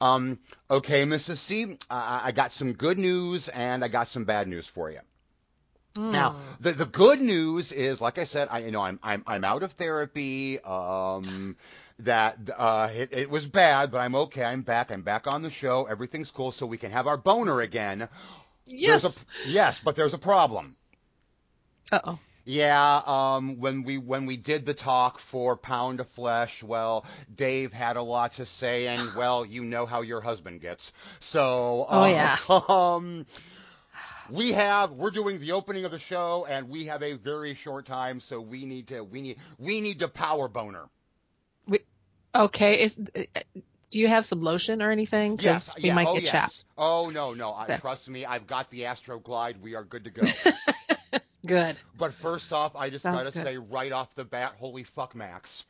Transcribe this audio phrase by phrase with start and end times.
[0.00, 0.38] Um,
[0.70, 1.36] okay, Mrs.
[1.36, 5.00] C, I, I got some good news and I got some bad news for you.
[5.96, 9.44] Now, the the good news is, like I said, I you know I'm I'm I'm
[9.44, 10.60] out of therapy.
[10.60, 11.56] Um,
[12.00, 14.44] that uh, it, it was bad, but I'm okay.
[14.44, 14.90] I'm back.
[14.90, 15.86] I'm back on the show.
[15.86, 18.08] Everything's cool, so we can have our boner again.
[18.66, 19.22] Yes.
[19.22, 20.76] a, yes, but there's a problem.
[21.90, 22.18] Uh oh.
[22.46, 27.04] Yeah, um, when we when we did the talk for Pound of Flesh, well,
[27.34, 30.92] Dave had a lot to say, and well, you know how your husband gets.
[31.20, 32.36] So, Oh, uh, yeah.
[32.68, 33.26] um,
[34.30, 37.84] we have we're doing the opening of the show, and we have a very short
[37.86, 40.88] time, so we need to we need we need to power boner.
[42.34, 42.82] Okay.
[42.82, 45.36] Is, do you have some lotion or anything?
[45.38, 46.32] 'Cause Yes, we yeah, might oh get yes.
[46.32, 46.64] chapped.
[46.78, 49.62] Oh no, no, I, trust me, I've got the Astro Glide.
[49.62, 50.22] We are good to go.
[51.46, 51.76] Good.
[51.96, 53.44] but first off, I just Sounds gotta good.
[53.44, 55.64] say right off the bat, holy fuck, Max.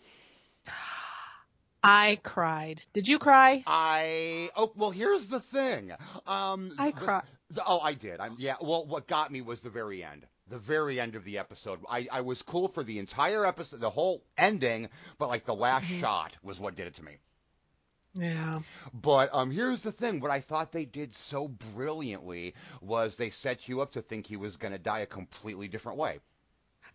[1.82, 2.82] I cried.
[2.92, 3.62] Did you cry?
[3.66, 5.92] I oh well here's the thing.
[6.26, 7.22] Um I cried.
[7.66, 8.18] oh I did.
[8.20, 10.26] I'm yeah, well what got me was the very end.
[10.48, 11.80] The very end of the episode.
[11.90, 15.86] I, I was cool for the entire episode the whole ending, but like the last
[15.86, 16.00] Mhm.
[16.00, 17.16] shot was what did it to me.
[18.18, 18.60] Yeah.
[18.94, 23.68] But um here's the thing, what I thought they did so brilliantly was they set
[23.68, 26.20] you up to think he was gonna die a completely different way.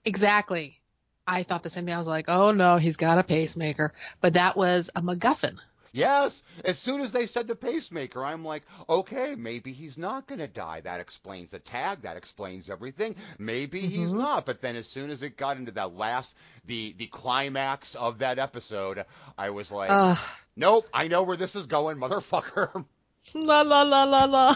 [0.03, 0.79] Exactly.
[1.27, 1.93] I thought the same thing.
[1.93, 3.93] I was like, oh no, he's got a pacemaker.
[4.19, 5.57] But that was a MacGuffin.
[5.93, 6.43] Yes.
[6.63, 10.47] As soon as they said the pacemaker, I'm like, okay, maybe he's not going to
[10.47, 10.81] die.
[10.81, 12.01] That explains the tag.
[12.01, 13.15] That explains everything.
[13.39, 14.17] Maybe he's Mhm.
[14.19, 14.45] not.
[14.45, 18.39] But then as soon as it got into that last, the, the climax of that
[18.39, 19.05] episode,
[19.37, 20.17] I was like, Ugh.
[20.55, 22.85] nope, I know where this is going, motherfucker.
[23.35, 24.55] La la la la la.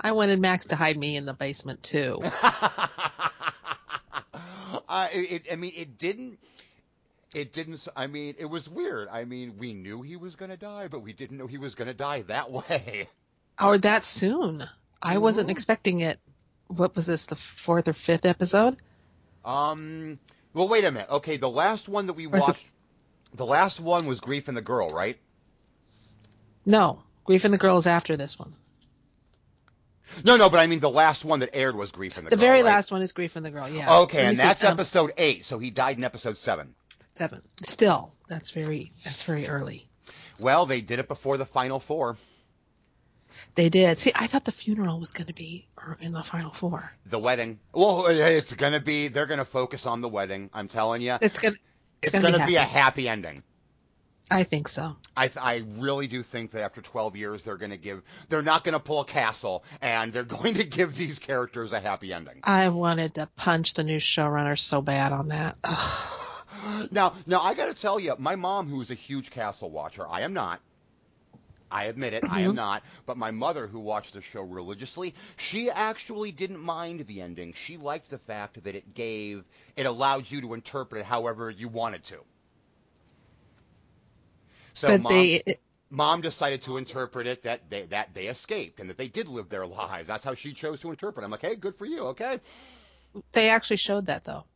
[0.00, 2.18] I wanted Max to hide me in the basement too.
[4.88, 6.38] uh, it, it, I mean, it didn't.
[7.34, 7.86] It didn't.
[7.96, 9.08] i mean, it was weird.
[9.10, 11.74] I mean, we knew he was going to die, but we didn't know he was
[11.74, 13.08] going to die that way.
[13.60, 14.64] Or that soon.
[15.02, 15.52] I wasn't Mhm.
[15.52, 16.18] expecting it.
[16.68, 18.76] What was this, the fourth or fifth episode?
[19.44, 20.18] Um.
[20.54, 21.08] Well, wait a minute.
[21.10, 22.66] Okay, the last one that we Or is it- watched,
[23.34, 25.18] the last one was Grief and the Girl, right?
[26.66, 27.02] No.
[27.24, 28.54] Grief and the Girl is after this one.
[30.24, 32.36] No, no, but I mean the last one that aired was Grief and the, The
[32.36, 32.40] Girl.
[32.40, 32.66] The very right?
[32.72, 34.00] last one is Grief and the Girl, yeah.
[34.00, 35.44] Okay, and that's um, episode eight.
[35.46, 36.74] So he died in episode seven.
[37.14, 37.42] Seven.
[37.62, 39.86] Still, that's very that's very early.
[40.38, 42.16] Well, they did it before the final four.
[43.54, 43.98] They did.
[43.98, 46.92] See, I thought the funeral was going to be er, in the final four.
[47.06, 47.60] The wedding.
[47.72, 49.08] Well, it's gonna be.
[49.08, 50.50] They're gonna focus on the wedding.
[50.52, 51.54] I'm telling you, It's going.
[51.54, 51.60] to
[52.02, 53.42] it's gonna gonna, be be, a happy ending.
[54.30, 54.96] I think so.
[55.14, 58.40] I, th- I really do think that after 12 years, they're going to give, they're
[58.40, 62.14] not going to pull a castle, and they're going to give these characters a happy
[62.14, 62.40] ending.
[62.42, 65.56] I wanted to punch the new showrunner so bad on that.
[65.62, 66.21] Ugh.
[66.90, 70.06] now, now I got to tell you, my mom, who is a huge castle watcher,
[70.08, 70.60] I am not.
[71.72, 72.54] I admit it, I am Mhm.
[72.54, 72.84] not.
[73.04, 77.52] But my mother, who watched the show religiously, she actually didn't mind the ending.
[77.54, 79.44] She liked the fact that it gave,
[79.76, 82.24] it allowed you to interpret it however you wanted to.
[84.74, 85.42] So, but mom, they,
[85.90, 89.48] mom decided to interpret it that they that they escaped and that they did live
[89.48, 90.08] their lives.
[90.08, 91.22] That's how she chose to interpret.
[91.22, 91.26] it.
[91.26, 92.00] I'm like, hey, good for you.
[92.08, 92.40] Okay.
[93.32, 94.46] they actually showed that though.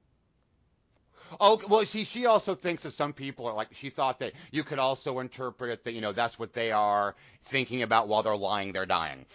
[1.40, 4.62] Oh, well, see, she also thinks that some people are like, she thought that you
[4.62, 7.14] could also interpret it that, you know, that's what they are
[7.44, 9.26] thinking about while they're lying, they're dying.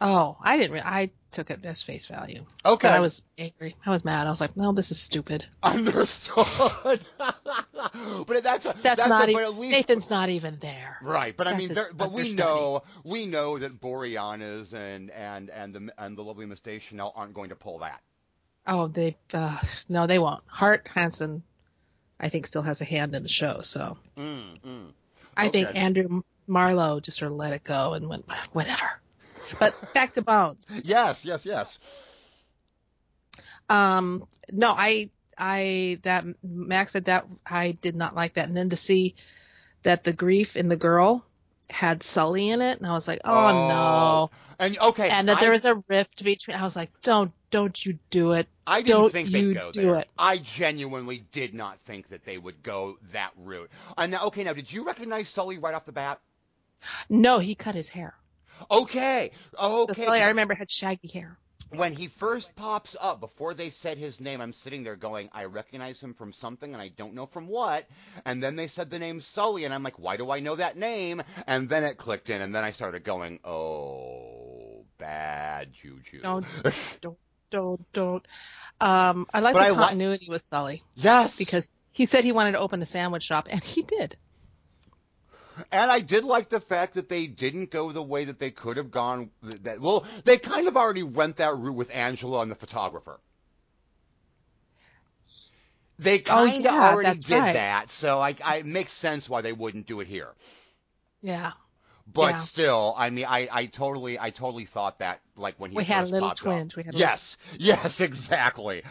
[0.00, 0.72] Oh, I didn't.
[0.72, 2.44] Re- I took it as face value.
[2.64, 2.88] Okay.
[2.88, 3.74] But I was angry.
[3.84, 4.28] I was mad.
[4.28, 5.44] I was like, no, this is stupid.
[5.62, 7.00] Understood.
[7.18, 9.42] but that's a, That's, that's, not a, even.
[9.42, 9.72] but at least.
[9.72, 10.98] Nathan's not even there.
[11.02, 15.74] Right, but I mean, there, but we know we know that Boreanaz and and and
[15.74, 18.00] the and the lovely Miss Deschanel aren't going to pull that.
[18.68, 19.16] Oh, they.
[19.32, 19.58] Uh,
[19.88, 20.42] no, they won't.
[20.46, 21.42] Hart Hanson,
[22.20, 23.62] I think, still has a hand in the show.
[23.62, 24.92] So Mm, mm.
[25.36, 29.00] I think Andrew Marlowe just sort of let it go and went whatever.
[29.58, 30.70] But back to Bones.
[30.84, 31.78] Yes, yes, yes.
[33.70, 38.48] Um, no, I, I, that Max said that I did not like that.
[38.48, 39.14] And then to see
[39.84, 41.24] that the grief in the girl
[41.70, 44.30] had Sully in it, and I was like, oh, Oh, no.
[44.58, 47.84] And okay, And that I, there was a rift between, I was like, don't, don't
[47.86, 48.48] you do it.
[48.66, 49.96] I didn't don't think you they'd go do there.
[49.96, 50.10] it.
[50.18, 53.70] I genuinely did not think that they would go that route.
[53.96, 56.20] And now, okay, now did you recognize Sully right off the bat?
[57.10, 58.14] No, he cut his hair.
[58.70, 59.30] Okay,
[59.86, 60.04] So okay.
[60.04, 61.38] Sully, I remember, had shaggy hair.
[61.70, 65.44] When he first pops up, before they said his name, I'm sitting there going, I
[65.44, 67.86] recognize him from something and I don't know from what.
[68.24, 70.76] And then they said the name Sully, and I'm like, why do I know that
[70.76, 71.22] name?
[71.46, 76.22] And then it clicked in, and then I started going, oh, bad juju.
[76.22, 76.46] Don't,
[77.00, 77.18] don't,
[77.50, 78.28] don't, don't.
[78.80, 81.38] Um, I like But the I li- continuity with Sully yes.
[81.38, 84.16] because he said he wanted to open a sandwich shop, and he did.
[85.72, 88.76] And I did like the fact that they didn't go the way that they could
[88.76, 89.30] have gone.
[89.42, 93.20] That, well, they kind of already went that route with Angela and the photographer.
[95.98, 97.52] They kind of Oh, yeah, already did right.
[97.52, 100.34] that, so I, I, it makes sense why they wouldn't do it here.
[101.22, 101.52] Yeah.
[102.06, 102.42] But Yeah.
[102.42, 106.10] still, I mean, I, I totally, I totally thought that, like when he We had
[106.10, 108.82] little twins, We had Yes, yes, exactly.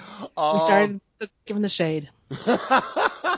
[0.52, 1.02] We Um, started
[1.46, 2.10] giving the shade.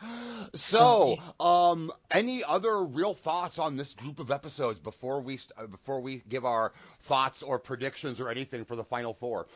[0.54, 5.66] so, um, any other real thoughts on this group of episodes before we st- uh,
[5.66, 9.46] before we give our thoughts or predictions or anything for the final four?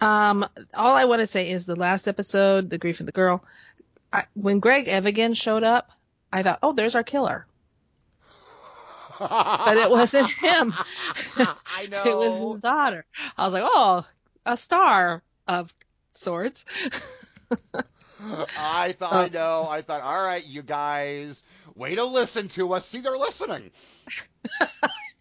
[0.00, 3.44] Um, all I want to say is the last episode, the grief of the girl.
[4.12, 5.90] I, when Greg Evigan showed up,
[6.32, 7.46] I thought, oh, there's our killer.
[9.18, 10.74] But it wasn't him.
[11.38, 12.02] I know.
[12.06, 13.06] It was his daughter.
[13.38, 14.06] I was like, oh,
[14.44, 15.72] a star of
[16.12, 16.66] sorts.
[18.58, 19.12] I thought.
[19.12, 19.68] I uh, know.
[19.68, 21.42] I thought, all right, you guys,
[21.74, 22.86] way to listen to us.
[22.86, 23.70] See, they're listening.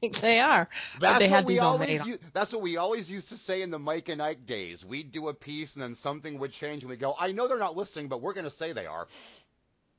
[0.21, 0.69] they are.
[0.99, 2.03] That's they what had we always.
[2.33, 4.85] that's what we always used to say in the Mike and Ike days.
[4.85, 7.57] We'd do a piece, and then something would change, and we go, "I know they're
[7.57, 9.07] not listening, but we're going to say they are."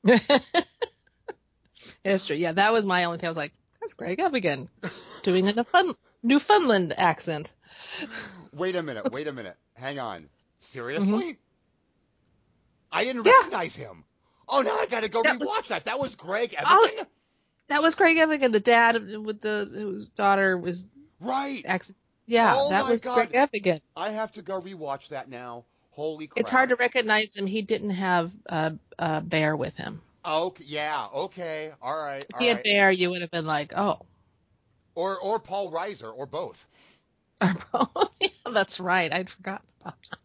[2.03, 2.35] it's true.
[2.35, 3.27] Yeah, that was my only thing.
[3.27, 4.69] I was like, that's Greg Evigan
[5.23, 7.53] doing a Newfun- Newfoundland accent.
[8.53, 9.11] Wait a minute.
[9.11, 9.55] Wait a minute.
[9.73, 10.29] Hang on.
[10.59, 11.33] Seriously?
[11.33, 11.46] Mm-hmm.
[12.91, 13.25] I didn't.
[13.25, 13.31] Yeah.
[13.37, 14.03] recognize him.
[14.49, 15.85] Oh, now I got to go That rewatch that.
[15.85, 17.05] That was Greg Oh, Evigan.
[17.67, 20.87] That was Greg Evigan, the dad with the whose daughter was
[21.19, 21.63] right.
[21.65, 21.97] accent.
[22.25, 23.29] Yeah, Oh that was God.
[23.29, 23.81] Greg Evigan.
[23.95, 25.65] I have to go rewatch that now.
[25.91, 26.41] Holy crap!
[26.41, 27.47] It's hard to recognize him.
[27.47, 30.01] He didn't have a, uh, Bear with him.
[30.25, 30.63] Okay.
[30.67, 31.07] Yeah.
[31.13, 31.71] Okay.
[31.81, 32.23] All right.
[32.29, 32.63] If he had right.
[32.63, 33.99] Bear, you would have been like, oh,
[34.95, 36.65] Or or Paul Reiser or both.
[37.73, 38.29] Oh, yeah.
[38.51, 39.13] That's right.
[39.13, 40.19] I'd forgotten about that.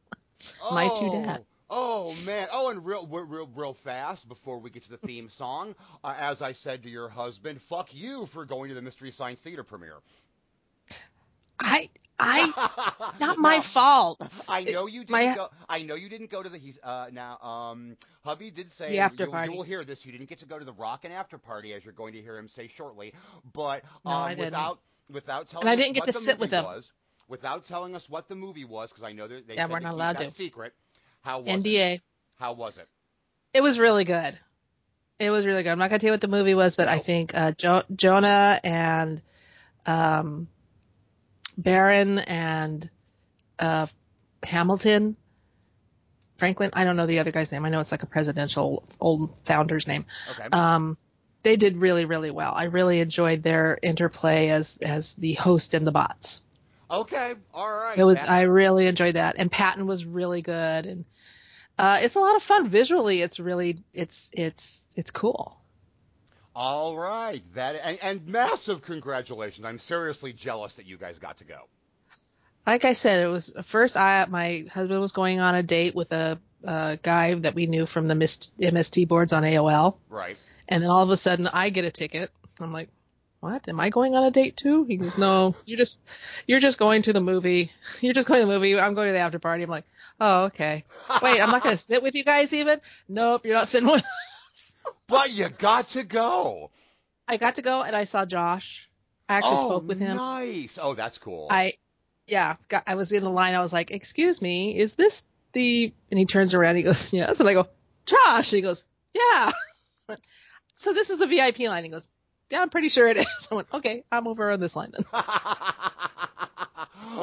[0.72, 1.44] My two dads.
[1.74, 2.48] Oh man!
[2.52, 5.74] Oh, and real, real, real, fast before we get to the theme song,
[6.04, 9.40] uh, as I said to your husband, "Fuck you for going to the Mystery Science
[9.42, 9.96] Theater premiere."
[11.60, 11.88] I,
[12.18, 14.44] I, not my Now, fault.
[14.48, 15.48] I know you didn't My- go.
[15.68, 16.58] I know you didn't go to the.
[16.58, 17.38] He's uh, now.
[17.38, 19.52] Um, hubby did say The after you, party.
[19.52, 20.04] you will hear this.
[20.04, 22.22] You didn't get to go to the rock and after party, as you're going to
[22.22, 23.14] hear him say shortly.
[23.52, 24.80] But No, um, without
[25.10, 26.64] without telling And I didn't get to sit with him.
[26.64, 26.92] was,
[27.28, 29.78] without telling us what the movie was, because I know that they Yeah, said we're
[29.80, 30.30] to not allowed to.
[30.30, 30.74] secret.
[31.22, 31.62] How was it?
[31.62, 32.00] NDA.
[32.36, 32.88] How was it?
[33.54, 34.38] It was really good.
[35.18, 35.70] It was really good.
[35.70, 38.58] I'm not gonna tell you what the movie was, but I think uh, jo- Jonah
[38.64, 39.22] and
[39.86, 40.48] um,
[41.56, 42.90] Baron and
[43.58, 43.86] uh,
[44.42, 45.16] Hamilton,
[46.38, 46.70] Franklin.
[46.72, 47.64] I don't know the other guy's name.
[47.64, 50.06] I know it's like a presidential old founder's name.
[50.32, 50.48] Okay.
[50.50, 50.96] Um,
[51.44, 52.52] they did really, really well.
[52.54, 56.41] I really enjoyed their interplay as as the host and the bots.
[56.92, 57.98] Okay, all right.
[57.98, 61.04] It was That- I really enjoyed that, and Patton was really good, and
[61.78, 63.22] uh, it's a lot of fun visually.
[63.22, 65.56] It's really it's it's it's cool.
[66.54, 67.42] all right.
[67.54, 69.64] That and, and massive congratulations.
[69.64, 71.60] I'm seriously jealous that you guys got to go.
[72.66, 73.96] Like I said, it was first.
[73.96, 76.38] I my husband was going on a date with a,
[77.02, 80.40] guy that we knew from the MST boards on AOL, Right.
[80.68, 82.30] and then all of a sudden I get a ticket.
[82.60, 82.88] I'm like,
[83.42, 83.68] what?
[83.68, 84.84] Am I going on a date too?
[84.84, 85.98] He goes, no, you just
[86.46, 87.72] you're just going to the movie.
[88.00, 88.78] You're just going to the movie.
[88.78, 89.64] I'm going to the after party.
[89.64, 89.84] I'm like,
[90.20, 90.84] oh okay.
[91.20, 92.80] Wait, I'm not going to sit with you guys even.
[93.08, 94.00] Nope, you're not sitting with.
[94.00, 94.76] Us.
[95.08, 96.70] But you got to go.
[97.26, 98.88] I got to go and I saw Josh.
[99.28, 100.16] I actually oh, spoke with him.
[100.16, 100.78] Nice.
[100.80, 101.48] Oh, that's cool.
[101.50, 101.74] I,
[102.26, 103.54] yeah, got, I was in the line.
[103.54, 106.76] I was like, "Excuse me, is this the?" And he turns around.
[106.76, 107.66] He goes, "Yes." And I go,
[108.06, 109.50] "Josh." And he goes, "Yeah."
[110.74, 111.84] so this is the VIP line.
[111.84, 112.08] He goes,
[112.52, 115.04] "Yeah, I'm pretty sure it is." I went, "Okay, I'm over on this line then."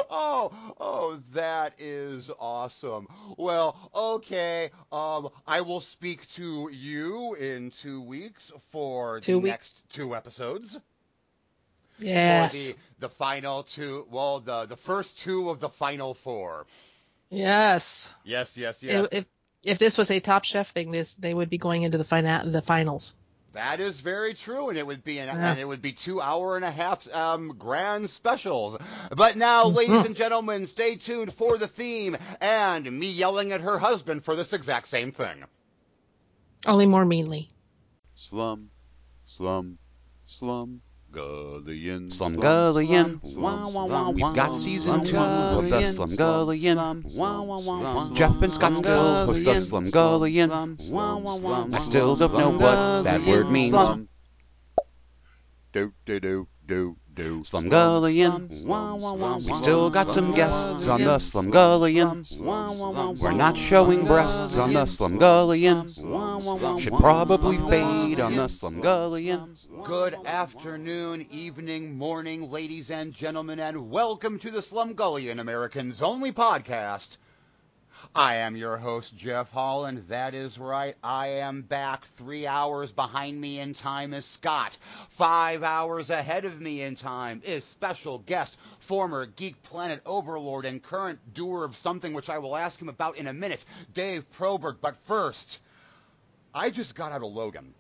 [0.10, 3.08] oh, oh, that is awesome.
[3.38, 4.70] Well, okay.
[4.92, 9.52] Um, I will speak to you in two weeks for Two the weeks.
[9.52, 10.80] next two episodes.
[12.00, 14.08] Yes, the the final two.
[14.10, 16.66] Well, the the first two of the final four.
[17.30, 18.14] yes.
[18.24, 19.06] Yes, yes, yes.
[19.12, 19.26] If, if
[19.62, 22.50] if this was a Top Chef thing, this they would be going into the final
[22.50, 23.16] the finals.
[23.54, 25.52] That is very true, and it would be an, Yeah.
[25.52, 28.78] and it would be two hour and a half um, grand specials.
[29.16, 29.76] But now, Mm-hmm.
[29.78, 34.36] ladies and gentlemen, stay tuned for the theme and me yelling at her husband for
[34.36, 35.44] this exact same thing.
[36.68, 37.50] Only more meanly.
[38.16, 38.70] Slum,
[39.26, 39.78] slum,
[40.26, 43.20] slum, Gullion, Slumgullion.
[43.28, 47.12] slum, Wah, wah, wah, We've got season two of the Slumgullion, Slumgullion.
[47.12, 50.50] slum, Wah, wah, wah, Jeff and Scott still host the Slumgullion.
[50.50, 53.76] slum, Wah, wah, wah, I still don't know what that word means.
[55.74, 57.44] Do do do do do.
[57.44, 58.48] Slumgullion.
[59.46, 62.26] We still got some guests on the Slumgullion.
[63.20, 66.80] We're not showing breasts on the Slumgullion.
[66.80, 69.58] Should probably fade on the Slumgullion.
[69.84, 77.18] Good afternoon, evening, morning, ladies and gentlemen, and welcome to the Slumgullion, Americans' only podcast.
[78.16, 80.06] I am your host, Jeff Holland.
[80.08, 80.96] That is right.
[81.04, 82.06] I am back.
[82.06, 84.78] Three hours behind me in time is Scott.
[85.10, 90.82] Five hours ahead of me in time is special guest, former Geek Planet overlord and
[90.82, 93.64] current doer of something which I will ask him about in a minute,
[93.94, 94.82] Dave Probert.
[94.82, 95.60] But first,
[96.54, 97.74] I just got out of Logan.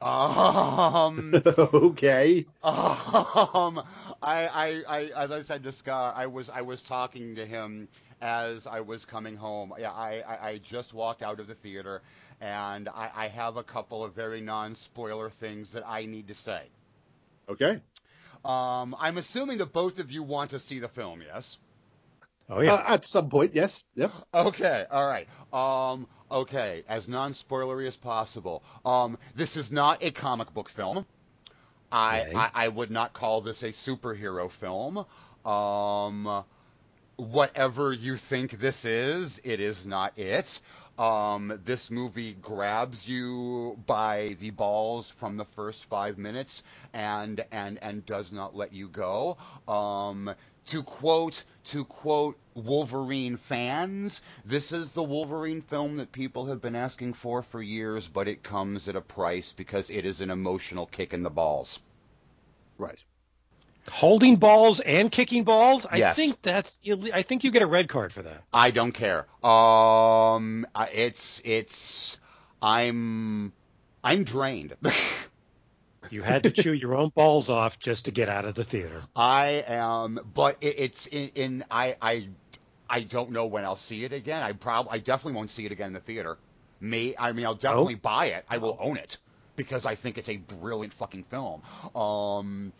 [0.00, 2.46] Um, okay.
[2.62, 3.82] um,
[4.22, 7.88] I, I, I, as I said to Scott, I was, I was talking to him
[8.20, 9.72] as I was coming home.
[9.78, 12.02] Yeah, I, I, I just walked out of the theater,
[12.40, 16.62] and I, I have a couple of very non-spoiler things that I need to say.
[17.48, 17.80] Okay.
[18.44, 21.58] Um, I'm assuming that both of you want to see the film, yes?
[22.48, 22.74] Oh yeah.
[22.74, 23.84] Uh, at some point, yes.
[23.94, 24.12] Yep.
[24.34, 25.28] Okay, all right.
[25.52, 28.62] Um, okay, as non-spoilery as possible.
[28.84, 31.06] Um, this is not a comic book film.
[31.92, 32.34] I, Okay.
[32.34, 35.04] I, I would not call this a superhero film.
[35.44, 36.44] Um,
[37.20, 40.60] whatever you think this is, it is not it.
[40.98, 46.62] Um, this movie grabs you by the balls from the first five minutes
[46.92, 49.36] and and and does not let you go.
[49.68, 50.34] Um,
[50.66, 56.76] to quote to quote Wolverine fans, this is the Wolverine film that people have been
[56.76, 60.86] asking for for years, but it comes at a price because it is an emotional
[60.86, 61.80] kick in the balls.
[62.78, 63.04] Right.
[63.90, 65.86] Holding balls and kicking balls.
[65.90, 66.16] I Yes.
[66.16, 66.80] think that's.
[67.12, 68.42] I think you get a red card for that.
[68.52, 69.26] I don't care.
[69.44, 72.18] Um, it's it's
[72.62, 73.52] I'm
[74.02, 74.76] I'm drained.
[76.10, 79.02] You had to chew your own balls off just to get out of the theater.
[79.14, 82.26] I am, but it, it's in, in I I
[82.88, 84.42] I don't know when I'll see it again.
[84.42, 86.36] I probably I definitely won't see it again in the theater.
[86.80, 88.44] Me, I mean, I'll definitely buy it.
[88.48, 89.18] I will own it
[89.54, 91.62] because I think it's a brilliant fucking film.
[91.94, 92.72] Um,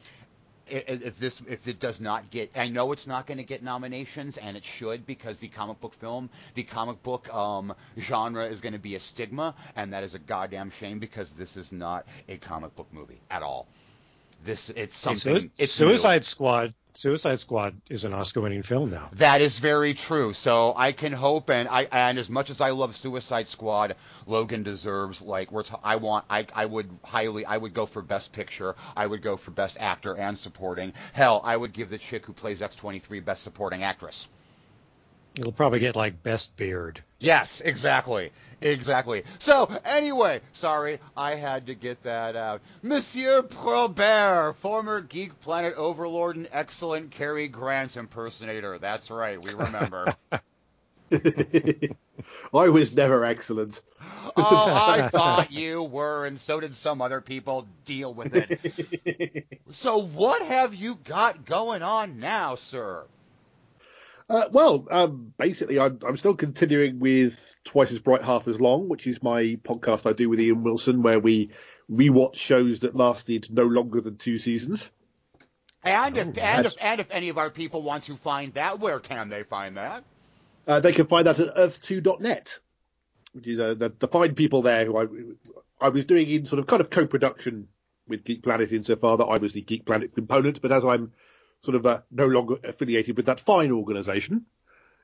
[0.70, 4.36] if this if it does not get I know it's not going to get nominations
[4.38, 8.72] and it should because the comic book film the comic book um, genre is going
[8.72, 12.36] to be a stigma and that is a goddamn shame because this is not a
[12.36, 13.68] comic book movie at all.
[14.44, 15.86] This it's something it's new.
[15.88, 16.74] Suicide Squad.
[17.00, 19.08] Suicide Squad is an Oscar-winning film now.
[19.12, 20.34] That is very true.
[20.34, 24.62] So I can hope, and I and as much as I love Suicide Squad, Logan
[24.62, 25.62] deserves like we're.
[25.62, 26.26] T- I want.
[26.28, 27.46] I I would highly.
[27.46, 28.74] I would go for Best Picture.
[28.94, 30.92] I would go for Best Actor and Supporting.
[31.14, 34.28] Hell, I would give the chick who plays X twenty three Best Supporting Actress.
[35.36, 37.02] It'll probably get like Best Beard.
[37.20, 38.30] Yes, exactly,
[38.62, 39.24] exactly.
[39.38, 42.62] So anyway, sorry, I had to get that out.
[42.82, 48.78] Monsieur Probert, former Geek Planet overlord and excellent Cary Grant impersonator.
[48.78, 50.06] That's right, we remember.
[52.54, 53.82] I was never excellent.
[54.36, 57.66] Oh, I thought you were, and so did some other people.
[57.84, 59.46] Deal with it.
[59.72, 63.04] So, what have you got going on now, sir?
[64.30, 68.88] Uh, well, um, basically, I'm, I'm still continuing with Twice as Bright, Half as Long,
[68.88, 71.50] which is my podcast I do with Ian Wilson, where we
[71.90, 74.88] rewatch shows that lasted no longer than two seasons.
[75.82, 78.78] And if, Oh, and if and if any of our people want to find that,
[78.78, 80.04] where can they find that?
[80.64, 82.60] Uh, they can find that at earth2.net,
[83.32, 85.06] which is uh, the, the fine people there who I,
[85.84, 87.66] I was doing in sort of kind of co-production
[88.06, 91.12] with Geek Planet insofar that I was the Geek Planet component, but as I'm
[91.60, 94.46] sort of uh, no longer affiliated with that fine organisation,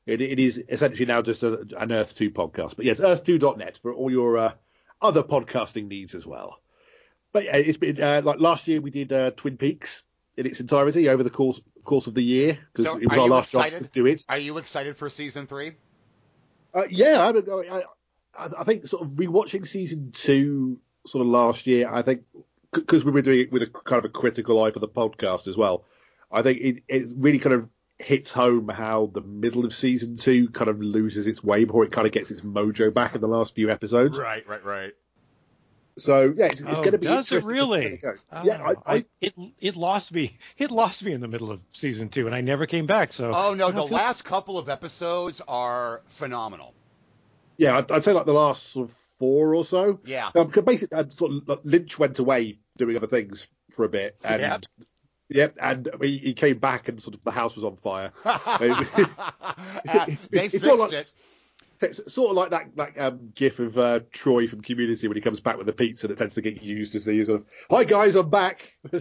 [0.06, 2.76] it, it is essentially now just a, an Earth 2 podcast.
[2.76, 4.52] But yes, earth2.net for all your uh,
[5.02, 6.58] other podcasting needs as well.
[7.32, 10.02] But yeah, it's been uh, like last year we did uh, Twin Peaks
[10.36, 13.20] in its entirety over the course course of the year because So, it was are
[13.20, 13.84] our you last chance excited?
[13.84, 14.24] to do it.
[14.28, 15.72] Are you excited for season three?
[16.74, 17.82] Uh, yeah, I, don't know, I,
[18.38, 22.22] I, I think sort of rewatching season two sort of last year, I think
[22.72, 25.48] because we were doing it with a kind of a critical eye for the podcast
[25.48, 25.84] as well.
[26.30, 27.68] I think it, it really kind of
[27.98, 31.92] hits home how the middle of season two kind of loses its way before it
[31.92, 34.18] kind of gets its mojo back in the last few episodes.
[34.18, 34.92] Right, right, right.
[35.98, 37.98] So yeah, it's, it's Oh, going to be does it interesting to see really?
[38.02, 38.20] where it.
[38.30, 40.36] Oh, yeah, I, I, it it lost me.
[40.58, 43.14] It lost me in the middle of season two, and I never came back.
[43.14, 46.74] So Oh no, the feel- last couple of episodes are phenomenal.
[47.56, 49.98] yeah, I'd, I'd say like the last sort of four or so.
[50.04, 50.28] Yeah.
[50.34, 54.16] Um, 'cause basically, sort of, like, Lynch went away doing other things for a bit,
[54.22, 54.64] and Yep.
[55.28, 58.12] Yep, and he, he came back, and sort of the house was on fire.
[59.88, 61.14] Uh, they fixed all like- it.
[61.80, 65.20] It's sort of like that that um, gif of uh, Troy from Community when he
[65.20, 67.84] comes back with the pizza that tends to get used as the sort of "Hi
[67.84, 68.74] guys, I'm back."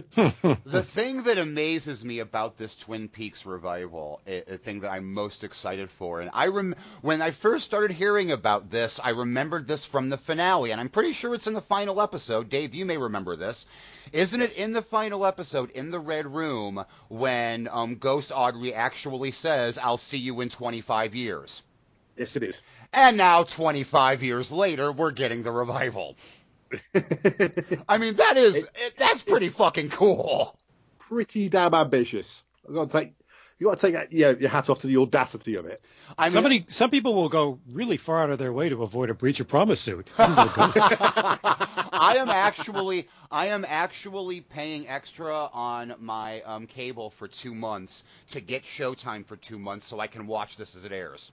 [0.64, 5.14] The thing that amazes me about this Twin Peaks revival, a, a thing that I'm
[5.14, 9.66] most excited for, and I rem- when I first started hearing about this, I remembered
[9.66, 12.48] this from the finale, and I'm pretty sure it's in the final episode.
[12.48, 13.66] Dave, you may remember this.
[14.12, 19.30] Isn't it in the final episode in the Red Room when um, Ghost Audrey actually
[19.30, 21.62] says, "I'll see you in 25 years"?
[22.16, 22.60] Yes, it is.
[22.92, 26.16] And now, 25 years later, we're getting the revival.
[27.88, 30.58] I mean, that is it, that's pretty fucking cool.
[30.98, 32.42] Pretty damn ambitious.
[32.68, 33.14] I got to take
[33.58, 35.82] you got to take that, yeah, your hat off to the audacity of it.
[36.18, 39.08] I mean, Somebody, some people will go really far out of their way to avoid
[39.08, 40.08] a breach of promise suit.
[40.18, 48.04] I am actually I am actually paying extra on my um, cable for two months
[48.28, 51.32] to get Showtime for two months so I can watch this as it airs.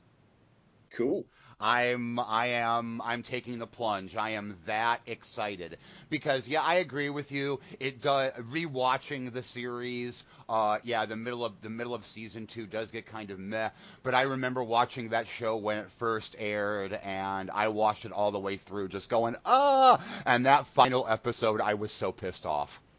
[0.94, 1.26] Cool.
[1.60, 4.16] I'm I am I'm taking the plunge.
[4.16, 5.78] I am that excited
[6.10, 7.60] because yeah, I agree with you.
[7.80, 10.24] It does rewatching the series.
[10.50, 13.70] Uh, yeah, the middle of the middle of season two does get kind of meh.
[14.04, 18.32] But I remember watching that show when it first aired, and I watched it all
[18.32, 20.04] the way through, just going ah.
[20.26, 22.82] And that final episode, I was so pissed off.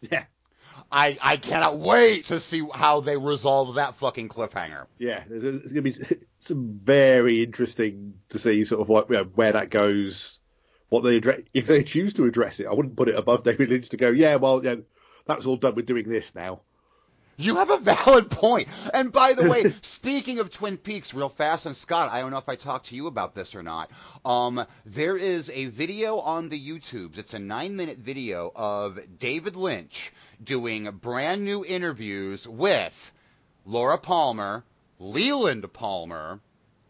[0.00, 0.24] Yeah.
[0.92, 4.86] I I cannot wait to see how they resolve that fucking cliffhanger.
[4.98, 5.94] Yeah, it's going to be
[6.54, 10.40] very interesting to see sort of like you know, where that goes,
[10.88, 12.66] what they address if they choose to address it.
[12.66, 14.76] I wouldn't put it above David Lynch to go, yeah, well, yeah,
[15.26, 15.74] that's all done.
[15.74, 16.60] We're doing this now.
[17.40, 18.66] You have a valid point.
[18.92, 22.38] And by the way, speaking of Twin Peaks, real fast, and Scott, I don't know
[22.38, 23.92] if I talked to you about this or not.
[24.24, 27.16] Um, there is a video on the YouTubes.
[27.16, 30.12] It's a nine-minute video of David Lynch
[30.42, 33.12] doing brand new interviews with
[33.64, 34.64] Laura Palmer,
[34.98, 36.40] Leland Palmer,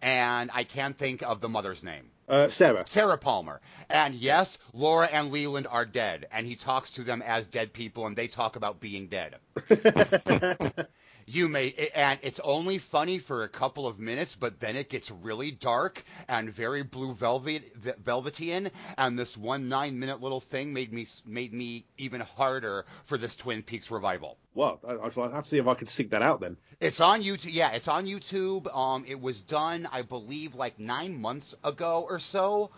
[0.03, 2.11] and I can't think of the mother's name.
[2.29, 2.85] Uh, Sarah.
[2.87, 3.61] Sarah Palmer.
[3.89, 8.07] And yes, Laura and Leland are dead, and he talks to them as dead people,
[8.07, 9.37] and they talk about being dead.
[11.31, 15.11] You may, and it's only funny for a couple of minutes, but then it gets
[15.11, 18.71] really dark and very blue velvet, velvetian.
[18.97, 23.61] And this one nine-minute little thing made me made me even harder for this Twin
[23.61, 24.39] Peaks revival.
[24.55, 26.57] Well, I, I'll have to see if I can seek that out then.
[26.81, 27.53] It's on YouTube.
[27.53, 28.75] Yeah, it's on YouTube.
[28.75, 32.71] Um, it was done, I believe, like nine months ago or so.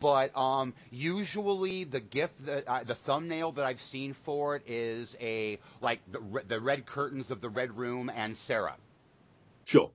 [0.00, 5.16] But um, usually the GIF, that, uh, the thumbnail that I've seen for it is
[5.20, 8.76] a like the, the red curtains of the red room and Sarah.
[9.64, 9.90] Sure.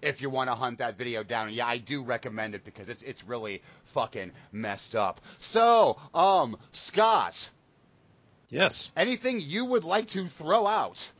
[0.00, 3.02] If you want to hunt that video down, yeah, I do recommend it because it's
[3.02, 5.20] it's really fucking messed up.
[5.38, 7.50] So, um, Scott,
[8.48, 8.90] yes.
[8.96, 11.10] anything you would like to throw out?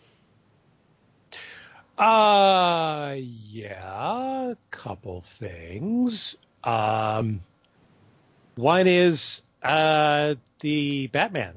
[1.97, 6.37] Uh, yeah, a couple things.
[6.65, 7.41] Um,
[8.57, 11.55] one is uh, the Batman,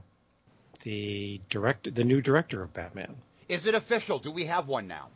[0.83, 3.15] the direct, the new director of Batman.
[3.49, 4.19] Is it official?
[4.19, 5.07] Do we have one now?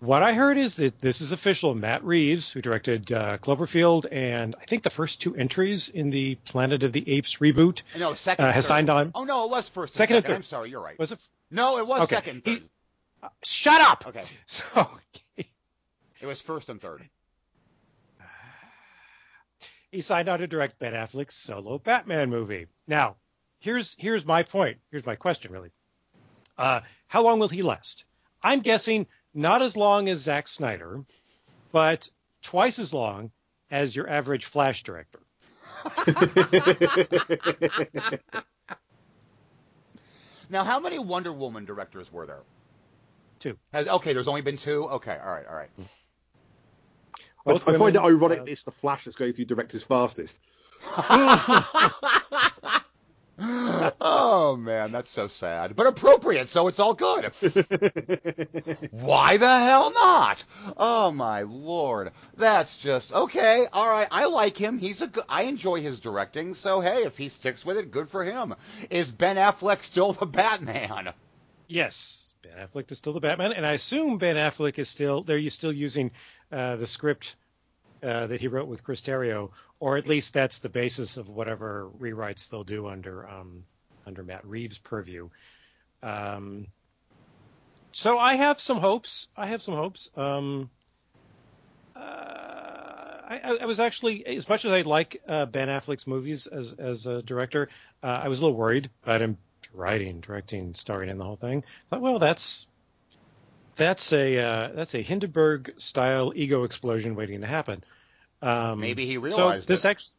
[0.00, 1.74] What I heard is that this is official.
[1.74, 6.36] Matt Reeves, who directed uh, Cloverfield and I think the first two entries in the
[6.36, 8.46] Planet of the Apes reboot, No, second.
[8.46, 8.68] uh, has third.
[8.68, 9.10] signed on.
[9.14, 9.92] Oh no, it was first.
[9.94, 10.32] and Second and second.
[10.32, 10.36] third.
[10.36, 10.98] I'm sorry, you're right.
[10.98, 11.18] Was it?
[11.50, 12.14] No, it was Okay.
[12.14, 12.42] second.
[12.46, 13.30] He- Third.
[13.44, 14.04] Shut up.
[14.06, 14.88] Okay, So
[15.36, 17.06] it was first and third.
[19.92, 22.66] He signed on to direct Ben Affleck's solo Batman movie.
[22.86, 23.16] Now,
[23.58, 24.78] here's here's my point.
[24.90, 25.70] Here's my question, really.
[26.56, 28.04] Uh, how long will he last?
[28.42, 31.04] I'm guessing not as long as Zack Snyder,
[31.72, 32.10] but
[32.42, 33.30] twice as long
[33.70, 35.20] as your average Flash director.
[40.50, 42.42] Now, how many Wonder Woman directors were there?
[43.38, 43.56] Two.
[43.72, 44.84] Has okay, there's only been two.
[44.84, 45.70] Okay, all right, all right.
[47.46, 50.38] I, I find it ironic it's the Flash that's going through directors fastest.
[54.00, 57.24] oh man, that's so sad, but appropriate, so it's all good.
[58.90, 60.44] Why the hell not?
[60.76, 63.66] Oh my lord, that's just okay.
[63.72, 64.78] All right, I like him.
[64.78, 65.24] He's a good.
[65.28, 68.54] I enjoy his directing, so hey, if he sticks with it, good for him.
[68.90, 71.12] Is Ben Affleck still the Batman?
[71.66, 75.22] Yes, Ben Affleck is still the Batman, and I assume Ben Affleck is still.
[75.22, 76.10] They're you still using
[76.52, 77.36] uh, the script
[78.02, 81.90] uh, that he wrote with Chris Terrio, or at least that's the basis of whatever
[82.00, 83.64] rewrites they'll do under um,
[84.06, 85.28] under Matt Reeves' purview.
[86.02, 86.66] Um,
[87.92, 89.28] so I have some hopes.
[89.36, 90.10] I have some hopes.
[90.16, 90.70] Um,
[91.94, 96.72] uh, I, I- was actually, as much as I like uh, Ben Affleck's movies as
[96.78, 97.68] as a director,
[98.02, 99.36] uh, I was a little worried about him
[99.74, 101.62] writing, directing, starring in the whole thing.
[101.62, 102.66] I thought, well, that's
[103.80, 107.82] that's a uh, that's a Hindenburg style ego explosion waiting to happen.
[108.42, 109.88] Um, Maybe he realized so this it.
[109.88, 110.12] actually,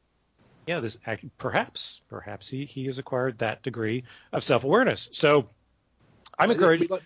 [0.65, 5.10] yeah, this act, perhaps perhaps he he has acquired that degree of self awareness.
[5.13, 5.45] So
[6.39, 6.89] I'm I encouraged.
[6.89, 7.04] like-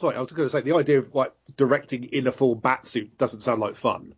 [0.00, 2.86] sorry, I was going to say the idea of like directing in a full bat
[2.86, 4.14] suit doesn't sound like fun.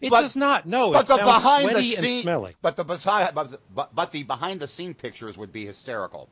[0.00, 0.64] It But- does not.
[0.66, 2.56] No, but it the sounds behind the sweaty and scene, smelly.
[2.62, 6.30] but the beside, but, the- but but the behind the scene pictures would be hysterical.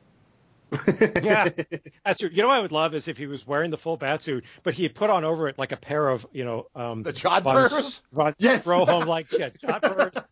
[1.21, 1.49] Yeah,
[2.05, 2.29] that's true.
[2.31, 4.43] You know, what I would love is if he was wearing the full bat suit,
[4.63, 7.13] but he had put on over it like a pair of, you know, um, The
[7.13, 8.01] jodhpurs?
[8.11, 8.65] Von, Von Yes.
[8.65, 10.23] Stroheim like yeah, jodhpurs,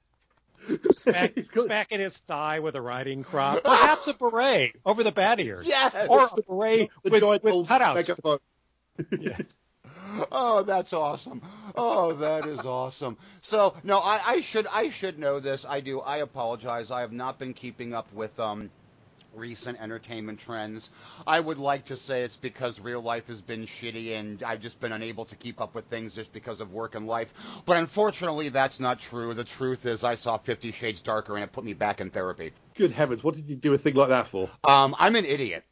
[0.92, 5.40] smack, He's smacking his thigh with a riding crop, perhaps a beret over the bat
[5.40, 5.94] ears, Yes.
[6.10, 8.40] or a beret the with, giant with old cutouts.
[9.20, 9.58] Yes.
[10.32, 11.42] Oh, that's awesome.
[11.76, 13.16] Oh, that is awesome.
[13.42, 15.66] So, no, I, I should I should know this.
[15.66, 16.02] I do.
[16.02, 16.90] I apologize.
[16.92, 18.70] I have not been keeping up with um
[19.38, 20.90] recent entertainment trends.
[21.26, 24.80] I would like to say it's because real life has been shitty and I've just
[24.80, 27.34] been unable to keep up with things just because of work and life.
[27.66, 29.34] But unfortunately, that's not true.
[29.34, 32.52] The truth is I saw 50 Shades Darker and it put me back in therapy.
[32.76, 34.50] Good heavens, what did you do a thing like that for?
[34.68, 35.64] Um, I'm an idiot.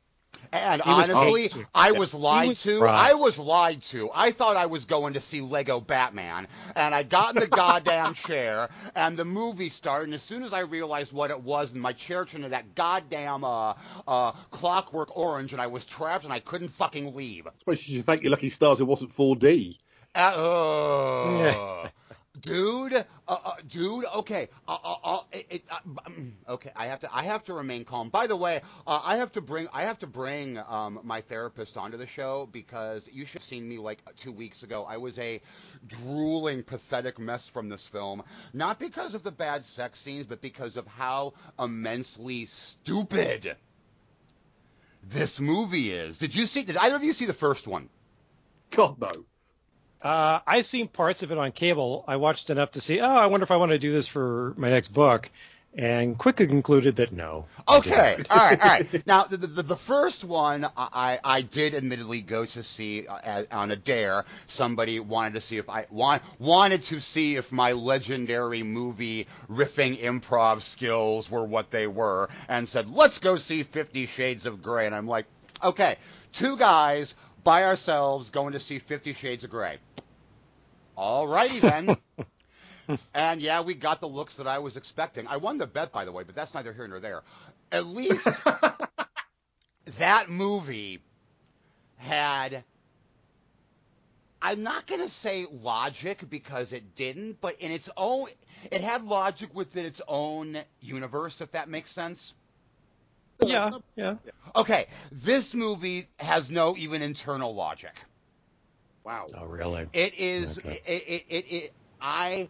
[0.52, 1.68] And He was honestly, lied.
[1.74, 2.82] I was lied was to.
[2.82, 3.10] right.
[3.12, 4.10] I was lied to.
[4.14, 8.14] I thought I was going to see Lego Batman, and I got in the goddamn
[8.14, 10.06] chair, and the movie started.
[10.06, 12.76] And as soon as I realized what it was, and my chair turned into that
[12.76, 13.74] goddamn uh,
[14.08, 17.48] uh, Clockwork Orange, and I was trapped, and I couldn't fucking leave.
[17.48, 19.78] I suppose you should thank your lucky stars it wasn't 4D.
[20.16, 21.90] Uh,
[22.46, 24.06] dude, uh, uh, dude.
[24.16, 25.78] Okay, uh, uh, uh, it, uh,
[26.10, 26.72] mm, okay.
[26.76, 27.10] I have to.
[27.14, 28.10] I have to remain calm.
[28.10, 29.68] By the way, I have to bring.
[29.74, 33.68] I have to bring um, my therapist onto the show because you should have seen
[33.68, 34.86] me like two weeks ago.
[34.88, 35.42] I was a
[35.88, 38.24] drooling, pathetic mess from this film.
[38.54, 43.56] Not because of the bad sex scenes, but because of how immensely stupid
[45.04, 46.20] this movie is.
[46.20, 46.64] Did you see?
[46.64, 47.90] Did either of you see the first one?
[48.72, 49.12] God, no.
[50.06, 52.06] Uh, I've seen parts of it on cable.
[52.08, 53.02] I watched enough to see.
[53.02, 55.32] Oh, I wonder if I want to do this for my next book,
[55.74, 57.48] and quickly concluded that no.
[57.68, 59.08] Okay, all right, all right.
[59.08, 63.72] Now, the, the, the first one, I, I did admittedly go to see uh, on
[63.72, 64.26] a dare.
[64.46, 69.98] Somebody wanted to see if I want, wanted to see if my legendary movie riffing
[69.98, 74.86] improv skills were what they were, and said, "Let's go see Fifty Shades of Grey."
[74.86, 75.26] And I'm like,
[75.64, 75.96] okay,
[76.32, 79.80] two guys by ourselves going to see Fifty Shades of Grey.
[80.96, 81.98] All righty then.
[83.16, 85.28] And yeah, we got the looks that I was expecting.
[85.28, 87.24] I won the bet, by the way, but that's neither here nor there.
[87.72, 88.28] At least
[89.98, 91.02] that movie
[91.98, 92.64] had.
[94.42, 98.28] I'm not going to say logic because it didn't, but in its own.
[98.72, 102.36] It had logic within its own universe, if that makes sense.
[103.42, 104.16] Yeah, yeah.
[104.56, 107.96] Okay, this movie has no even internal logic.
[109.06, 109.28] Wow.
[109.38, 109.88] Oh, really?
[109.94, 110.58] It is.
[110.58, 110.82] Okay.
[110.86, 112.50] It, it, it, it, I.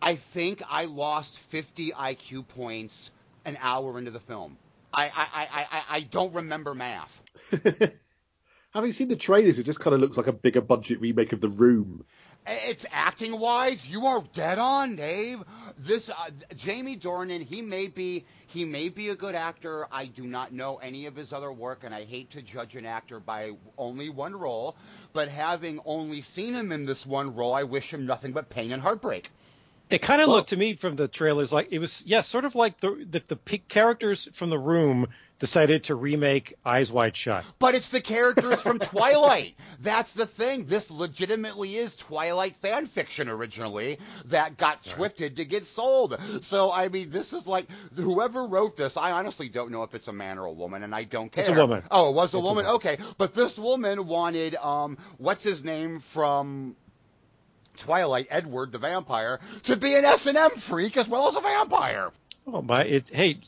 [0.00, 3.10] I think I lost 50 IQ points
[3.44, 4.56] an hour into the film.
[4.92, 7.20] I, I, I, I, I don't remember math.
[8.74, 11.40] Having seen the trailers, it just kind of looks like a bigger budget remake of
[11.40, 12.04] The Room.
[12.50, 15.44] It's acting wise, you are dead on, Dave.
[15.76, 16.14] This uh,
[16.56, 19.86] Jamie Dornan, he may be he may be a good actor.
[19.92, 22.86] I do not know any of his other work, and I hate to judge an
[22.86, 24.76] actor by only one role.
[25.12, 28.72] But having only seen him in this one role, I wish him nothing but pain
[28.72, 29.30] and heartbreak.
[29.90, 32.54] It kind of looked to me from the trailers like it was, yeah, sort of
[32.54, 35.06] like the the, the characters from the room
[35.38, 37.44] decided to remake Eyes Wide Shut.
[37.58, 39.54] But it's the characters from Twilight.
[39.80, 40.64] That's the thing.
[40.64, 46.16] This legitimately is Twilight fan fiction originally that got twisted to get sold.
[46.42, 48.96] So I mean, this is like whoever wrote this.
[48.96, 51.44] I honestly don't know if it's a man or a woman, and I don't care.
[51.44, 51.82] It's a woman.
[51.90, 52.64] Oh, it was a It's a woman.
[52.64, 52.76] woman.
[52.76, 56.76] Okay, but this woman wanted um, what's his name from.
[57.76, 61.40] Twilight, Edward the vampire, to be an S and M freak as well as a
[61.40, 62.10] vampire.
[62.50, 62.82] Oh my!
[62.84, 63.40] It hey,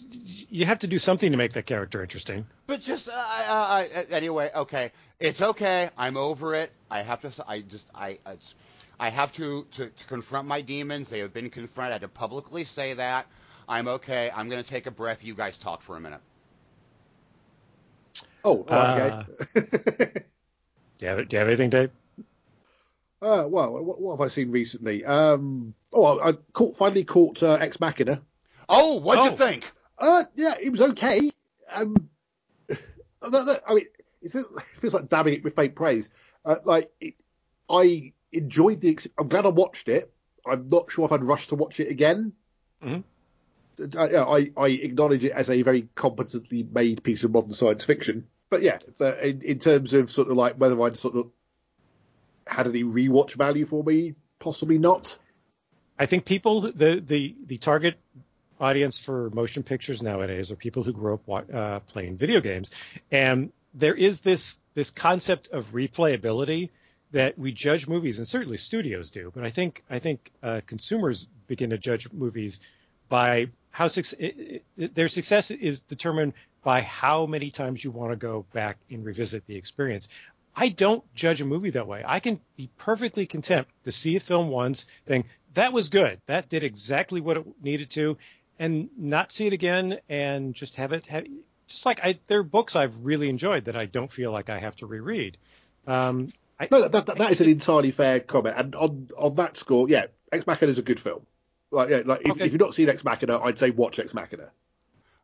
[0.50, 2.46] you have to do something to make that character interesting.
[2.66, 5.88] But just uh, uh, uh, anyway, okay, it's okay.
[5.96, 6.70] I'm over it.
[6.90, 7.44] I have to.
[7.48, 7.90] I just.
[7.94, 8.18] I.
[8.26, 8.54] It's,
[8.98, 11.08] I have to, to to confront my demons.
[11.08, 11.92] They have been confronted.
[11.92, 13.26] I had to publicly say that.
[13.66, 14.30] I'm okay.
[14.34, 15.24] I'm going to take a breath.
[15.24, 16.20] You guys talk for a minute.
[18.44, 19.24] Oh, Uh,
[19.56, 20.12] okay.
[20.98, 21.90] Do you have, do you have anything, Dave?
[23.22, 25.04] Uh, well, what, what have I seen recently?
[25.04, 28.20] Um, oh, I, I caught, finally caught uh, Ex Machina.
[28.70, 29.35] Oh, what'd you Oh.
[29.35, 29.70] think?
[29.98, 31.30] Uh, yeah, it was okay.
[31.70, 31.94] Um,
[32.68, 32.78] that-
[33.30, 33.87] that- I mean,
[34.22, 34.30] it
[34.80, 36.11] feels like dabbing it with fake praise.
[36.44, 37.14] Uh, like, it,
[37.68, 38.90] I enjoyed the.
[38.90, 40.12] ex- I'm glad I watched it.
[40.46, 42.33] I'm not sure if I'd rush to watch it again.
[42.83, 43.04] Mhm.
[43.78, 47.85] Uh, yeah, I, I acknowledge it as a very competently made piece of modern science
[47.85, 48.26] fiction.
[48.50, 51.30] But yeah, it's, uh, in, in terms of sort of like whether I'd sort of
[52.46, 54.14] had any rewatch value for me.
[54.38, 55.16] Possibly not.
[55.98, 57.96] I think people the the the target
[58.61, 62.70] audience for motion pictures nowadays are people who grew up uh, playing video games,
[63.11, 66.70] and there is this this concept of replayability
[67.12, 71.27] that we judge movies, and certainly studios do, but I think I think uh, consumers
[71.46, 72.61] begin to judge movies
[73.09, 78.12] by how suc- it, it, their success is determined by how many times you want
[78.12, 80.09] to go back and revisit the experience.
[80.55, 82.03] I don't judge a movie that way.
[82.05, 86.49] I can be perfectly content to see a film once, think that was good, that
[86.49, 88.18] did exactly what it needed to,
[88.61, 91.07] and not see it again, and just have it.
[91.07, 91.27] Have,
[91.66, 94.59] just like I, there are books I've really enjoyed that I don't feel like I
[94.59, 95.37] have to reread.
[95.87, 96.29] Um,
[96.61, 98.55] I, No, that, that, that is an entirely fair comment.
[98.59, 101.27] And on on that score, yeah, Ex Machina is a good film.
[101.70, 102.46] Like, yeah, like if, Okay.
[102.46, 104.51] if you've not seen Ex Machina, I'd say watch Ex Machina.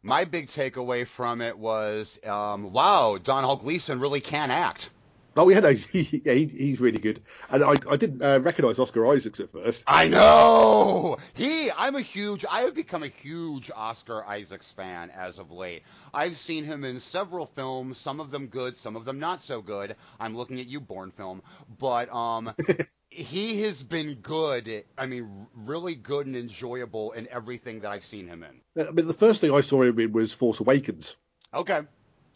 [0.03, 4.91] My big takeaway from it was, um, wow, Domhnall Gleeson really can act.
[5.37, 7.21] Oh yeah, no, he, yeah, he, he's really good.
[7.51, 9.85] And I, I didn't uh, recognise Oscar Isaacs at first.
[9.87, 11.71] I know he.
[11.77, 12.45] I'm a huge.
[12.51, 15.83] I have become a huge Oscar Isaacs fan as of late.
[16.15, 19.61] I've seen him in several films, some of them good, some of them not so
[19.63, 19.97] good.
[20.19, 21.43] I'm looking at you, Bourne film,
[21.79, 22.53] but um,
[23.11, 24.85] he has been good.
[24.99, 28.87] I mean, really good and enjoyable in everything that I've seen him in.
[28.89, 31.17] I mean, the first thing I saw him in was Force Awakens.
[31.55, 31.83] Okay.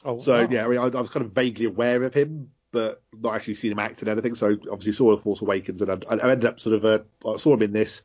[0.04, 0.48] oh, So wow.
[0.50, 3.54] yeah, I mean, I, I was kind of vaguely aware of him, but not actually
[3.54, 4.34] seen him act in anything.
[4.34, 7.36] So obviously saw The Force Awakens, and I, I ended up sort of uh, I
[7.36, 8.02] saw him in this.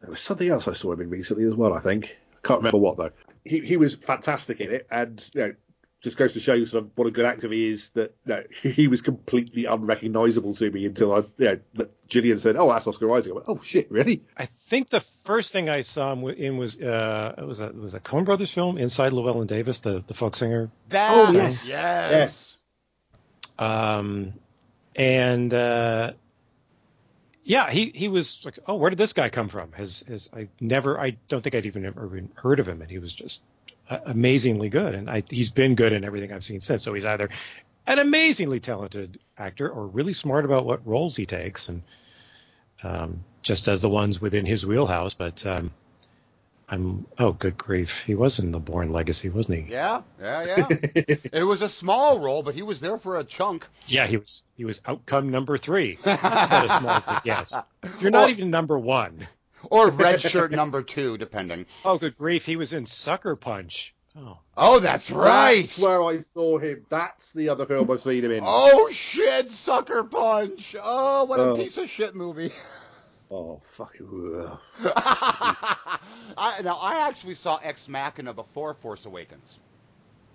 [0.00, 1.72] There was something else I saw him in recently as well.
[1.72, 3.10] I think can't remember what though.
[3.44, 5.54] He he was fantastic in it, and you know.
[6.02, 7.88] Just goes to show you sort of what a good actor he is.
[7.94, 12.54] That no, he was completely unrecognisable to me until I, you know, that Gillian said,
[12.54, 15.80] "Oh, that's Oscar Isaac." I went, "Oh shit, really?" I think the first thing I
[15.80, 19.14] saw him in was uh, it was a it was a Coen Brothers film, Inside
[19.14, 20.70] Llewellyn Davis, the the folk singer.
[20.90, 21.66] That, Oh, yes.
[21.66, 22.10] yes.
[22.10, 22.55] Yes.
[23.58, 24.34] Um,
[24.94, 26.12] and uh,
[27.44, 29.72] yeah, he he was like, oh, where did this guy come from?
[29.72, 32.98] His his I never I don't think I'd even ever heard of him, and he
[32.98, 33.40] was just
[33.88, 36.82] amazingly good, and I he's been good in everything I've seen since.
[36.82, 37.28] So he's either
[37.86, 41.82] an amazingly talented actor or really smart about what roles he takes, and
[42.82, 45.14] um, just as the ones within his wheelhouse.
[45.14, 45.72] But um,
[46.68, 49.72] I'm oh, good grief, he was in the Bourne Legacy, wasn't he?
[49.72, 51.16] Yeah, yeah, yeah.
[51.32, 53.66] it was a small role, but he was there for a chunk.
[53.86, 55.96] Yeah, he was he was outcome number three.
[56.02, 57.56] That's about as small as it gets.
[58.00, 59.26] You're not Or- even number one.
[59.70, 61.66] Or red shirt number two, depending.
[61.84, 63.94] Oh, good grief, he was in Sucker Punch.
[64.18, 65.56] Oh, Oh, that's right.
[65.60, 66.84] That's where I saw him.
[66.88, 68.42] That's the other film I've seen him in.
[68.46, 70.74] Oh shit, Sucker Punch!
[70.82, 71.56] Oh, what a Oh.
[71.56, 72.50] piece of shit movie.
[73.30, 73.94] Oh fuck.
[76.38, 79.58] I, now I actually saw Ex Machina before Force Awakens,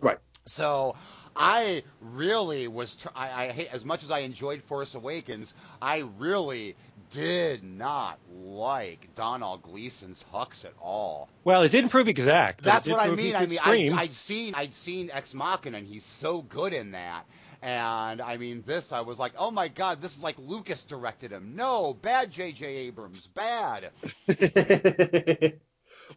[0.02, 0.18] Right.
[0.46, 0.96] so
[1.36, 2.96] I really was.
[2.98, 5.54] Tr- I, I hate as much as I enjoyed Force Awakens.
[5.82, 6.76] I really
[7.12, 11.30] did not like Domhnall Gleeson's Hux at all.
[11.44, 12.64] well, it didn't prove exact.
[12.64, 13.36] That's what I mean.
[13.36, 13.94] I mean, scream.
[13.98, 17.24] I, I'd seen I'd seen Ex Machina, and he's so good in that.
[17.62, 21.32] And I mean, this I was like, oh my god, this is like Lucas directed
[21.32, 21.56] him.
[21.56, 22.66] No, bad J.J.
[22.66, 23.92] Abrams, bad.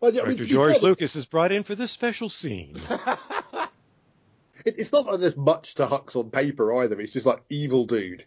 [0.00, 2.74] well, yeah, I mean, Director George fair, Lucas is brought in for this special scene.
[4.64, 6.98] it, it's not like there's much to Hux on paper either.
[6.98, 8.24] It's just like evil dude.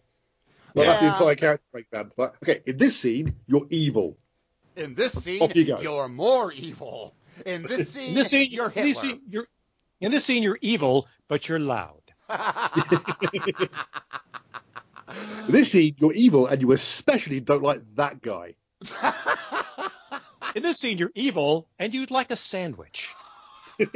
[0.76, 2.12] Like, That's the entire character breakdown.
[2.18, 4.16] Like, okay, in this scene, you're evil.
[4.76, 7.16] In this scene, Off you are more evil.
[7.48, 8.88] In this scene, In this scene, you're in Hitler.
[8.90, 9.48] this scene, you're
[10.02, 11.97] in this scene, you're evil, but you're loud.
[12.30, 13.70] In
[15.50, 18.56] this scene, you're evil, and you especially don't like that guy.
[20.56, 23.14] In this scene, you're evil, and you'd like a sandwich.
[23.78, 23.94] this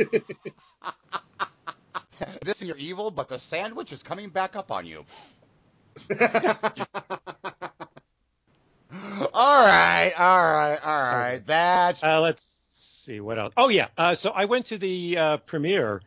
[2.58, 5.04] scene, you're evil, but the sandwich is coming back up on you.
[9.34, 11.42] all right, all right, all right.
[11.46, 13.54] That's Uh, let's see what else.
[13.58, 16.02] Oh yeah, uh, so I went to the uh, premiere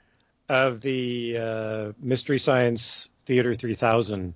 [0.49, 4.35] of the uh, Mystery Science Theater 3000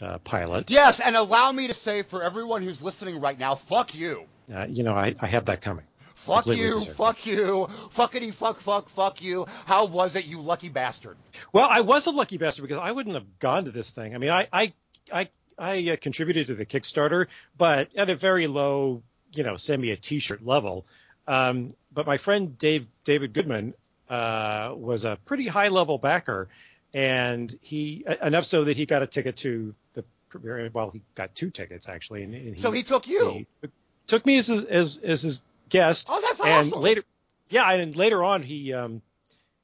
[0.00, 0.70] uh, pilot.
[0.70, 1.00] yes.
[1.00, 4.24] And allow me to say for everyone who's listening right now, fuck you.
[4.52, 5.84] Uh, you know, I, I have that coming.
[6.14, 9.46] Fuck you, fuck you, fuckity fuck fuck fuck you.
[9.66, 11.16] How was it, you lucky bastard?
[11.52, 14.14] Well, I was a lucky bastard because I wouldn't have gone to this thing.
[14.14, 14.72] I mean, I I
[15.12, 19.80] I, I uh, contributed to the Kickstarter, but at a very low, you know, send
[19.80, 20.84] me a T-shirt level.
[21.28, 23.74] Um, but my friend Dave David Goodman
[24.08, 26.48] uh, was a pretty high level backer,
[26.94, 30.70] and he enough so that he got a ticket to the premiere.
[30.72, 33.46] Well, he got two tickets actually, and, and So he took you.
[33.62, 33.68] he
[34.06, 36.06] took me as his, as as his guest.
[36.10, 36.80] Oh, that's and awesome.
[36.80, 37.04] later,
[37.50, 39.02] yeah, and later on he um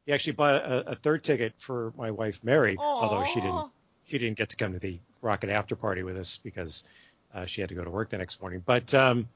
[0.07, 3.71] he actually bought a, a third ticket for my wife Mary, although she didn't
[4.07, 6.87] she didn't get to come to the rocket after party with us because
[7.35, 8.63] uh, she had to go to work the next morning.
[8.65, 9.29] But um,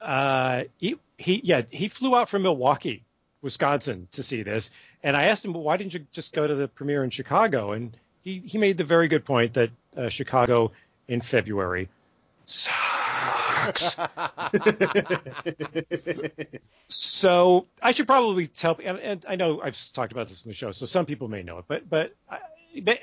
[0.00, 3.04] uh, he, he, yeah, he flew out from Milwaukee,
[3.42, 4.70] Wisconsin to see this.
[5.02, 7.72] And I asked him, well, why didn't you just go to the premiere in Chicago?
[7.72, 10.72] And he, he made the very good point that uh, Chicago
[11.08, 11.88] in February
[12.46, 13.96] sucks.
[16.88, 20.54] so I should probably tell, and, and I know I've talked about this in the
[20.54, 22.38] show, so some people may know it, but but I,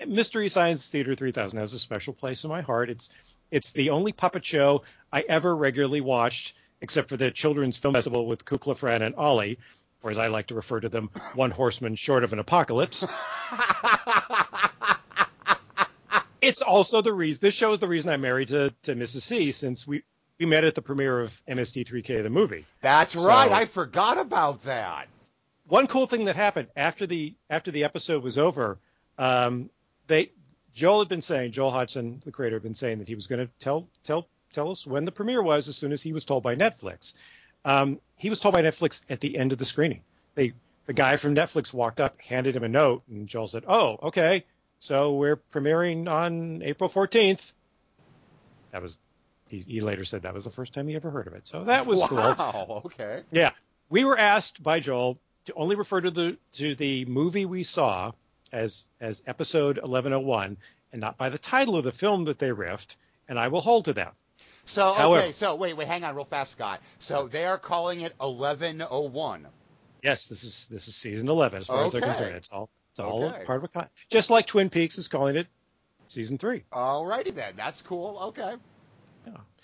[0.08, 2.90] Mystery Science Theater 3000 has a special place in my heart.
[2.90, 3.12] It's
[3.52, 8.26] it's the only puppet show I ever regularly watched, except for the Children's Film Festival
[8.26, 9.60] with Kukla, Fran, and Ollie,
[10.04, 13.06] or as I like to refer to them, one horseman short of an apocalypse.
[16.42, 19.22] it's also the reason this show is the reason I'm married to, to Mrs.
[19.22, 20.04] C since we
[20.40, 22.66] we met at the premiere of MST3K the movie.
[22.82, 23.50] That's right.
[23.50, 25.08] So- I forgot about that.
[25.68, 28.80] One cool thing that happened after the after the episode was over,
[29.18, 29.70] um,
[30.08, 30.32] they
[30.74, 33.46] Joel had been saying Joel Hodgson, the creator, had been saying that he was going
[33.46, 36.42] to tell tell tell us when the premiere was as soon as he was told
[36.42, 37.14] by Netflix.
[37.66, 40.02] Um, he was told by Netflix at the end of the screening.
[40.36, 40.54] They
[40.86, 44.46] the guy from Netflix walked up, handed him a note, and Joel said, "Oh, okay,
[44.80, 47.52] so we're premiering on April 14th."
[48.72, 48.98] That was
[49.48, 51.48] he, he later said that was the first time he ever heard of it.
[51.48, 52.18] So that was cool.
[52.18, 52.82] wow.
[52.86, 53.22] Okay.
[53.32, 53.52] Yeah,
[53.90, 58.12] we were asked by Joel to only refer to the to the movie we saw
[58.52, 60.58] as as episode 1101
[60.92, 62.96] and not by the title of the film that they riffed,
[63.28, 64.16] and I will hold to that.
[64.70, 65.00] So okay.
[65.02, 66.80] However- so wait, wait, hang on, real fast, Scott.
[67.00, 69.48] So they are calling it 1101.
[70.04, 72.36] Yes, this is this is season 11 as far as they're concerned.
[72.36, 73.46] It's all it's all Okay.
[73.46, 75.48] part of a con- just like Twin Peaks is calling it
[76.08, 76.64] season 3.
[76.72, 77.56] Alrighty then.
[77.58, 78.18] That's cool.
[78.28, 78.56] Okay.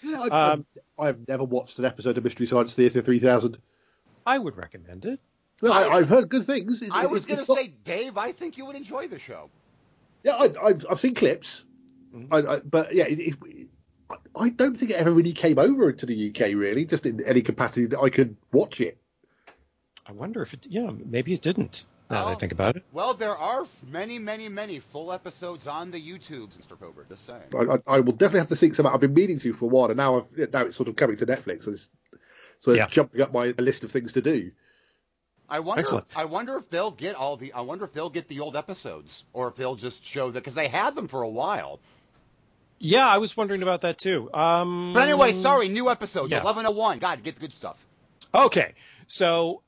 [0.03, 0.65] Yeah, I, Um,
[0.99, 3.57] I, I've never watched an episode of Mystery Science Theater 3000.
[4.25, 5.19] I would recommend it.
[5.61, 6.81] No, I, I've heard good things.
[6.81, 9.49] It's- I was going to say, Dave, I think you would enjoy the show.
[10.23, 11.63] Yeah, I, I've, I've seen clips,
[12.13, 12.27] Mhm.
[12.31, 13.64] I, I, but yeah, it, it,
[14.09, 17.23] I- I don't think it ever really came over to the UK, really, just in
[17.25, 18.97] any capacity that I could watch it.
[20.05, 21.85] I wonder if it yeah, maybe it didn't.
[22.09, 22.83] Now that I think about it.
[22.91, 26.79] Well, there are many, many, many full episodes on the YouTube, Mr.
[26.79, 27.03] Cobra.
[27.09, 27.41] Just saying.
[27.55, 28.93] I, I, I will definitely have to seek some out.
[28.93, 31.17] I've been meaning to for a while, and now I've, now it's sort of coming
[31.17, 31.87] to Netflix, so it's,
[32.59, 32.87] so it's Yeah.
[32.87, 34.51] jumping up my list of things to do.
[35.49, 35.79] I wonder.
[35.79, 36.05] Excellent.
[36.15, 37.51] I wonder if they'll get all the.
[37.53, 40.55] I wonder if they'll get the old episodes, or if they'll just show that because
[40.55, 41.79] they had them for a while.
[42.79, 44.29] Yeah, I was wondering about that too.
[44.33, 46.43] Um But anyway, sorry, new episode, Yeah.
[46.43, 46.99] 1101.
[46.99, 47.83] God, get the good stuff.
[48.33, 48.73] Okay,
[49.07, 49.61] so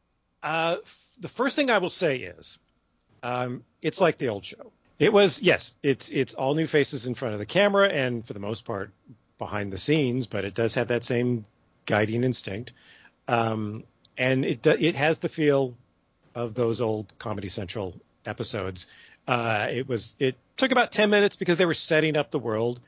[0.43, 0.77] uh,
[1.19, 2.59] the first thing I will say is,
[3.23, 4.71] um, it's like the old show.
[4.99, 8.33] It was yes, it's it's all new faces in front of the camera, and for
[8.33, 8.91] the most part
[9.37, 11.45] behind the scenes, but it does have that same
[11.85, 12.73] guiding instinct,
[13.27, 13.83] um,
[14.17, 15.75] and it it has the feel
[16.35, 18.87] of those old Comedy Central episodes.
[19.27, 22.79] Uh, it was it took about ten minutes because they were setting up the world.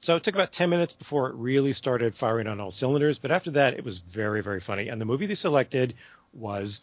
[0.00, 3.18] So it took about 10 minutes before it really started firing on all cylinders.
[3.18, 4.88] But after that, it was very, very funny.
[4.88, 5.94] And the movie they selected
[6.32, 6.80] was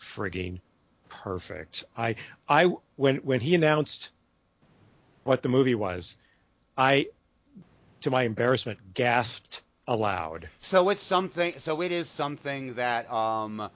[0.00, 0.60] frigging
[1.08, 1.84] perfect.
[1.96, 2.16] I,
[2.48, 4.10] I, when, when he announced
[5.24, 6.16] what the movie was,
[6.76, 7.08] I,
[8.00, 10.48] to my embarrassment, gasped aloud.
[10.60, 11.54] So it's something.
[11.58, 13.70] So it is something that, um,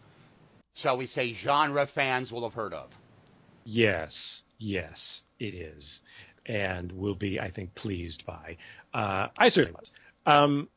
[0.75, 2.89] shall we say, genre fans will have heard of.
[3.65, 6.03] Yes, yes, it is,
[6.47, 8.57] and will be, I think, pleased by.
[8.95, 9.93] Uh, I certainly was.
[10.25, 10.69] Um,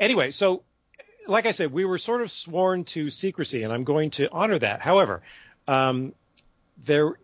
[0.00, 0.62] anyway, so
[1.26, 4.58] like I said, we were sort of sworn to secrecy, and I'm going to honor
[4.58, 4.80] that.
[4.80, 5.22] However,
[5.68, 6.14] um,
[6.78, 7.18] there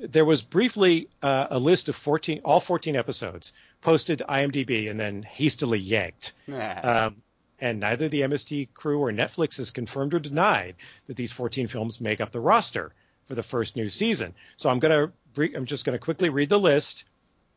[0.00, 4.98] there was briefly uh, a list of 14, all 14 episodes posted to IMDb, and
[4.98, 6.32] then hastily yanked.
[6.80, 7.22] Um,
[7.60, 10.74] and neither the MST crew or Netflix has confirmed or denied
[11.06, 12.92] that these 14 films make up the roster
[13.26, 14.34] for the first new season.
[14.56, 17.04] So I'm gonna I'm just gonna quickly read the list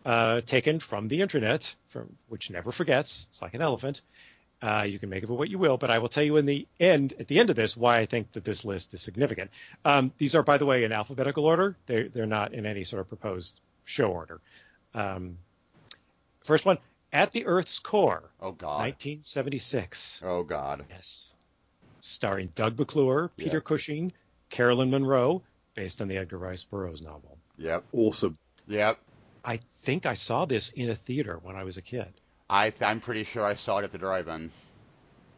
[0.06, 3.26] uh, taken from the internet, from which never forgets.
[3.30, 4.02] It's like an elephant.
[4.62, 6.46] Uh, you can make of it what you will, but I will tell you in
[6.46, 9.52] the end, at the end of this, why I think that this list is significant.
[9.84, 11.76] Um, these are, by the way, in alphabetical order.
[11.88, 14.39] They're they're not in any sort of proposed show order.
[14.94, 15.38] Um,
[16.46, 16.78] first one,
[17.12, 18.80] At the Earth's Core, oh God.
[18.80, 20.22] 1976.
[20.26, 20.86] Oh God.
[20.89, 21.34] Yes.
[22.00, 23.62] Starring Doug McClure, Peter Yeah.
[23.62, 24.12] Cushing,
[24.50, 25.41] Caroline Munro,
[25.76, 27.38] based on the Edgar Rice Burroughs novel.
[27.58, 27.84] Yep.
[27.91, 28.38] Awesome.
[28.68, 28.98] Yep.
[29.45, 32.12] I think I saw this in a theater when I was a kid.
[32.49, 34.49] I I'm pretty sure I saw it at the drive-in.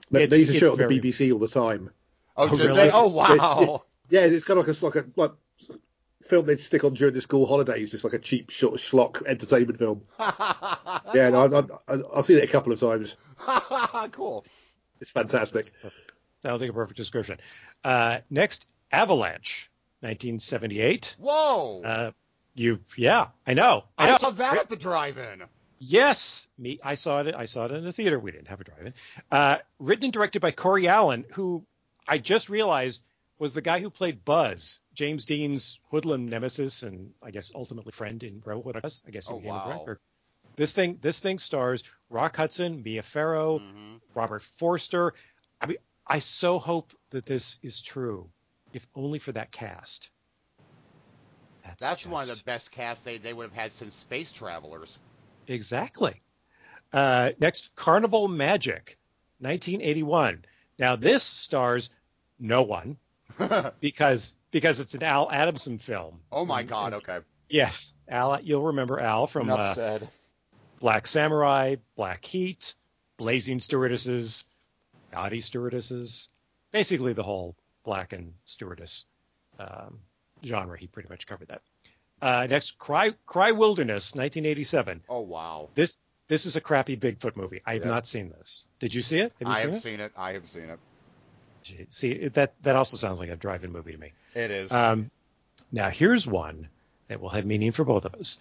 [0.10, 1.92] They, It's- they used to show it on the BBC all the time.
[2.38, 2.74] Oh, Oh, really?
[2.76, 2.92] they?
[2.92, 3.84] Oh wow.
[4.10, 5.32] Yeah, it's kind of like a like a like
[6.24, 9.26] film they'd stick on during the school holidays, just like a cheap sort of schlock
[9.26, 10.04] entertainment film.
[10.20, 13.16] yeah, no, I, I, I've seen it a couple of times.
[14.12, 14.46] cool.
[15.02, 15.72] It's fantastic.
[16.44, 17.40] Sounds think a perfect description.
[17.84, 19.70] Uh, next, Avalanche,
[20.02, 21.16] 1978.
[21.20, 21.82] Whoa.
[21.84, 22.12] Uh,
[22.58, 23.84] You, yeah, I know.
[23.98, 24.18] I I, know.
[24.18, 25.44] saw that at the drive-in.
[25.80, 26.80] Yes, me.
[26.84, 27.36] I saw it.
[27.36, 28.20] I saw it in the theater.
[28.20, 28.94] We didn't have a drive-in.
[29.32, 31.64] Uh, written and directed by Corey Allen, who
[32.08, 33.02] I just realized
[33.38, 38.24] was the guy who played Buzz, James Dean's hoodlum nemesis, and I guess ultimately friend
[38.24, 38.42] in
[38.84, 39.04] Us.
[39.08, 39.64] I guess he Oh, became wow.
[39.66, 40.00] a director.
[40.56, 44.02] This thing, this thing stars Rock Hudson, Mia Farrow, Mhm.
[44.16, 45.14] Robert Forster.
[45.62, 45.78] I mean,
[46.08, 48.32] I so hope that this is true,
[48.74, 50.10] if only for that cast.
[51.68, 54.98] That's, That's one of the best casts they, they would have had since Space Travelers.
[55.48, 56.16] Exactly.
[56.94, 58.98] Uh, next, Carnival Magic,
[59.40, 60.46] 1981.
[60.80, 61.90] Now this stars
[62.40, 62.98] no one
[63.80, 66.22] because because it's an Al Adamson film.
[66.32, 66.94] oh my And- God!
[66.94, 67.20] and- Okay.
[67.50, 68.42] Yes, Al.
[68.42, 70.00] You'll remember Al from uh.
[70.80, 72.76] Black Samurai, Black Heat,
[73.18, 74.44] Blazing Stewardesses,
[75.14, 76.30] Naughty Stewardesses,
[76.72, 79.06] basically the whole black and stewardess
[79.60, 80.00] um,
[80.44, 80.78] genre.
[80.78, 81.62] He pretty much covered that.
[82.22, 85.02] Uh, next, Cry Cry Wilderness, 1987.
[85.10, 85.70] Oh wow!
[85.76, 87.62] This this is a crappy Bigfoot movie.
[87.66, 87.90] I have Yep.
[87.90, 88.68] not seen this.
[88.80, 89.34] Did you see it?
[89.40, 89.82] Have you I seen have it?
[89.82, 90.12] seen it.
[90.18, 90.80] I have seen it.
[91.92, 94.14] See that that also sounds like a drive-in movie to me.
[94.34, 94.72] It is.
[94.72, 95.12] Um,
[95.72, 96.70] now here's one
[97.08, 98.38] that will have meaning for both of us.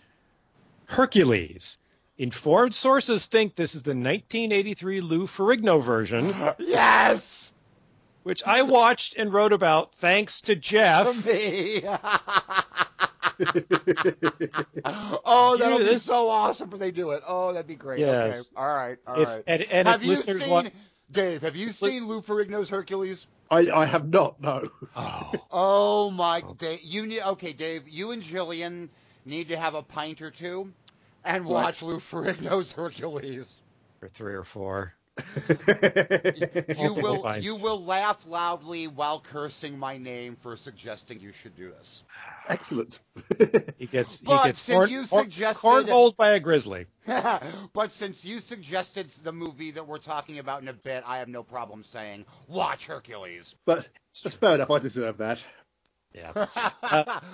[0.87, 1.79] Hercules.
[2.19, 7.53] Informed sources think this is the 1983 Lou Ferrigno version, yes.
[8.27, 11.25] Which I watched and wrote about thanks to To Jeff.
[11.25, 11.81] me.
[14.85, 17.23] oh, that'll You be so awesome if they do it.
[17.27, 18.01] Oh, that'd be great.
[18.01, 18.51] Yes.
[18.53, 18.61] Okay.
[18.61, 18.99] All right.
[19.07, 19.39] All right.
[19.39, 20.73] If, and and have you seen want,
[21.13, 21.43] Dave?
[21.43, 23.29] Have you seen Lou Ferrigno's Hercules?
[23.49, 24.69] I, I have not, no.
[24.97, 26.55] oh, Oh my, oh.
[26.55, 27.89] Dave, you need okay, Dave.
[27.89, 28.89] You and Jillian
[29.25, 30.73] need to have a pint or two
[31.25, 31.53] and Right.
[31.53, 33.61] watch Lou Ferrigno's Hercules.
[34.03, 34.93] or three or four.
[36.79, 37.47] You will pints.
[37.47, 42.05] you will laugh loudly while cursing my name for suggesting you should do this.
[42.49, 43.01] Excellent.
[43.79, 46.87] He gets he gets since corn, you corn- suggested- cornholed by a grizzly.
[47.73, 51.29] but since you suggested the movie that we're talking about in a bit, I have
[51.29, 53.55] no problem saying watch Hercules.
[53.65, 53.89] But
[54.23, 54.71] that's fair enough.
[54.71, 55.43] I deserve that.
[56.15, 56.47] Yeah.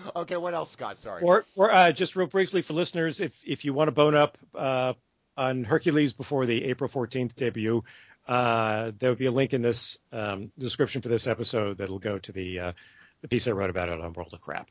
[0.16, 0.98] okay, what else, Scott?
[0.98, 1.22] Sorry.
[1.22, 4.38] Or, or uh, just real briefly for listeners, if if you want to bone up
[4.54, 4.94] uh,
[5.36, 7.84] on Hercules before the April 14th debut,
[8.26, 12.18] uh, there will be a link in this um, description for this episode that'll go
[12.18, 12.72] to the uh,
[13.20, 14.68] the piece I wrote about it on World of Crap.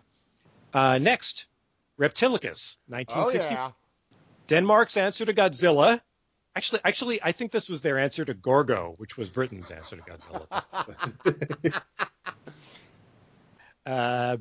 [0.74, 1.46] Uh, next,
[2.00, 3.54] Reptilicus, oh 1960.
[3.54, 3.72] yeah.
[4.48, 6.02] Denmark's answer to Godzilla.
[6.56, 10.02] Actually, actually, I think this was their answer to Gorgo, which was Britain's answer to
[10.02, 11.82] Godzilla.
[13.86, 14.38] uh,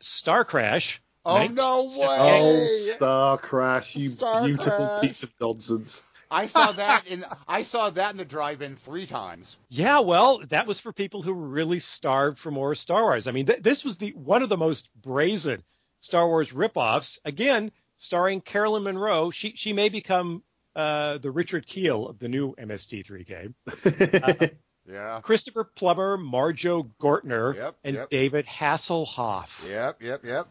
[0.00, 1.02] Star Crash.
[1.24, 1.88] Oh 19- no way!
[2.00, 5.00] Oh, Star Crash, you Star beautiful Crash.
[5.02, 6.02] piece of nonsense.
[6.30, 9.56] I saw that in I saw that in the drive-in three times.
[9.68, 13.26] Yeah, well, that was for people who were really starved for more Star Wars.
[13.26, 15.62] I mean, th- this was the one of the most brazen
[16.00, 17.18] Star Wars ripoffs.
[17.24, 19.30] Again, starring Caroline Munro.
[19.30, 20.42] She she may become
[20.76, 24.52] uh, the Richard Kiel of the new MST3K.
[24.90, 25.20] Yeah.
[25.22, 28.08] Christopher Plummer, Marjoe Gortner, Yep, and yep.
[28.08, 29.68] David Hasselhoff.
[29.68, 30.02] Yep.
[30.02, 30.24] Yep.
[30.24, 30.48] Yep.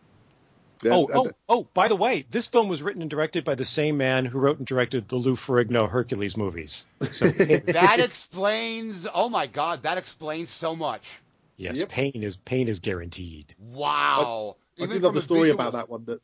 [0.83, 1.67] Yeah, Oh, and- oh, oh!
[1.73, 4.57] By the way, this film was written and directed by the same man who wrote
[4.59, 6.85] and directed the Lou Ferrigno Hercules movies.
[7.11, 9.07] So That explains.
[9.13, 11.19] Oh my God, that explains so much.
[11.57, 11.89] yes, Yep.
[11.89, 13.55] pain is pain is guaranteed.
[13.59, 14.57] Wow.
[14.79, 16.05] I Even do love the story visual- about that one.
[16.05, 16.21] That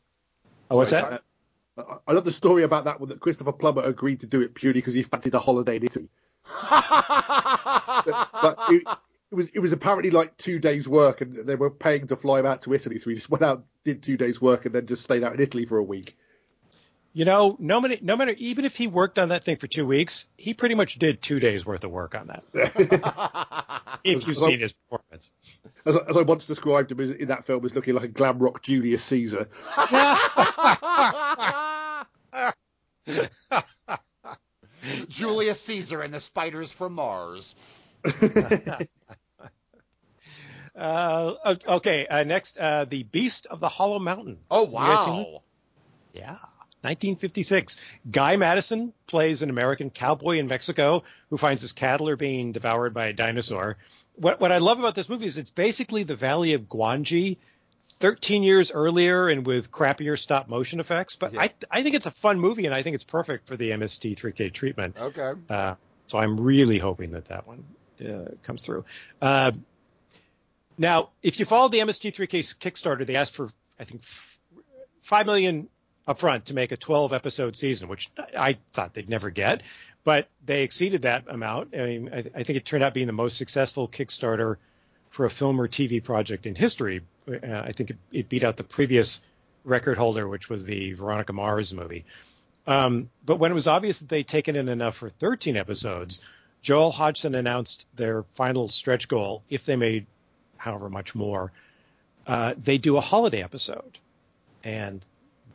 [0.70, 1.24] Oh, what's sorry, that?
[1.78, 4.54] uh, I love the story about that one that Christopher Plummer agreed to do it
[4.54, 6.10] purely because he fancied a holiday in Italy.
[8.06, 8.84] But it,
[9.34, 12.40] it was it was apparently like two days' work, and they were paying to fly
[12.40, 14.86] him out to Italy, so he just went out, did two days' work, and then
[14.86, 16.16] just stayed out in Italy for a week.
[17.14, 19.88] You know, no matter, no matter, even if he worked on that thing for two
[19.88, 22.44] weeks, he pretty much did two days worth of work on that.
[24.04, 25.32] If you've Well- seen his performance.
[25.86, 28.38] As, I- as I once described him in that film as looking like a glam
[28.38, 29.48] rock Julius Caesar.
[35.08, 37.56] Julius Caesar and the spiders from Mars.
[40.76, 44.40] Uh, okay, uh, next, uh, the Beast of the Hollow Mountain.
[44.50, 45.44] Oh You guys seen wow.
[46.14, 46.38] Yeah.
[46.82, 47.82] 1956.
[48.12, 52.94] Guy Madison plays an American cowboy in Mexico who finds his cattle are being devoured
[52.94, 53.78] by a dinosaur.
[54.16, 57.38] What, what I love about this movie is it's basically the Valley of Gwangi
[58.00, 61.16] 13 years earlier and with crappier stop motion effects.
[61.16, 61.44] But Yeah.
[61.44, 64.52] I, I think it's a fun movie and I think it's perfect for the MST3K
[64.52, 64.98] treatment.
[65.00, 65.32] Okay.
[65.50, 65.76] Uh,
[66.08, 67.64] so I'm really hoping that that one
[68.06, 68.84] uh, comes through.
[69.22, 69.54] Uh,
[70.78, 73.50] now, if you follow the MST3K Kickstarter, they asked for
[73.80, 74.02] I think
[75.02, 75.70] five million
[76.08, 79.62] upfront to make a 12 episode season, which I thought they'd never get,
[80.04, 81.74] but they exceeded that amount.
[81.74, 84.58] I mean, I, I think it turned out being the most successful Kickstarter
[85.12, 87.02] for a film or TV project in history.
[87.28, 89.22] Uh, I think it, it beat out the previous
[89.64, 92.06] record holder, which was the Veronica Mars movie.
[92.68, 96.20] Um, but when it was obvious that they'd taken in enough for 13 episodes,
[96.62, 100.06] Joel Hodgson announced their final stretch goal, if they made
[100.64, 101.52] however much more,
[102.26, 104.00] uh, they do a holiday episode.
[104.64, 105.06] And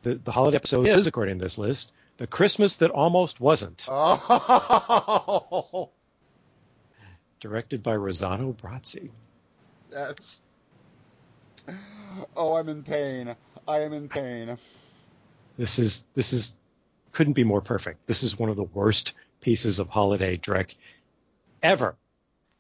[0.03, 5.89] the, the holiday episode is, according to this list, The Christmas That Almost Wasn't, Oh,
[7.41, 9.11] directed by Rossano Brazzi.
[9.91, 10.39] that's.
[12.37, 13.35] Oh, I'm in pain.
[13.67, 14.57] I am in pain.
[15.57, 16.57] This is this is
[17.13, 18.07] couldn't be more perfect.
[18.07, 20.75] This is one of the worst pieces of holiday dreck
[21.63, 21.95] ever.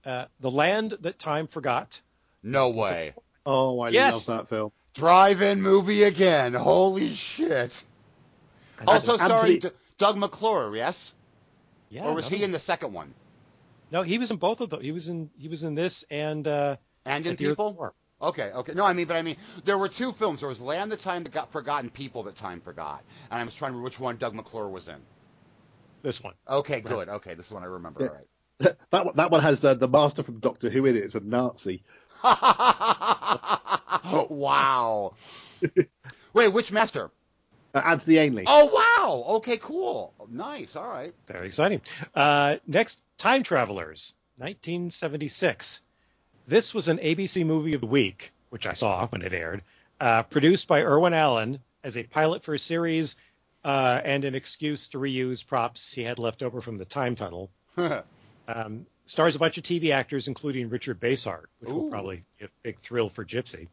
[0.05, 2.01] Uh, the Land That Time Forgot.
[2.43, 3.14] No way.
[3.47, 4.28] Oh, I Yes.
[4.28, 4.72] love that film.
[4.95, 6.55] Drive-in movie again.
[6.55, 7.84] Holy shit.
[8.80, 11.12] And Also Anthony- starring D- Doug McClure, yes?
[11.91, 12.36] yeah, or was no.
[12.36, 13.14] he in the second one?
[13.91, 14.82] No, he was in both of them.
[14.82, 16.76] He was in he was in this and uh,
[17.07, 17.74] And in the Earth People?
[17.74, 17.95] War.
[18.20, 18.74] Okay, okay.
[18.74, 20.41] No, I mean, but I mean, there were two films.
[20.41, 23.03] There was Land That Time That Got Forgotten, People That Time Forgot.
[23.30, 25.01] And I was trying to remember which one Doug McClure was in.
[26.03, 26.34] This one.
[26.49, 27.09] Okay, good.
[27.09, 28.03] Okay, this is one I remember.
[28.03, 28.09] Yeah.
[28.09, 28.26] All right.
[28.91, 31.05] That one, that one has the, the master from Doctor Who in it.
[31.05, 31.83] It's a Nazi.
[34.31, 35.15] wow.
[36.33, 37.11] Wait, which master?
[37.75, 38.45] Uh, Anthony Ainley.
[38.47, 39.37] Oh, wow.
[39.37, 40.15] Okay, cool.
[40.31, 40.75] Nice.
[40.75, 41.15] All right.
[41.27, 41.83] Very exciting.
[42.15, 45.81] Uh, next, Time Travelers, 1976.
[46.47, 49.63] This was an ABC movie of the week, which I saw when it aired,
[50.01, 53.17] uh, produced by Irwin Allen as a pilot for a series
[53.65, 57.51] uh, and an excuse to reuse props he had left over from the time tunnel.
[58.49, 62.49] Um, stars a bunch of TV actors, including Richard Basehart, which will probably be a
[62.63, 63.69] big thrill for Gypsy.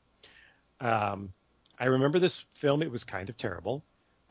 [0.80, 1.34] Um,
[1.80, 3.84] I remember this film; it was kind of terrible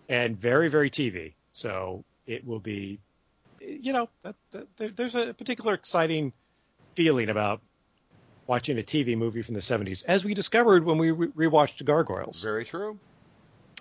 [0.08, 1.34] and very, very TV.
[1.52, 2.98] So it will be,
[3.60, 6.32] you know, that, that, there, there's a particular exciting
[6.94, 7.60] feeling about
[8.46, 12.42] watching a TV movie from the 70s, as we discovered when we re- rewatched Gargoyles
[12.42, 12.98] Very true.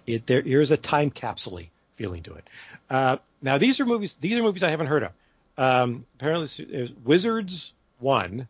[0.08, 1.60] it there here's a time capsule
[1.96, 2.48] feeling to it.
[2.90, 5.12] Uh, now these are movies these are movies I haven't heard of.
[5.58, 8.48] Um, apparently, this is Wizards one.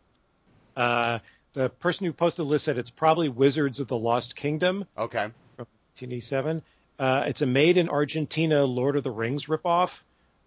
[0.76, 1.18] Uh,
[1.52, 5.30] the person who posted the list said it's probably Wizards of the Lost Kingdom, Okay.
[5.56, 6.62] 1987.
[6.98, 10.00] Uh, it's a made in Argentina Lord of the Rings ripoff.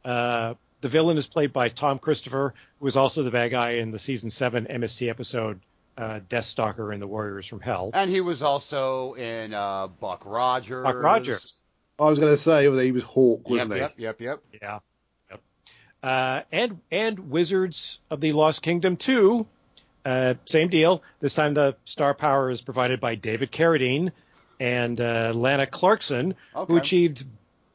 [0.04, 3.92] Uh, the villain is played by Thom Christopher, who was also the bad guy in
[3.92, 5.60] the season seven MST episode
[5.98, 7.92] uh, Deathstalker and the Warriors from Hell.
[7.94, 10.84] And he was also in uh, Buck Rogers.
[10.84, 11.62] Buck Rogers.
[12.00, 13.80] I was going to say he was Hawk, Yep, wasn't he?
[13.80, 14.40] yep, yep, yep.
[14.62, 14.80] Yeah.
[16.04, 16.10] Yep.
[16.12, 19.46] Uh, and and Wizards of the Lost Kingdom 2,
[20.06, 21.02] uh, same deal.
[21.20, 24.12] This time the star power is provided by David Carradine
[24.60, 26.72] and uh, Lana Clarkson, Okay.
[26.74, 27.26] who achieved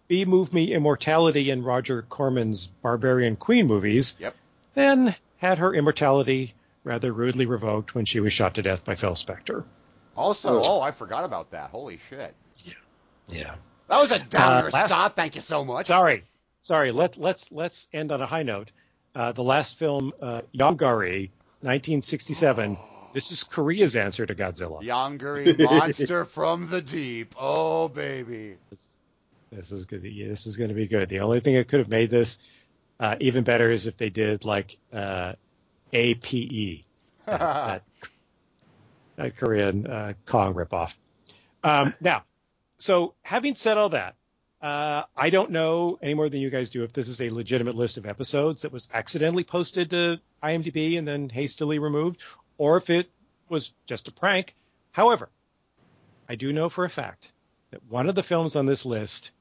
[0.08, 4.34] B Move Me immortality in Roger Corman's Barbarian Queen movies, Yep.
[4.74, 6.54] then had her immortality
[6.84, 9.64] rather rudely revoked when she was shot to death by Phil Spector.
[10.16, 10.78] Also, Oh.
[10.78, 11.70] oh, I forgot about that.
[11.70, 12.34] Holy shit.
[12.64, 12.72] Yeah.
[13.28, 13.54] Yeah.
[13.88, 15.16] That was a downer, last- Scott.
[15.16, 15.86] Thank you so much.
[15.86, 16.22] Sorry,
[16.62, 16.90] sorry.
[16.90, 18.72] Let let's let's end on a high note.
[19.14, 21.28] Uh, the last film, uh, Yongari,
[21.60, 22.78] 1967.
[23.12, 24.82] This is Korea's answer to Godzilla.
[24.82, 27.34] Yongari monster from the deep.
[27.38, 28.56] Oh, baby.
[29.50, 30.02] This is good.
[30.02, 31.10] This is going to be good.
[31.10, 32.38] The only thing that could have made this
[32.98, 35.34] uh, even better is if they did like uh,
[35.92, 36.84] APE,
[37.26, 37.82] that, that,
[39.16, 40.94] that Korean uh, Kong ripoff.
[41.62, 42.24] Um, now,
[42.78, 44.14] so having said all that,
[44.62, 47.74] uh, I don't know any more than you guys do if this is a legitimate
[47.74, 52.20] list of episodes that was accidentally posted to IMDb and then hastily removed,
[52.58, 53.10] or if it
[53.48, 54.54] was just a prank.
[54.92, 55.28] However,
[56.28, 57.32] I do know for a fact
[57.72, 59.32] that one of the films on this list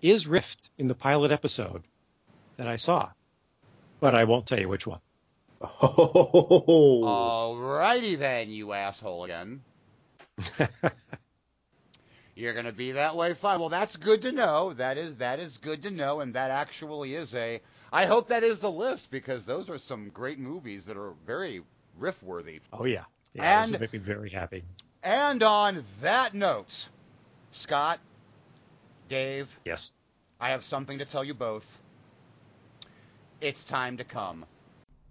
[0.00, 1.82] is riffed in the pilot episode
[2.56, 3.10] that I saw,
[4.00, 5.00] but I won't tell you which one.
[5.60, 9.60] Oh, All righty then, you asshole again.
[12.38, 13.58] You're gonna be that way, fine.
[13.58, 14.72] Well, that's good to know.
[14.74, 17.60] That is that is good to know, and that actually is a.
[17.92, 21.62] I hope that is the list because those are some great movies that are very
[21.96, 22.60] riff worthy.
[22.72, 24.62] Oh yeah, yeah, And- make me very happy.
[25.02, 26.88] And on that note,
[27.50, 27.98] Scott,
[29.08, 29.90] Dave, Yes.
[30.40, 31.80] I have something to tell you both.
[33.40, 34.44] It's time to come.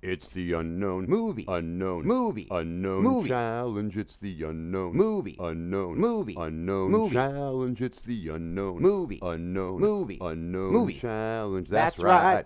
[0.08, 1.44] It's the unknown movie.
[1.50, 2.48] Unknown movie.
[2.50, 3.28] Unknown Movie.
[3.28, 3.98] challenge.
[3.98, 5.36] It's the unknown Movie.
[5.38, 6.34] Unknown Movie.
[6.38, 7.14] Unknown Movie.
[7.14, 7.82] challenge.
[7.82, 9.20] It's the unknown Movie.
[9.22, 10.18] Unknown Movie.
[10.22, 10.94] Unknown Movie.
[10.94, 11.68] challenge.
[11.68, 12.36] That's That's, right.
[12.36, 12.46] right.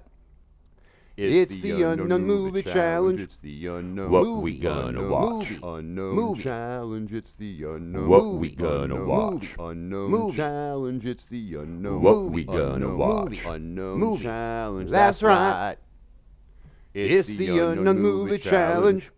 [1.18, 3.22] It's, the, unknown, movie challenge.
[3.22, 4.41] It's the unknown What movie.
[4.53, 5.49] we gonna unknown watch?
[5.51, 5.59] Movie.
[5.62, 6.43] Unknown Movie.
[6.43, 7.14] challenge.
[7.14, 8.38] It's the unknown What movie.
[8.39, 9.34] we gonna Unknown watch?
[9.34, 9.55] movie.
[9.59, 10.36] Unknown Movie.
[10.38, 11.05] challenge.
[11.05, 12.36] It's the unknown What movie.
[12.38, 13.30] we gonna Unknown watch?
[13.30, 13.41] movie.
[13.45, 14.24] Unknown Movie.
[14.24, 14.89] challenge.
[14.89, 15.78] That's That's right.
[16.94, 19.10] It's the unknown movie challenge.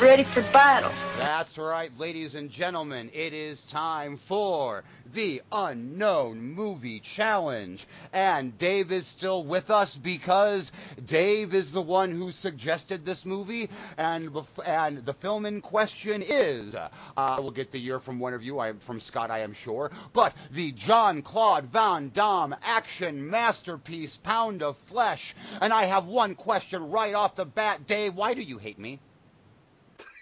[0.00, 0.90] Ready for battle.
[1.18, 3.10] That's right, ladies and gentlemen.
[3.14, 4.82] It is time for
[5.12, 7.86] the Unknown Movie Challenge.
[8.12, 10.72] And Dave is still with us because
[11.06, 13.70] Dave is the one who suggested this movie.
[13.96, 14.30] And,
[14.66, 18.42] and the film in question is, uh, I will get the year from one of
[18.42, 23.30] you, I, am from Scott, I am sure, but the Jean Claude Van Damme action
[23.30, 25.34] masterpiece, Pound of Flesh.
[25.60, 27.86] And I have one question right off the bat.
[27.86, 28.98] Dave, why do you hate me?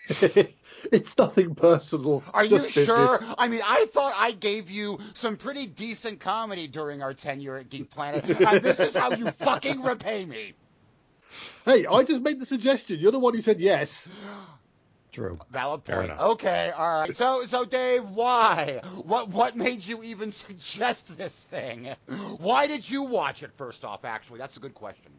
[0.93, 2.23] it's nothing personal.
[2.35, 2.87] Are you Just business.
[2.87, 3.21] sure?
[3.39, 7.71] I mean, I thought I gave you some pretty decent comedy during our tenure at
[7.71, 10.55] Geek Planet, and this is how you fucking repay me.
[11.65, 12.99] Hey, I just made the suggestion.
[12.99, 14.09] You're the one who said yes.
[15.13, 15.39] True.
[15.51, 16.11] Valid point.
[16.11, 17.15] Okay, all right.
[17.15, 18.81] So, so Dave, why?
[19.05, 21.89] What what made you even suggest this thing?
[22.39, 23.51] Why did you watch it?
[23.53, 25.13] First off, actually, that's a good question.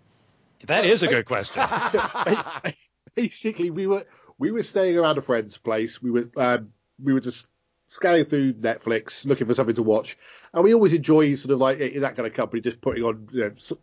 [0.65, 1.61] That is a good question.
[3.15, 4.03] Basically, we were
[4.43, 6.01] we were staying around a friend's place.
[6.01, 7.47] We were um, we were just
[7.87, 10.17] scanning through Netflix, looking for something to watch,
[10.53, 13.29] and we always enjoy sort of like in that kind of company, just putting on
[13.31, 13.77] you know, so-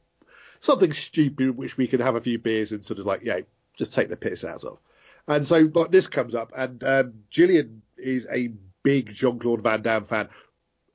[0.60, 3.40] something stupid which we can have a few beers and sort of like yeah,
[3.76, 4.78] just take the piss out of.
[5.26, 8.50] And so like this comes up, and um, Gillian is a
[8.82, 10.28] big Jean Claude Van Damme fan.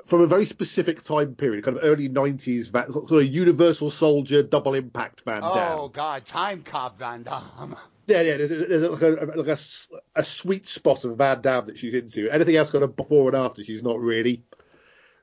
[0.08, 4.44] From a very specific time period, kind of early '90s, va- sort of Universal Soldier,
[4.44, 5.80] Double Impact Van Damme.
[5.80, 7.76] Oh God, Time Cop Van Damme.
[8.08, 8.38] Yeah, yeah.
[8.38, 11.94] There's, there's like, a, like a s- a sweet spot of Van Damme that she's
[11.94, 12.30] into.
[12.32, 14.44] Anything else kind of before and after, she's not really.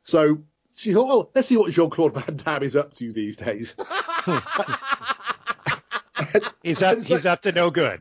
[0.03, 0.39] So
[0.75, 3.75] she thought, well, let's see what Jean Claude Van Damme is up to these days.
[6.63, 6.99] He's up.
[6.99, 8.01] It's He's up to no good.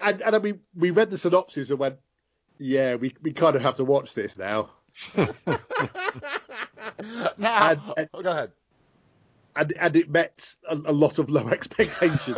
[0.00, 1.96] And and I mean, we read the synopsis and went,
[2.58, 4.70] yeah, we we kind of have to watch this now.
[7.38, 8.52] Now, And- and- oh, go ahead.
[9.54, 12.36] And and it met a, a lot of low expectations.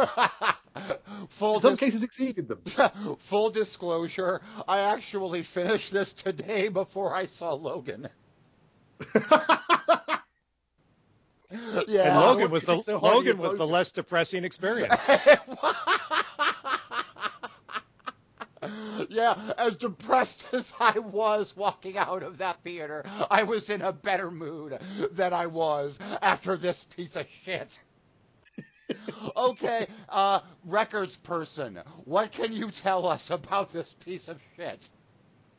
[1.29, 2.61] Full In some dis- cases, exceeded them.
[3.19, 8.09] Full disclosure, I actually finished this today before I saw Logan.
[9.15, 10.19] yeah.
[11.51, 14.95] And Logan was the so hard to Logan was the less depressing experience.
[19.09, 23.93] yeah, as depressed as I was walking out of that theater, I was in a
[23.93, 24.79] better mood
[25.13, 27.79] than I was after this piece of shit.
[29.37, 34.89] Okay, uh, records person, what can you tell us about this piece of shit?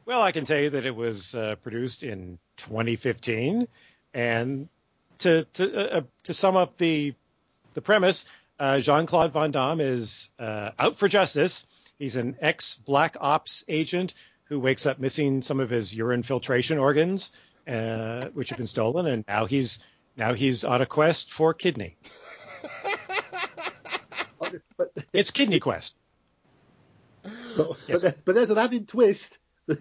[0.05, 3.67] Well, I can tell you that it was uh, produced in 2015,
[4.13, 4.67] and
[5.19, 7.13] to to uh, uh, to sum up the
[7.75, 8.25] the premise,
[8.59, 11.65] uh, Jean Claude Van Damme is uh, out for justice.
[11.99, 14.13] He's an ex Black Ops agent
[14.45, 17.29] who wakes up missing some of his urine filtration organs,
[18.33, 19.77] which have been stolen, and now he's
[20.17, 21.97] now he's on a quest for kidney.
[24.77, 25.95] But, It's Kidney Quest.
[27.23, 28.01] but, Yes.
[28.03, 29.37] but, but there's an added twist.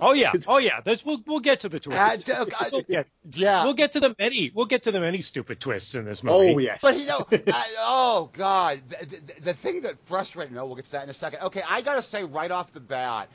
[0.00, 0.80] Oh yeah, oh yeah.
[0.84, 2.26] That's, we'll we'll get to the Uh, twist.
[2.26, 3.64] d- uh, We'll get, yeah.
[3.64, 6.54] we'll get to the many we'll get to the many stupid twists in this movie.
[6.54, 6.78] oh yes.
[6.80, 10.60] But you know, I, oh god, the, the, the thing that frustrated me.
[10.60, 11.40] Oh, we'll get to that in a second.
[11.42, 13.28] Okay, I gotta say right off the bat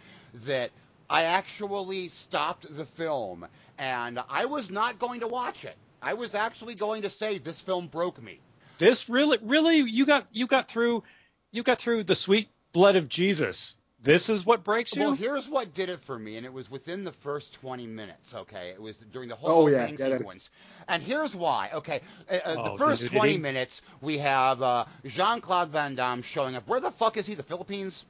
[0.46, 0.72] that
[1.10, 3.46] I actually stopped the film,
[3.78, 5.76] and I was not going to watch it.
[6.02, 8.40] I was actually going to say this film broke me.
[8.80, 11.04] This really, really, you got you got through,
[11.52, 13.78] you got through the sweet blood of Jesus.
[14.02, 15.02] This is what breaks you.
[15.04, 18.34] Well, here's what did it for me, and it was within the first 20 minutes.
[18.36, 20.50] Okay, it was during the Oh, whole yeah, opening yeah, that- sequence,
[20.90, 21.70] and here's why.
[21.74, 23.38] Okay, uh, uh, Oh, the first did- did 20 he?
[23.38, 26.68] minutes we have uh, Jean Claude Van Damme showing up.
[26.68, 27.36] Where the fuck is he?
[27.36, 28.04] The Philippines?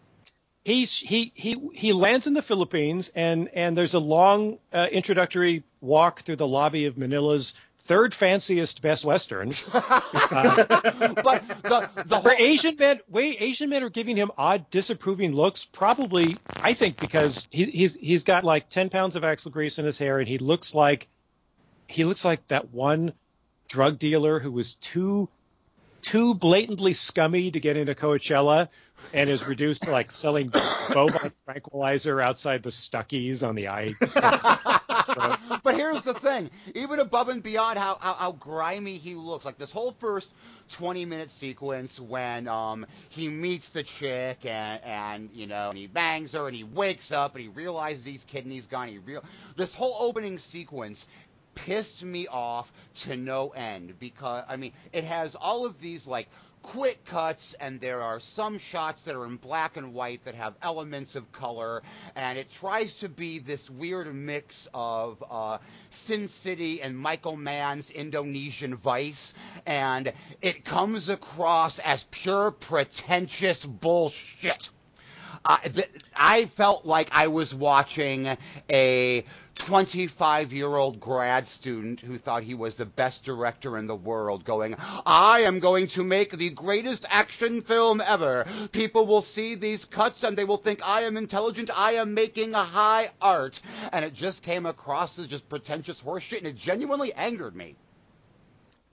[0.65, 5.63] He's he he he lands in the Philippines, and and there's a long uh, introductory
[5.81, 7.53] walk through the lobby of Manila's
[7.85, 9.53] third fanciest Best Western.
[10.33, 15.31] Uh, but the the whole, Asian men, way Asian men are giving him odd, disapproving
[15.31, 15.65] looks.
[15.65, 19.85] Probably, I think, because he, he's he's got like ten pounds of axle grease in
[19.85, 21.07] his hair, and he looks like
[21.87, 23.13] he looks like that one
[23.67, 25.29] drug dealer who was too
[26.03, 28.69] too blatantly scummy to get into Coachella,
[29.13, 30.49] and is reduced to like selling
[30.93, 33.95] bovine tranquilizer outside the Stuckey's on the I.
[35.63, 39.57] but here's the thing: even above and beyond how, how how grimy he looks, like
[39.57, 40.31] this whole first
[40.73, 45.87] 20 minute sequence when um he meets the chick and and you know and he
[45.87, 48.87] bangs her and he wakes up and he realizes he's kidney's gone.
[48.87, 49.23] He real
[49.55, 51.05] this whole opening sequence
[51.55, 56.27] pissed me off to no end because I mean it has all of these like
[56.63, 60.55] quick cuts and there are some shots that are in black and white that have
[60.61, 61.83] elements of color
[62.15, 65.57] and it tries to be this weird mix of uh,
[65.91, 69.33] Sin City and Michael Mann's Indonesian Vice
[69.65, 74.69] and it comes across as pure pretentious bullshit.
[75.45, 78.37] I, th- I felt like I was watching
[78.71, 79.25] a
[79.55, 84.43] 25 year old grad student who thought he was the best director in the world
[84.43, 84.75] going,
[85.05, 88.45] I am going to make the greatest action film ever.
[88.71, 91.69] People will see these cuts and they will think I am intelligent.
[91.77, 93.61] I am making a high art.
[93.91, 97.75] And it just came across as just pretentious horseshit and it genuinely angered me.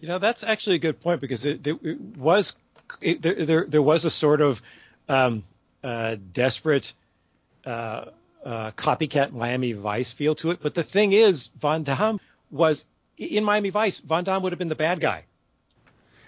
[0.00, 2.56] You know, that's actually a good point because it, it, it was
[3.00, 4.62] it, there, there there was a sort of
[5.08, 5.42] um,
[5.84, 6.92] uh, desperate
[7.64, 8.06] uh,
[8.44, 10.60] uh, copycat Miami Vice feel to it.
[10.62, 12.20] But the thing is, Von Damme
[12.50, 12.86] was
[13.18, 13.98] in Miami Vice.
[13.98, 15.24] Von Damme would have been the bad guy.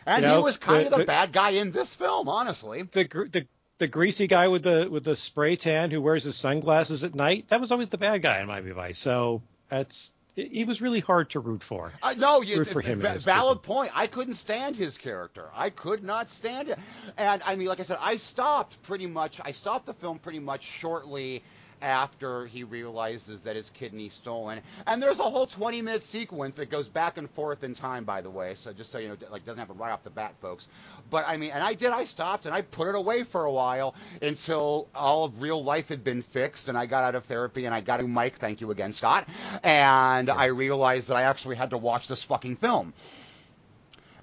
[0.07, 2.29] And You know, he was kind the- of the, the- bad guy in this film,
[2.29, 2.83] honestly.
[2.83, 3.47] The the
[3.79, 7.47] the greasy guy with the with the spray tan who wears his sunglasses at night.
[7.49, 8.99] That was always the bad guy in Miami Vice.
[8.99, 11.93] So that's he was really hard to root for.
[12.03, 13.91] Uh, no, you, Root for him this valid point.
[13.95, 15.51] I couldn't stand his character.
[15.55, 16.79] I could not stand it.
[17.19, 19.41] And I mean, like I said, I stopped pretty much.
[19.45, 21.43] I stopped the film pretty much shortly
[21.83, 24.61] after he realizes that his kidney's stolen.
[24.87, 28.21] And there's a whole 20 minute sequence that goes back and forth in time, by
[28.21, 28.55] the way.
[28.55, 30.69] So just so you know, like doesn't happen right off the bat, folks.
[31.11, 31.91] But I mean, and I did.
[31.91, 35.89] I stopped and I put it away for a while until all of real life
[35.89, 38.37] had been fixed, and I got out of therapy and I got a mic.
[38.37, 39.29] Thank you again, Scott.
[39.63, 42.93] And I realized that I actually had to watch this fucking film.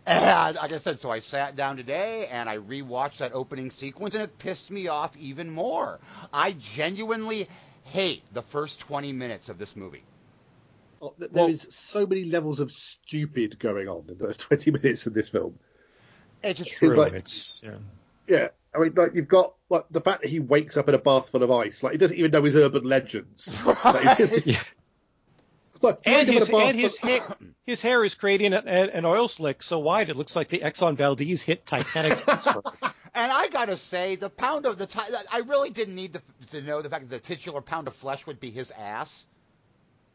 [0.09, 4.15] And like I said, so I sat down today and I rewatched that opening sequence,
[4.15, 5.99] and it pissed me off even more.
[6.33, 7.47] I genuinely
[7.83, 10.03] hate the first 20 minutes of this movie.
[11.01, 15.05] Oh, There Well- is so many levels of stupid going on in those 20 minutes
[15.05, 15.57] of this film.
[16.43, 17.77] It's just True, like- it's yeah.
[18.27, 20.99] Yeah, I mean, like you've got like the fact that he wakes up in a
[20.99, 23.61] bath full of ice, like he doesn't even know his urban legends.
[23.83, 24.45] Right.
[24.45, 24.59] Yeah.
[25.81, 27.21] Like, you And wake up in a his, and his, full- hair,
[27.65, 30.95] his hair is creating an, an oil slick so wide it looks like the Exxon
[30.97, 32.65] Valdez hit Titanic's iceberg.
[33.13, 34.99] And I gotta say, the pound of the ti
[35.31, 36.21] I really didn't need to,
[36.51, 39.25] to know the fact that the titular pound of flesh would be his ass.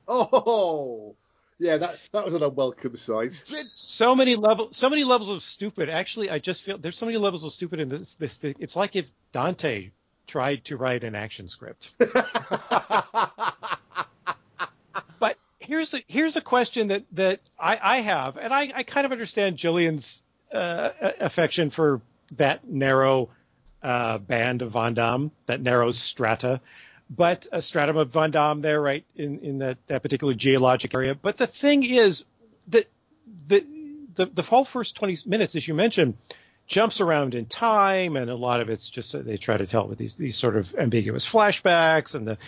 [0.06, 1.16] Oh,
[1.58, 3.30] yeah, that that was an unwelcome sight.
[3.46, 5.88] Did, so many levels, so many levels of stupid.
[5.88, 8.14] Actually, I just feel there's so many levels of stupid in this.
[8.14, 9.90] This it's like if Dante
[10.26, 11.94] tried to write an action script.
[15.64, 19.12] here's a here's a question that that I, I have, and I, I kind of
[19.12, 20.90] understand Jillian's uh,
[21.20, 22.00] affection for
[22.36, 23.30] that narrow
[23.82, 26.60] uh, band of Von Damme, that narrow strata,
[27.10, 31.14] but a stratum of Von Damme there, right in in that that particular geologic area.
[31.14, 32.24] But the thing is
[32.68, 32.88] that
[33.48, 33.64] the
[34.14, 36.16] the the whole first 20 minutes, as you mentioned,
[36.66, 39.98] jumps around in time, and a lot of it's just they try to tell with
[39.98, 42.38] these these sort of ambiguous flashbacks and the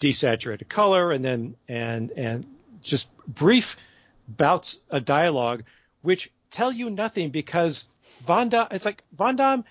[0.00, 2.46] desaturated color, and then and and
[2.82, 3.76] just brief
[4.28, 5.64] bouts of dialogue,
[6.02, 7.86] which tell you nothing because
[8.24, 9.64] Von Damme, it's like Von Damme,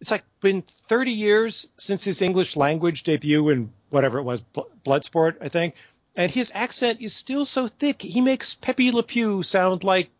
[0.00, 4.60] it's like been 30 years since his English language debut in whatever it was, Bl-
[4.84, 5.74] Bloodsport, I think,
[6.14, 8.02] and his accent is still so thick.
[8.02, 10.10] He makes Pepe Le Pew sound like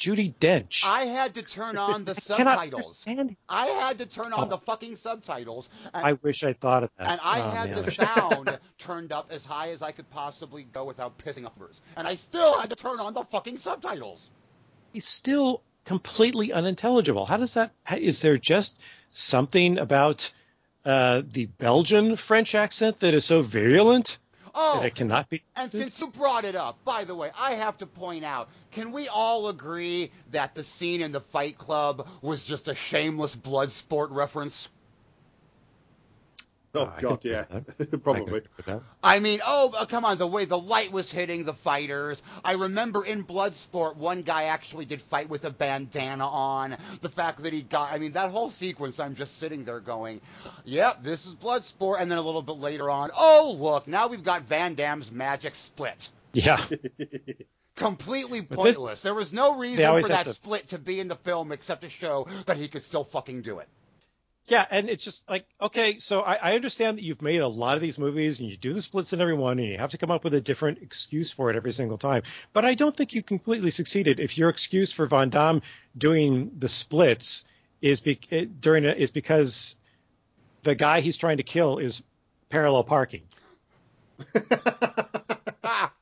[0.00, 0.80] Judi Dench.
[0.84, 3.04] I had to turn on the I subtitles.
[3.48, 4.48] I had to turn on Oh.
[4.48, 5.68] the fucking subtitles.
[5.92, 7.06] And I wish I thought of that.
[7.10, 7.84] And I Oh, had man.
[7.84, 11.82] the sound turned up as high as I could possibly go without pissing off others.
[11.96, 14.30] And I still had to turn on the fucking subtitles.
[14.94, 17.26] He's still completely unintelligible.
[17.26, 17.72] How does that?
[17.94, 18.80] Is there just
[19.10, 20.32] something about
[20.84, 24.16] uh, the Belgian French accent that is so virulent
[24.54, 25.42] Oh, it cannot be?
[25.56, 28.92] and since you brought it up, by the way, I have to point out, can
[28.92, 33.70] we all agree that the scene in the Fight Club was just a shameless blood
[33.70, 34.68] sport reference?
[36.72, 37.44] Oh Uh, God, yeah,
[38.04, 38.32] probably.
[38.32, 38.82] With that.
[39.02, 42.22] I mean, oh, uh, come on, the way the light was hitting the fighters.
[42.44, 46.76] I remember in Bloodsport, one guy actually did fight with a bandana on.
[47.00, 50.20] The fact that he got, I mean, that whole sequence, I'm just sitting there going,
[50.64, 52.00] yep, this is Bloodsport.
[52.00, 55.56] And then a little bit later on, oh, look, now we've got Van Damme's magic
[55.56, 56.08] split.
[56.34, 56.64] Yeah.
[57.74, 59.02] Completely But this- pointless.
[59.02, 61.90] there was no reason for that to- split to be in the film except to
[61.90, 63.68] show that he could still fucking do it.
[64.50, 67.76] Yeah, and it's just like okay, so I, I understand that you've made a lot
[67.76, 69.98] of these movies and you do the splits in every one, and you have to
[69.98, 72.24] come up with a different excuse for it every single time.
[72.52, 75.62] But I don't think you completely succeeded if your excuse for Von Damme
[75.96, 77.44] doing the splits
[77.80, 79.76] is be, it, during it is because
[80.64, 82.02] the guy he's trying to kill is
[82.48, 83.22] parallel parking.
[85.62, 85.92] Ah,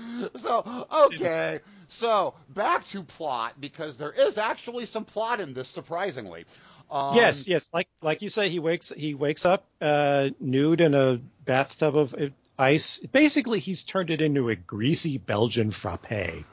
[0.36, 6.44] so okay so back to plot because there is actually some plot in this surprisingly
[6.92, 10.92] um, yes, yes, like like you say, he wakes he wakes up uh, nude in
[10.92, 12.26] a bathtub of uh,
[12.58, 12.98] ice.
[12.98, 16.12] Basically, he's turned it into a greasy Belgian frappe.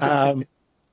[0.00, 0.44] Um,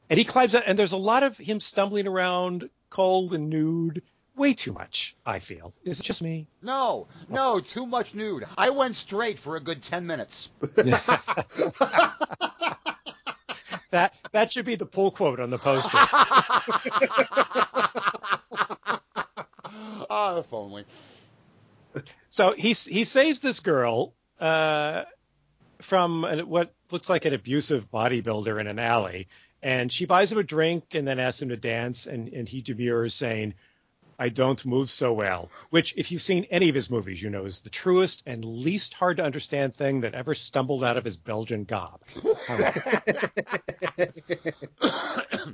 [0.09, 4.01] and he climbs out, and there's a lot of him stumbling around, cold and nude,
[4.35, 5.15] way too much.
[5.25, 5.73] I feel.
[5.83, 6.47] Is it just me?
[6.61, 8.45] No, no, too much nude.
[8.57, 10.49] I went straight for a good ten minutes.
[13.93, 15.95] That that should be the pull quote on the poster.
[20.09, 20.85] oh, if only.
[22.31, 25.03] So he he saves this girl uh,
[25.79, 29.27] from an, what looks like an abusive bodybuilder in an alley,
[29.61, 32.63] and she buys him a drink and then asks him to dance, and and he
[32.63, 33.53] demurs, saying,
[34.19, 37.45] "I don't move so well." Which, if you've seen any of his movies, you know
[37.45, 41.17] is the truest and least hard to understand thing that ever stumbled out of his
[41.17, 42.01] Belgian gob.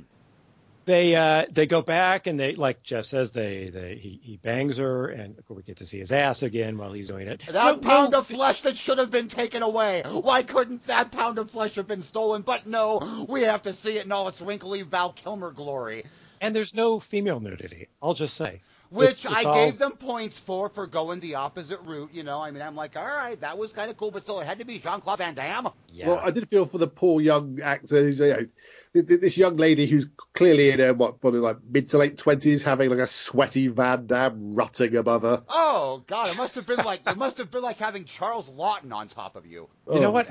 [0.86, 4.78] they uh, they go back and they like Jeff says they they he, he bangs
[4.78, 7.42] her and of course we get to see his ass again while he's doing it.
[7.46, 10.02] That No- pound no- of flesh that should have been taken away.
[10.06, 12.42] Why couldn't that pound of flesh have been stolen?
[12.42, 16.04] But no, we have to see it in all its wrinkly Val Kilmer glory.
[16.40, 17.88] And there's no female nudity.
[18.02, 18.62] I'll just say.
[18.90, 22.10] Which It's- I all- gave them points for for going the opposite route.
[22.12, 24.40] You know, I mean, I'm like, all right, that was kind of cool, but still,
[24.40, 25.68] it had to be Jean Claude Van Damme.
[25.92, 26.08] Yeah.
[26.08, 28.08] Well, I did feel for the poor young actor.
[28.08, 28.46] You know,
[28.94, 32.18] th- th- this young lady who's clearly in her what, probably like mid to late
[32.18, 35.44] twenties, having like a sweaty Van Damme rutting above her.
[35.48, 38.92] Oh God, it must have been like it must have been like having Charles Laughton
[38.92, 39.68] on top of you.
[39.92, 40.10] you know Oh.
[40.10, 40.26] what?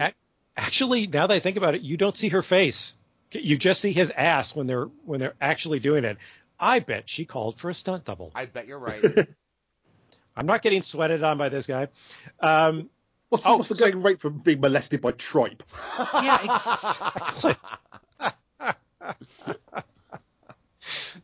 [0.58, 2.96] Actually, now that I think about it, you don't see her face.
[3.32, 6.18] You just see his ass when they're when they're actually doing it.
[6.60, 8.32] I bet she called for a stunt double.
[8.36, 9.04] I bet you're right.
[10.36, 11.88] I'm not getting sweated on by this guy.
[12.40, 12.90] Um,
[13.30, 15.62] What's, Oh, what's the so- going rate for being molested by tripe?
[16.14, 17.56] yeah, exactly.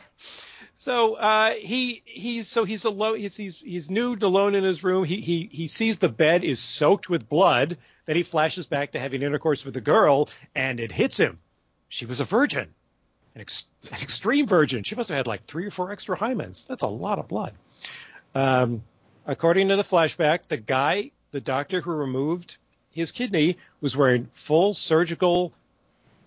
[0.79, 3.17] so uh, he he's so he's alone.
[3.17, 5.03] He's, he's he's nude, alone in his room.
[5.03, 7.77] He he he sees the bed is soaked with blood.
[8.05, 11.37] Then he flashes back to having intercourse with the girl, and it hits him.
[11.89, 12.69] She was a virgin,
[13.35, 14.83] an, ex, an extreme virgin.
[14.83, 16.65] She must have had like three or four extra hymens.
[16.65, 17.55] That's a lot of blood.
[18.33, 18.81] Um,
[19.25, 22.55] according to the flashback, the guy, the doctor who removed
[22.89, 25.51] his kidney, was wearing full surgical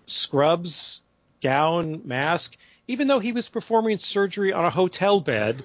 [0.05, 1.01] scrubs,
[1.41, 2.55] gown, mask,
[2.87, 5.61] even though he was performing surgery on a hotel bed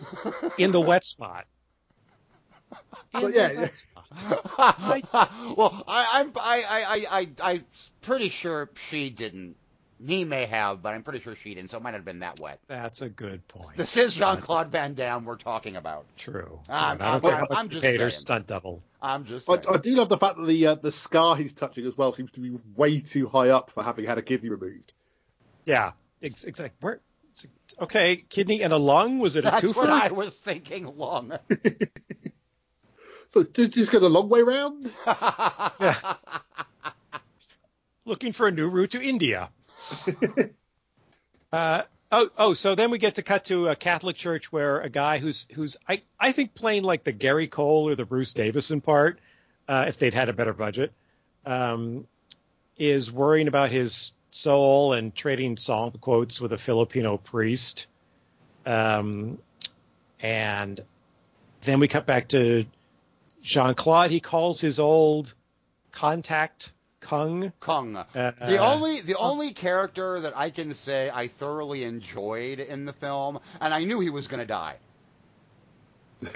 [0.58, 1.46] in the wet spot.
[2.70, 2.76] In
[3.12, 5.04] But the yeah, wet spot.
[5.56, 7.64] well, I, I'm I, I I I I'm
[8.02, 9.56] pretty sure she didn't.
[10.06, 11.70] He may have, but I'm pretty sure she didn't.
[11.70, 12.60] So it might not have been that wet.
[12.68, 13.76] That's a good point.
[13.76, 16.04] This is Jean Claude Van Damme we're talking about.
[16.16, 16.60] True.
[16.70, 18.20] I'm- I don't I'm- care how much I'm just paid her saying.
[18.20, 18.80] stunt double.
[19.02, 19.66] I'm just I, saying.
[19.74, 22.30] I do love the fact that the uh, the scar he's touching as well seems
[22.32, 24.92] to be way too high up for having had a kidney removed.
[25.64, 25.92] Yeah,
[26.22, 26.70] exactly.
[26.80, 27.00] Where?
[27.80, 29.18] Okay, kidney and a lung.
[29.18, 29.76] Was it a That's twofer?
[29.76, 30.84] what I was thinking.
[30.96, 31.38] Lung.
[33.30, 34.90] So just, just go the long way round.
[38.08, 39.50] looking for a new route to India.
[41.52, 44.88] uh, oh, oh, so then we get to cut to a Catholic church where a
[44.88, 48.80] guy who's who's I I think playing like the Gary Cole or the Bruce Davison
[48.80, 49.20] part,
[49.68, 50.92] uh, if they'd had a better budget,
[51.44, 52.06] um,
[52.76, 57.88] is worrying about his soul and trading song quotes with a Filipino priest.
[58.64, 59.38] Um,
[60.20, 60.80] and
[61.62, 62.64] then we cut back to
[63.42, 64.10] Jean Claude.
[64.10, 65.34] He calls his old
[65.90, 67.52] contact Kung.
[67.58, 67.96] Kung.
[67.96, 72.92] Uh, The only the only character that I can say I thoroughly enjoyed in the
[72.92, 74.76] film, and I knew he was going to die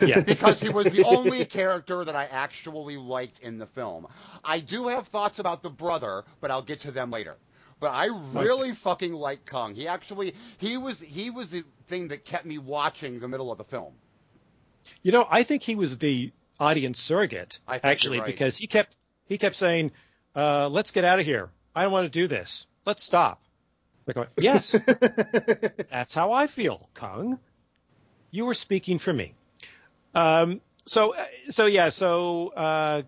[0.00, 0.20] yeah.
[0.26, 4.06] because he was the only character that I actually liked in the film.
[4.44, 7.36] I do have thoughts about the brother, but I'll get to them later.
[7.82, 9.74] But I really fucking like Kong.
[9.74, 13.58] He actually he was he was the thing that kept me watching the middle of
[13.58, 13.94] the film.
[15.02, 16.30] You know, I think he was the
[16.60, 18.26] audience surrogate I actually right.
[18.26, 19.90] because he kept he kept saying,
[20.36, 21.50] uh, "Let's get out of here.
[21.74, 22.68] I don't want to do this.
[22.86, 23.42] Let's stop."
[24.06, 24.76] Like, going, yes,
[25.90, 27.40] that's how I feel, Kung.
[28.30, 29.34] You were speaking for me.
[30.14, 33.02] Um, so, uh, so yeah, so uh,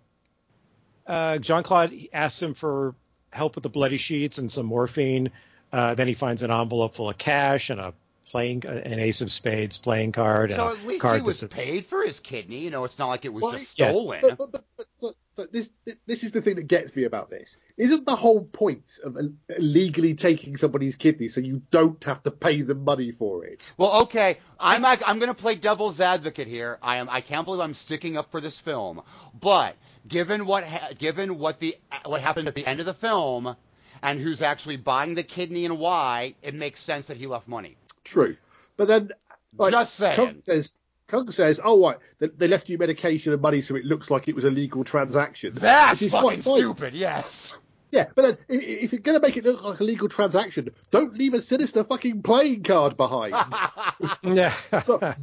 [1.07, 2.97] uh, Jean Claude asks him for
[3.35, 5.31] help with the bloody sheets and some morphine.
[5.73, 7.93] Uh, then he finds an envelope full of cash and a
[8.31, 10.51] playing an ace of spades playing card.
[10.51, 12.59] and So a at least card he was that's a- paid for his kidney.
[12.59, 13.91] You know, it's not like it was Well, just yeah.
[13.91, 14.21] stolen.
[14.23, 15.69] But, but, but, but, but, but this
[16.07, 17.57] this is the thing that gets me about this.
[17.77, 19.17] Isn't the whole point of
[19.59, 23.73] illegally taking somebody's kidney so you don't have to pay them money for it?
[23.77, 26.79] Well, okay, I'm ac- I'm going to play devil's advocate here.
[26.83, 29.03] I am I can't believe I'm sticking up for this film,
[29.39, 29.77] but
[30.09, 33.57] given what ha- given what the what happened at the end of the film,
[34.03, 37.77] and who's actually buying the kidney and why, it makes sense that he left money.
[38.05, 38.37] True,
[38.77, 39.11] but then
[39.57, 40.17] like, Just saying.
[40.17, 40.77] Kung says,
[41.07, 42.01] Kung says, "Oh, what?
[42.19, 44.85] They, they left you medication and money, so it looks like it was a legal
[44.85, 46.43] transaction." That's fucking fine.
[46.43, 46.95] stupid.
[46.95, 47.57] Yes.
[47.93, 50.09] Yeah, but then i- i- if you're going to make it look like a legal
[50.09, 53.37] transaction, don't leave a sinister fucking playing card behind
[54.25, 54.53] Yeah.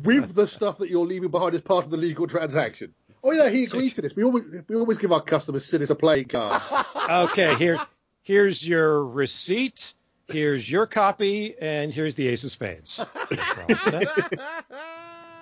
[0.05, 2.93] with the stuff that you're leaving behind as part of the legal transaction.
[3.23, 4.15] Oh yeah, he agreed to this.
[4.15, 6.71] We always we always give our customers sinister playing cards.
[7.09, 7.79] okay, here,
[8.23, 9.93] here's your receipt.
[10.27, 13.05] Here's your copy, and here's the ace of spades.
[13.29, 14.03] Well.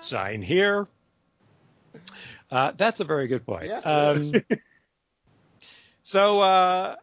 [0.00, 0.88] Sign here.
[2.50, 3.66] Uh, that's a very good point.
[3.66, 4.32] Yes, Um,
[6.02, 6.96] so, uh,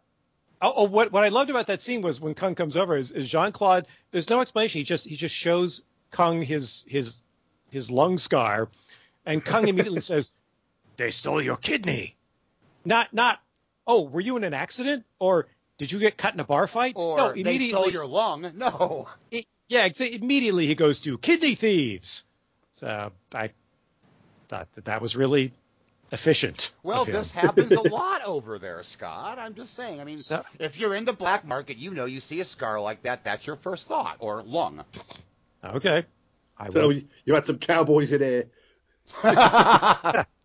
[0.62, 3.12] oh, oh, what what I loved about that scene was when Kung comes over is,
[3.12, 3.88] is Jean Claude.
[4.12, 4.80] There's no explanation.
[4.80, 7.22] He just he just shows Kung his his
[7.70, 8.70] his lung scar,
[9.26, 10.32] and Kung immediately says,
[10.98, 12.16] "They stole your kidney."
[12.86, 13.40] Not not.
[13.86, 16.94] Oh, were you in an accident or did you get cut in a bar fight?
[16.96, 17.70] Or no, they immediately.
[17.70, 18.52] stole your lung.
[18.56, 19.08] No.
[19.32, 22.24] it- yeah, immediately he goes to kidney thieves.
[22.74, 23.50] So I
[24.48, 25.52] thought that that was really
[26.12, 26.72] efficient.
[26.84, 29.40] Well, this happens a lot over there, Scott.
[29.40, 30.00] I'm just saying.
[30.00, 32.80] I mean, So- if you're in the black market, you know, you see a scar
[32.80, 34.86] like that, that's your first thought, or lung.
[35.64, 36.06] Okay.
[36.58, 37.02] I so will.
[37.26, 38.50] you had some cowboys in here.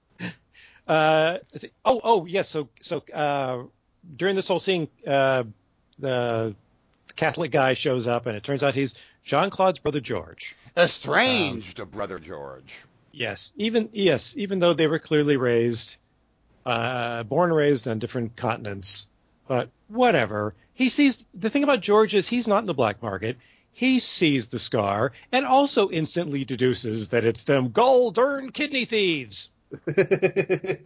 [0.88, 1.38] Uh,
[1.84, 2.48] oh, oh, yes.
[2.48, 3.64] So, so uh,
[4.16, 5.44] during this whole scene, uh,
[5.98, 6.54] the
[7.16, 10.56] Catholic guy shows up, and it turns out he's Jean Claude's brother George.
[10.76, 12.84] Estranged, brother George.
[13.12, 15.98] Yes, even yes, even though they were clearly raised,
[16.64, 19.08] uh, born and raised on different continents,
[19.46, 20.54] but whatever.
[20.74, 23.36] He sees the thing about George is he's not in the black market.
[23.70, 29.50] He sees the scar and also instantly deduces that it's them gold-earned kidney thieves.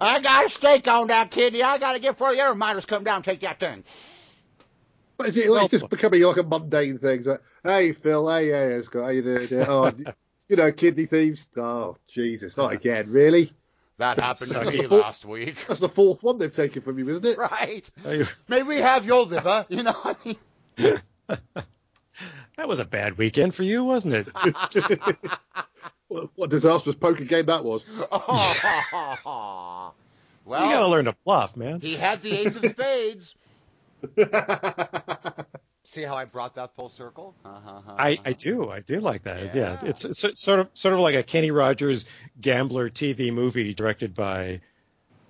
[0.00, 1.62] I got a stake on that kidney.
[1.62, 3.84] I got to get for other miners come down and take that thing.
[5.16, 7.22] But it's, it's just becoming like a mundane thing.
[7.22, 9.48] So, hey Phil, hey, hey, hey, Scott, how you doing?
[9.68, 9.92] Oh,
[10.48, 11.48] you know, kidney thieves.
[11.56, 13.52] Oh, Jesus, not again, really?
[13.98, 14.78] That happened to Sucks.
[14.78, 15.66] me last week.
[15.68, 17.36] That's the fourth one they've taken from you, isn't it?
[17.36, 17.90] Right.
[18.48, 19.92] Maybe we have your liver, you know.
[19.92, 20.28] what I
[20.78, 21.00] mean,
[22.56, 24.28] That was a bad weekend for you, wasn't it?
[26.10, 27.84] What, what disastrous poker game that was.
[28.10, 29.94] well,
[30.44, 31.80] you gotta learn to bluff, man.
[31.80, 33.36] he had the ace of spades.
[35.84, 37.36] See how I brought that full circle?
[37.44, 38.70] Uh-huh, I, I do.
[38.70, 39.54] I do like that.
[39.54, 39.78] Yeah.
[39.82, 39.88] Yeah.
[39.88, 42.06] It's, it's sort of sort of like a Kenny Rogers
[42.40, 44.60] gambler TV movie directed by,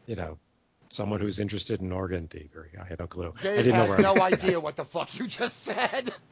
[0.07, 0.39] you know,
[0.89, 2.71] someone who's interested in organ thievery.
[2.81, 3.35] I have no clue.
[3.39, 4.01] I didn't know has where.
[4.01, 6.11] no idea what the fuck you just said.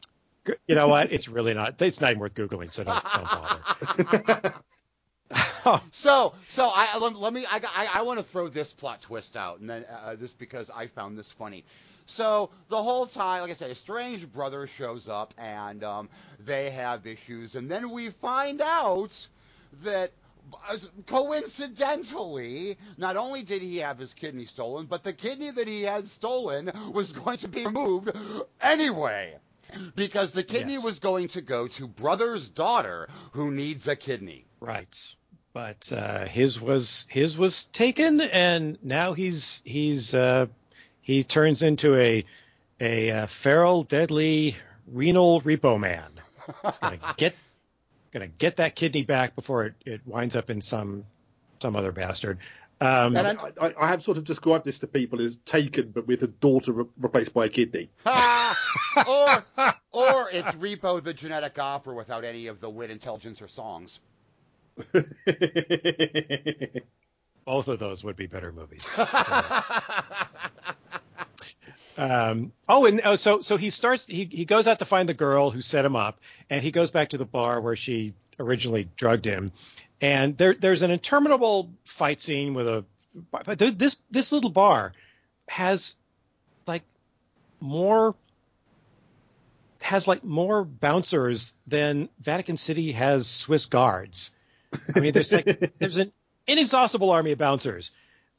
[0.67, 1.11] You know what?
[1.11, 1.81] It's really not.
[1.81, 2.73] It's not even worth googling.
[2.73, 4.53] So don't, don't bother.
[5.91, 7.45] So, so I let, let me.
[7.45, 10.71] I, I, I want to throw this plot twist out, and then uh, this because
[10.71, 11.65] I found this funny.
[12.07, 16.71] So the whole time, like I said, a strange brother shows up, and um, they
[16.71, 19.27] have issues, and then we find out
[19.83, 20.11] that.
[21.05, 26.07] Coincidentally, not only did he have his kidney stolen, but the kidney that he had
[26.07, 28.09] stolen was going to be removed
[28.59, 29.35] anyway.
[29.95, 30.83] Because the kidney Yes.
[30.83, 34.45] was going to go to brother's daughter who needs a kidney.
[34.59, 35.15] Right.
[35.53, 40.47] But uh, his was his was taken, and now he's he's uh,
[41.01, 42.23] he turns into a
[42.79, 44.55] a uh, feral, deadly
[44.87, 46.11] renal repo man.
[46.63, 47.35] He's gonna get
[48.11, 51.05] gonna get that kidney back before it, it winds up in some
[51.61, 52.39] some other bastard.
[52.81, 56.07] Um, And I, I, I have sort of described this to people as taken, but
[56.07, 57.89] with a daughter re- replaced by a kidney.
[58.05, 59.43] or
[59.91, 63.99] or it's Repo the genetic opera without any of the wit, intelligence, or songs.
[67.45, 68.89] both of those would be better movies.
[71.97, 74.05] Um, oh, and oh, so so he starts.
[74.05, 76.91] He he goes out to find the girl who set him up, and he goes
[76.91, 79.51] back to the bar where she originally drugged him.
[80.01, 82.85] And there there's an interminable fight scene with a.
[83.31, 84.93] But this this little bar
[85.47, 85.95] has
[86.67, 86.83] like
[87.59, 88.15] more
[89.81, 94.31] has like more bouncers than Vatican City has Swiss guards.
[94.95, 96.11] I mean, there's like there's an
[96.47, 97.91] inexhaustible army of bouncers.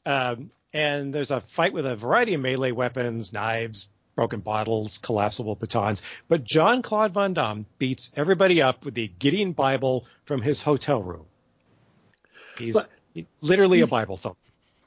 [0.05, 5.55] Um, and there's a fight with a variety of melee weapons, knives, broken bottles, collapsible
[5.55, 6.01] batons.
[6.27, 11.01] But John Claude Van Damme beats everybody up with the Gideon Bible from his hotel
[11.03, 11.25] room.
[12.61, 12.89] He's But-
[13.41, 14.37] literally a Bible thump.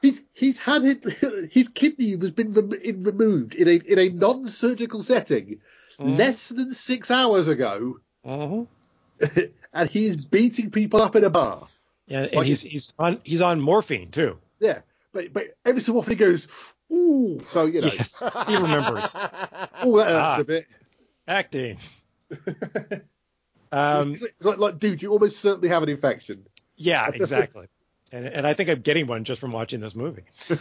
[0.02, 1.02] He's he's had it,
[1.52, 5.60] his kidney has been rem- removed in a in a non-surgical setting
[5.98, 6.18] Mhm.
[6.18, 8.66] less than six hours ago, Mhm.
[9.72, 11.68] and he's beating people up in a bar.
[12.06, 14.38] Yeah, and Like- he's he's on he's on morphine too.
[14.60, 14.80] Yeah,
[15.12, 16.48] but but every so often he goes,
[16.92, 17.40] ooh.
[17.50, 19.10] So you know, Yes, he remembers
[19.82, 20.40] oh that hurts Ah.
[20.40, 20.66] a bit.
[21.26, 21.78] acting.
[23.72, 26.46] Um, like, like, dude, you almost certainly have an infection.
[26.76, 27.66] Yeah, exactly.
[28.12, 30.24] And and I think I'm getting one just from watching this movie.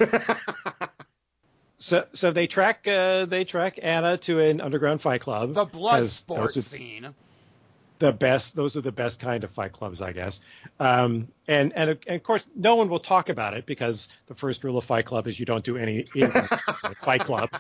[1.84, 5.54] So so they track uh, they track Anna to an underground fight club.
[5.54, 7.14] The blood sport are scene.
[8.00, 8.56] the best.
[8.56, 10.40] Those are the best kind of fight clubs, I guess.
[10.80, 14.64] Um, and, and and of course, no one will talk about it because the first
[14.64, 16.06] rule of Fight Club is you don't do any
[17.04, 17.50] Fight Club.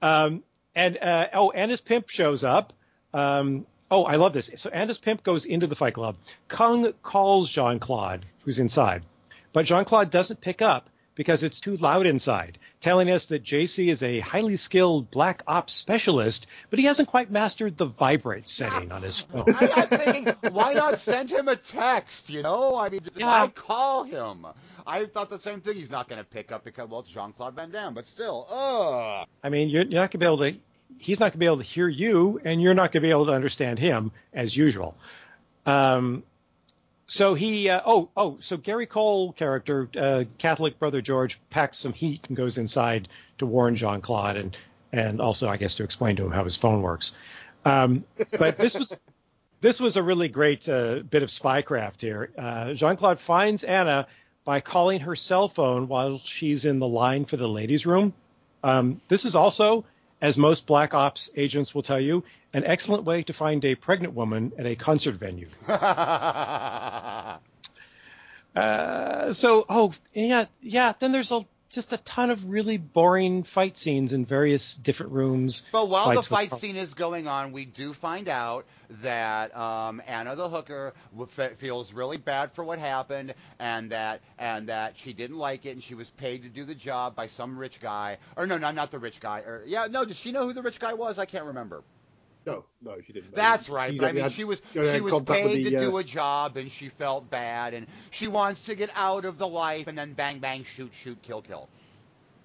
[0.00, 0.44] Um,
[0.76, 2.72] and uh, oh, Anna's pimp shows up.
[3.12, 4.50] Um, oh, I love this.
[4.56, 6.16] So Anna's pimp goes into the Fight Club.
[6.48, 9.02] Kung calls Jean Claude, who's inside,
[9.52, 13.88] but Jean Claude doesn't pick up because it's too loud inside, telling us that JC
[13.88, 18.90] is a highly skilled black ops specialist, but he hasn't quite mastered the vibrate setting
[18.90, 19.44] on his phone.
[19.48, 22.30] I, I'm thinking, why not send him a text?
[22.30, 23.26] You know, I mean, Yeah.
[23.26, 24.46] why call him?
[24.86, 25.74] I thought the same thing.
[25.74, 28.46] He's not going to pick up because well, it's Jean Claude Van Damme, but still,
[28.50, 29.28] ugh.
[29.44, 30.54] I mean, you're, you're not going to be able to.
[30.98, 33.10] He's not going to be able to hear you, and you're not going to be
[33.10, 34.96] able to understand him as usual.
[35.66, 36.22] Um,
[37.06, 41.92] so he, uh, oh, oh, so Gary Cole character, uh, Catholic brother George, packs some
[41.92, 44.56] heat and goes inside to warn Jean Claude, and
[44.92, 47.12] and also, I guess, to explain to him how his phone works.
[47.64, 48.04] Um,
[48.38, 48.96] but this was
[49.60, 52.30] this was a really great uh, bit of spycraft here.
[52.36, 54.06] Uh, Jean Claude finds Anna
[54.44, 58.12] by calling her cell phone while she's in the line for the ladies' room.
[58.64, 59.84] Um, this is also,
[60.22, 62.22] as most Black Ops agents will tell you,
[62.54, 65.48] an excellent way to find a pregnant woman at a concert venue.
[68.54, 70.92] Uh, so, oh, yeah, yeah.
[70.98, 71.40] Then there's a
[71.72, 75.62] just a ton of really boring fight scenes in various different rooms.
[75.72, 78.66] But while the fight scene is going on, we do find out
[79.00, 80.92] that um, Anna the hooker
[81.56, 85.82] feels really bad for what happened, and that and that she didn't like it, and
[85.82, 88.90] she was paid to do the job by some rich guy, or no, not not
[88.90, 91.18] the rich guy, or yeah, no, did she know who the rich guy was?
[91.18, 91.82] I can't remember.
[92.44, 93.34] No, no, she didn't.
[93.34, 93.92] That's right.
[93.92, 95.96] She's But I mean, had- she was she she was paid the, to uh, do
[95.98, 99.86] a job, and she felt bad, and she wants to get out of the life,
[99.86, 101.68] and then bang bang shoot shoot kill kill.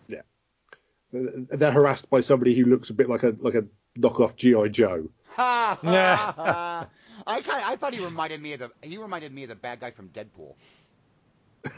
[0.08, 0.22] Yeah,
[1.12, 3.64] They're harassed by somebody who looks a bit like a like a
[3.98, 5.10] knockoff GI Joe.
[5.36, 6.90] Ha ha ha!
[7.26, 9.80] I kind I thought he reminded me of the he reminded me of the bad
[9.80, 10.56] guy from Deadpool.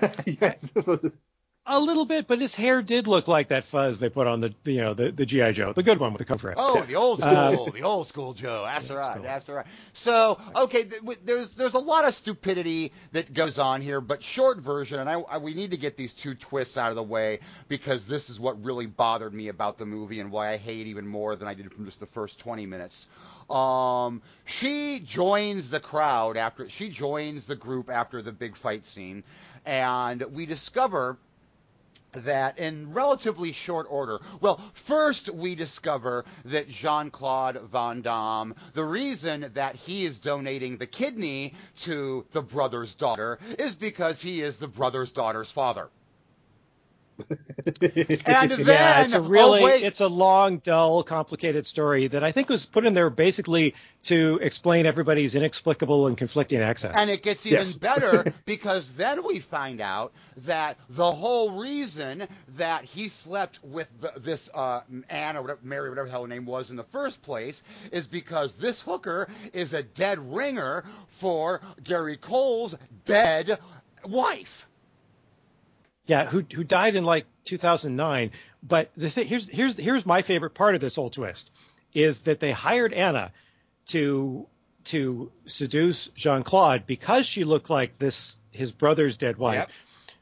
[0.41, 0.71] yes.
[1.71, 4.55] A little bit, but his hair did look like that fuzz they put on the,
[4.65, 6.51] you know, the, the GI Joe, the good one with the cover.
[6.57, 7.29] Oh, the old school,
[7.67, 8.63] Uh, the old school Joe.
[8.65, 9.05] That's right.
[9.05, 9.21] school.
[9.21, 9.67] That's right.
[9.93, 14.23] So, okay, th- w- there's there's a lot of stupidity that goes on here, but
[14.23, 17.03] short version, and I, I we need to get these two twists out of the
[17.03, 20.87] way because this is what really bothered me about the movie and why I hate
[20.87, 23.05] even more than I did from just the first 20 minutes.
[23.47, 29.23] Um, she joins the crowd after she joins the group after the big fight scene,
[29.67, 31.19] and we discover
[32.13, 34.19] that in relatively short order.
[34.41, 40.77] Well, first we discover that Jean Claude Van Damme, the reason that he is donating
[40.77, 45.89] the kidney to the brother's daughter is because he is the brother's daughter's father.
[48.25, 52.31] And then, yeah, it's a really, oh, it's a long, dull, complicated story that I
[52.31, 56.95] think was put in there basically to explain everybody's inexplicable and conflicting accents.
[56.99, 57.73] And it gets even Yes.
[57.75, 64.13] better because then we find out that the whole reason that he slept with the,
[64.19, 67.21] this uh, Anne or whatever, Mary, whatever the hell her name was in the first
[67.21, 73.59] place, is because this hooker is a dead ringer for Gary Cole's dead
[74.05, 74.67] wife.
[76.09, 78.31] Yeah, who who died in like 2009.
[78.63, 81.51] But the thing here's here's here's my favorite part of this whole twist
[81.93, 83.31] is that they hired Anna
[83.89, 84.47] to
[84.85, 89.55] to seduce Jean Claude because she looked like this his brother's dead wife.
[89.55, 89.69] Yep.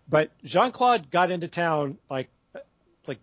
[0.10, 2.28] But Jean Claude got into town like
[3.08, 3.20] like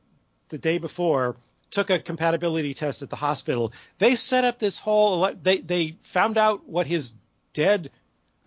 [0.48, 1.36] the day before,
[1.70, 3.74] took a compatibility test at the hospital.
[3.98, 7.12] They set up this whole they they found out what his
[7.52, 7.90] dead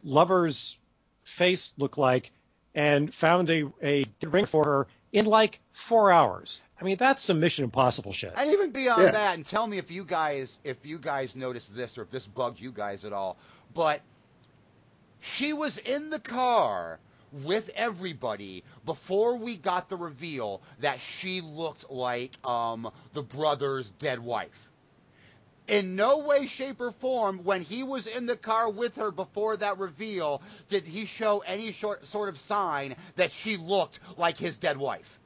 [0.03, 0.79] lover's
[1.23, 2.31] face looked like
[2.77, 6.63] and found a, a ring for her in like four hours.
[6.81, 8.33] I mean, that's some Mission Impossible shit.
[8.37, 9.11] And even beyond Yeah.
[9.13, 12.27] that, and tell me if you guys if you guys noticed this or if this
[12.27, 13.37] bugged you guys at all.
[13.75, 14.01] But
[15.21, 16.99] she was in the car
[17.31, 24.19] with everybody before we got the reveal that she looked like um, the brother's dead
[24.19, 24.71] wife.
[25.67, 29.57] In no way, shape, or form, when he was in the car with her before
[29.57, 34.55] that reveal, did he show any short, sort of sign that she looked like his
[34.57, 35.19] dead wife.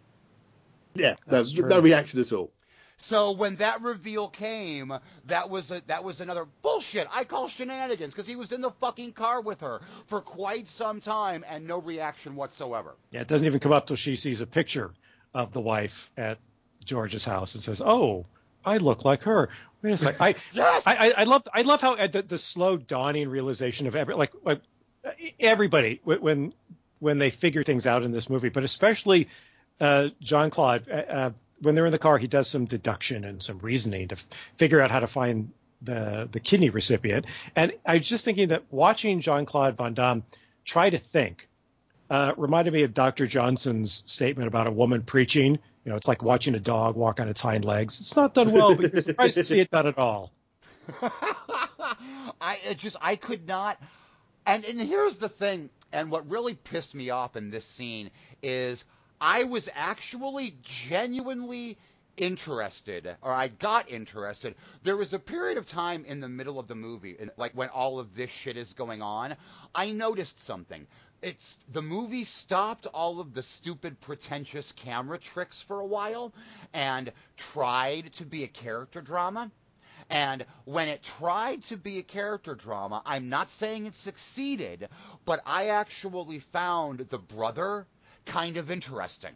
[0.96, 1.70] yeah, no, That's true.
[1.70, 2.52] no reaction at all.
[2.98, 4.94] So when that reveal came,
[5.26, 7.08] that was a, that was another bullshit.
[7.12, 11.00] I call shenanigans because he was in the fucking car with her for quite some
[11.00, 12.96] time and no reaction whatsoever.
[13.12, 14.92] Yeah, it doesn't even come up till she sees a picture
[15.34, 16.38] of the wife at
[16.86, 18.26] George's house and says, "Oh,
[18.64, 19.50] I look like her."
[19.82, 20.22] Wait a second.
[20.22, 20.84] I Yes!
[20.86, 24.32] I, I, love I love how uh, the, the slow dawning realization of every like,
[24.44, 24.62] like
[25.40, 26.54] everybody when
[27.00, 29.28] when they figure things out in this movie, but especially
[29.80, 30.90] uh, John Claude.
[30.90, 31.32] Uh, uh,
[31.62, 34.28] when they're in the car, he does some deduction and some reasoning to f-
[34.58, 35.52] figure out how to find
[35.82, 37.26] the the kidney recipient.
[37.56, 40.24] And I was just thinking that watching Jean Claude Van Damme
[40.66, 41.48] try to think
[42.10, 43.26] uh, reminded me of Dr.
[43.26, 45.60] Johnson's statement about a woman preaching.
[45.84, 48.00] You know, it's like watching a dog walk on its hind legs.
[48.00, 50.32] It's not done well, but you're surprised to see it done at all.
[52.42, 53.82] I just I could not.
[54.46, 55.70] And and here's the thing.
[55.94, 58.86] And what really pissed me off in this scene is
[59.20, 61.78] I was actually genuinely
[62.18, 64.56] interested, or I got interested.
[64.84, 68.00] There was a period of time in the middle of the movie, like when all
[68.00, 69.36] of this shit is going on,
[69.74, 70.88] I noticed something.
[71.24, 76.34] It's the movie stopped all of the stupid, pretentious camera tricks for a while
[76.74, 79.52] and tried to be a character drama.
[80.10, 84.90] And when it tried to be a character drama, I'm not saying it succeeded,
[85.24, 87.86] but I actually found the brother
[88.26, 89.36] kind of interesting.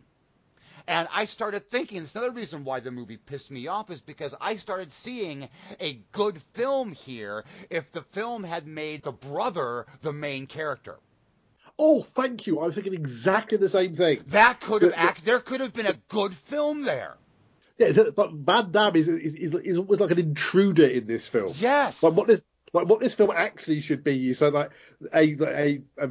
[0.88, 4.34] And I started thinking, it's another reason why the movie pissed me off is because
[4.42, 5.48] I started seeing
[5.80, 10.98] a good film here if the film had made the brother the main character.
[11.78, 12.60] Oh, thank you.
[12.60, 14.24] I was thinking exactly the same thing.
[14.28, 17.18] That could have The- act, there could have been a good film there.
[17.78, 21.52] Yeah, but Van Damme is, is, is, is almost like an intruder in this film.
[21.58, 22.02] Yes.
[22.04, 22.42] Like what this
[22.72, 24.72] like what this film actually should be is so like
[25.14, 26.10] a a, a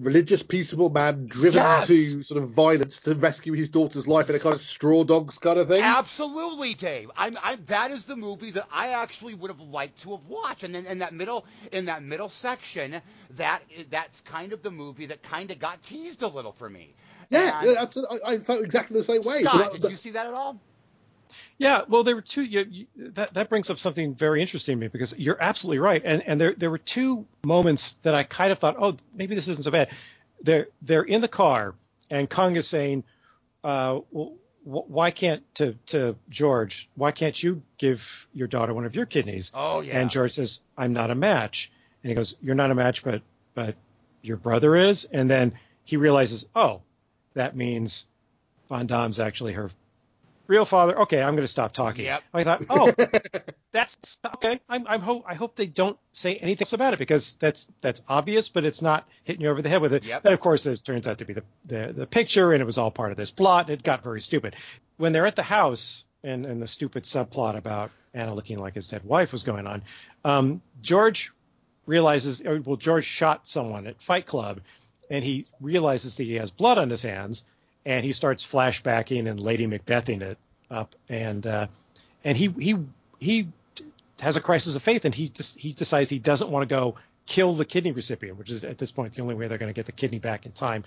[0.00, 1.86] religious peaceable man driven Yes.
[1.86, 5.38] to sort of violence to rescue his daughter's life in a kind of straw dogs
[5.38, 5.82] kind of thing.
[5.82, 7.10] Absolutely, Dave.
[7.16, 10.64] I'm, I, that is the movie that I actually would have liked to have watched.
[10.64, 13.00] And then in that middle, in that middle section,
[13.30, 16.94] that that's kind of the movie that kind of got teased a little for me.
[17.30, 18.18] yeah, And- yeah, absolutely.
[18.22, 19.42] I, I felt exactly the same way.
[19.42, 20.60] So Scott, that- did you see that at all?
[21.58, 22.42] Yeah, well, there were two.
[22.42, 26.02] You, you, that that brings up something very interesting to me because you're absolutely right,
[26.04, 29.48] and and there there were two moments that I kind of thought, oh, maybe this
[29.48, 29.88] isn't so bad.
[30.42, 31.74] They're they're in the car,
[32.10, 33.04] and Kong is saying,
[33.64, 34.34] uh, well,
[34.64, 39.06] wh- why can't to to George, why can't you give your daughter one of your
[39.06, 39.50] kidneys?
[39.54, 39.98] Oh yeah.
[39.98, 41.72] And George says, I'm not a match,
[42.02, 43.22] and he goes, you're not a match, but
[43.54, 43.76] but
[44.20, 45.54] your brother is, and then
[45.84, 46.82] he realizes, oh,
[47.32, 48.04] that means
[48.68, 49.70] Von Damme's actually her
[50.46, 50.98] real father.
[51.00, 52.04] Okay, I'm going to stop talking.
[52.04, 52.22] Yep.
[52.32, 52.92] I thought, oh,
[53.72, 54.60] that's okay.
[54.68, 58.02] I'm, I'm hope I hope they don't say anything else about it because that's that's
[58.08, 60.04] obvious, but it's not hitting you over the head with it.
[60.04, 60.22] Yep.
[60.22, 62.78] But of course, it turns out to be the, the the picture, and it was
[62.78, 63.66] all part of this plot.
[63.66, 64.56] And it got very stupid
[64.96, 68.86] when they're at the house, and and the stupid subplot about Anna looking like his
[68.86, 69.82] dead wife was going on.
[70.24, 71.32] Um, George
[71.86, 74.60] realizes, well, George shot someone at Fight Club,
[75.10, 77.44] and he realizes that he has blood on his hands,
[77.86, 80.36] and he starts flashbacking and Lady Macbething it
[80.70, 81.68] up, and uh,
[82.24, 82.76] and he he
[83.18, 83.48] he
[84.20, 86.96] has a crisis of faith, and he just he decides he doesn't want to go
[87.26, 89.74] kill the kidney recipient, which is at this point the only way they're going to
[89.74, 90.84] get the kidney back in time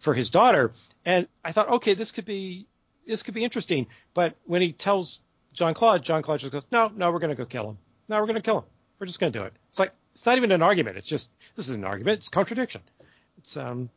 [0.00, 0.72] for his daughter.
[1.04, 2.66] And I thought, okay, this could be
[3.06, 3.86] this could be interesting.
[4.12, 5.20] But when he tells
[5.52, 7.78] John Claude, John Claude just goes, no, no, we're going to go kill him.
[8.08, 8.64] No, we're going to kill him.
[8.98, 9.52] We're just going to do it.
[9.70, 10.96] It's like it's not even an argument.
[10.96, 12.18] It's just this is an argument.
[12.18, 12.82] It's contradiction.
[13.38, 13.88] It's um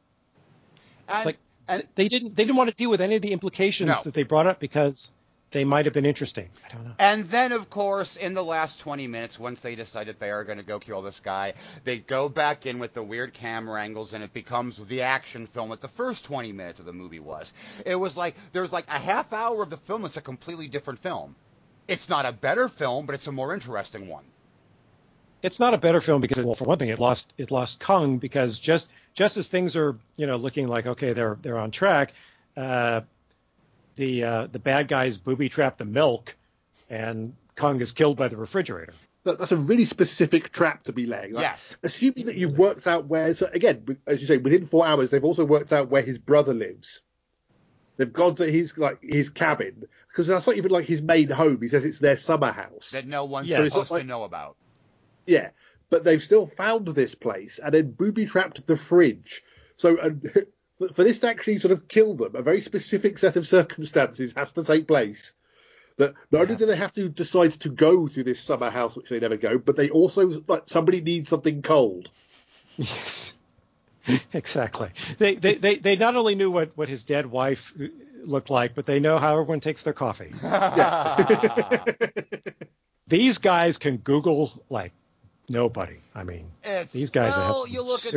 [1.09, 1.38] it's like
[1.68, 4.02] and they didn't they didn't want to deal with any of the implications No.
[4.03, 5.11] that they brought up because
[5.52, 6.49] they might have been interesting.
[6.65, 6.91] I don't know.
[6.99, 10.44] And then, of course, in the last 20 minutes, once they decide that they are
[10.44, 11.53] going to go kill this guy,
[11.85, 15.69] they go back in with the weird camera angles, and it becomes the action film
[15.69, 17.53] that the first 20 minutes of the movie was.
[17.85, 20.99] It was like there's like a half hour of the film that's a completely different
[20.99, 21.35] film.
[21.88, 24.26] It's not a better film, but it's a more interesting one.
[25.41, 28.18] It's not a better film because well for one thing it lost it lost Kung
[28.18, 32.14] because just just as things are you know looking like okay they're they're on track
[32.55, 33.01] uh,
[33.95, 36.35] the uh, the bad guys booby trap the milk
[36.89, 38.93] and Kung is killed by the refrigerator.
[39.23, 41.34] that, that's a really specific trap to be laying.
[41.34, 41.76] Like, Yes.
[41.84, 45.09] Assuming that you've worked out where, so again, with, as you say, within four hours,
[45.09, 47.01] they've also worked out where his brother lives.
[47.97, 51.59] They've gone to his like his cabin because that's not even like his main home.
[51.61, 52.91] He says it's their summer house.
[52.91, 53.72] That no one's Yes.
[53.72, 54.55] supposed So it's to know about.
[55.27, 55.49] Yeah,
[55.89, 59.43] but they've still found this place and then booby trapped the fridge.
[59.77, 60.47] So uh, and
[60.95, 64.51] for- this to actually sort of kill them, a very specific set of circumstances has
[64.53, 65.33] to take place.
[65.97, 69.09] That not only do they have to decide to go to this summer house, which
[69.09, 72.11] they never go, but they also like somebody needs something cold.
[72.77, 73.33] Yes.
[74.33, 74.91] exactly.
[75.17, 77.87] They, they they they not only knew what what his dead wife uh,
[78.23, 80.31] looked like, but they know how everyone takes their coffee.
[83.07, 84.91] These guys can Google like
[85.49, 85.98] nobody.
[86.14, 88.14] I mean, It's, these guys well, have you look at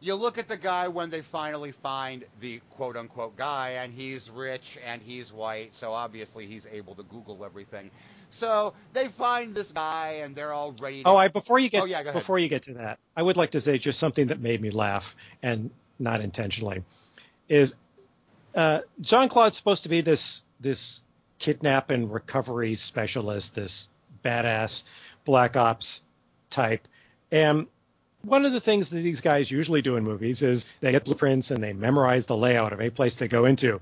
[0.00, 4.30] you look at the guy when they finally find the quote unquote guy, and he's
[4.30, 7.90] rich and he's white, so obviously he's able to Google everything.
[8.30, 11.02] So they find this guy, and they're all ready.
[11.02, 13.36] To, Oh, I before you get Oh, yeah, before you get to that, I would
[13.36, 16.82] like to say just something that made me laugh and not intentionally
[17.48, 17.74] is
[18.54, 21.02] uh, Jean Claude's supposed to be this this
[21.38, 23.88] kidnap and recovery specialist, this
[24.24, 24.84] badass
[25.24, 26.00] black ops
[26.54, 26.88] type.
[27.30, 27.66] And
[28.22, 31.50] one of the things that these guys usually do in movies is they get blueprints
[31.50, 33.80] and they memorize the layout of any place they go into.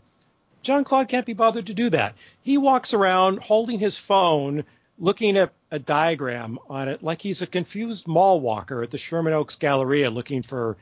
[0.63, 2.15] John Claude can't be bothered to do that.
[2.43, 4.65] He walks around holding his phone,
[4.99, 9.33] looking at a diagram on it like he's a confused mall walker at the Sherman
[9.33, 10.77] Oaks Galleria looking for,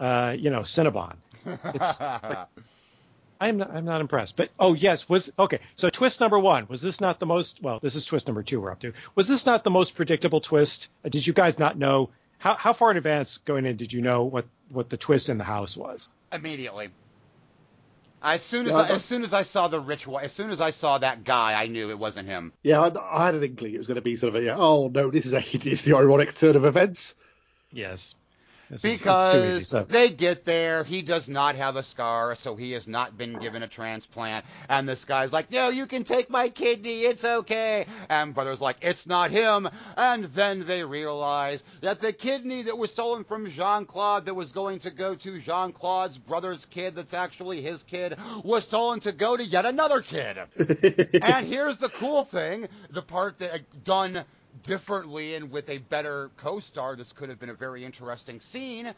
[0.00, 1.16] uh, you know, Cinnabon.
[1.46, 2.46] It's like,
[3.42, 4.36] I'm not, I'm not impressed.
[4.36, 5.58] But oh yes, was okay.
[5.76, 7.62] So twist number one was this not the most?
[7.62, 8.92] Well, this is twist number two we're up to.
[9.14, 10.88] Was this not the most predictable twist?
[11.04, 14.00] Uh, Did you guys not know how how far in advance going in did you
[14.02, 16.10] know what what the twist in the house was?
[16.32, 16.88] Immediately.
[18.24, 20.32] As soon as Yeah, I, I- as soon as I saw the rich, wa- as
[20.32, 22.52] soon as I saw that guy, I knew it wasn't him.
[22.62, 24.54] Yeah, I, I had an inkling it was going to be sort of a, yeah,
[24.56, 27.16] oh no, this is a, it's the ironic turn of events.
[27.72, 28.14] Yes,
[28.72, 29.64] This is- Because easy.
[29.64, 33.34] So they get there, he does not have a scar, so he has not been
[33.34, 34.46] given a transplant.
[34.68, 38.78] And this guy's like, "No, you can take my kidney, it's okay." And brother's like,
[38.80, 43.84] "It's not him." And then they realize that the kidney that was stolen from Jean
[43.84, 48.16] Claude, that was going to go to Jean Claude's brother's kid, that's actually his kid,
[48.42, 50.38] was stolen to go to yet another kid.
[51.22, 54.24] and here's the cool thing: the part that uh, done
[54.62, 58.92] differently and with a better co-star, this could have been a very interesting scene.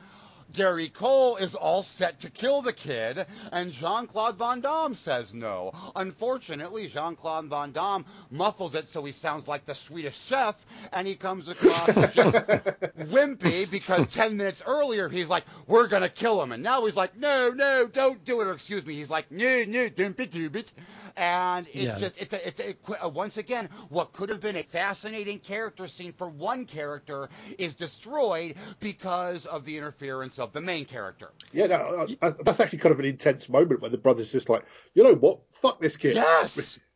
[0.55, 5.35] Gary Cole is all set to kill the kid, and Jean Claude Van Damme says
[5.35, 5.73] no.
[5.97, 11.07] Unfortunately, Jean Claude Van Damme muffles it so he sounds like the Swedish chef, and
[11.07, 12.35] he comes across as just
[13.11, 16.53] wimpy because 10 minutes earlier he's like, We're gonna kill him.
[16.53, 18.47] And now he's like, No, no, don't do it.
[18.47, 20.73] Or excuse me, he's like, No, no, don't be do it.
[21.17, 21.99] And it's Yeah.
[21.99, 25.87] just, it's a, it's a, uh, once again, what could have been a fascinating character
[25.87, 27.29] scene for one character
[27.59, 31.31] is destroyed because of the interference of the main character.
[31.53, 34.49] Yeah, no, I, I, that's actually kind of an intense moment when the brother's just
[34.49, 34.65] like,
[34.95, 36.17] you know what, fuck this kid.
[36.17, 36.79] Yes.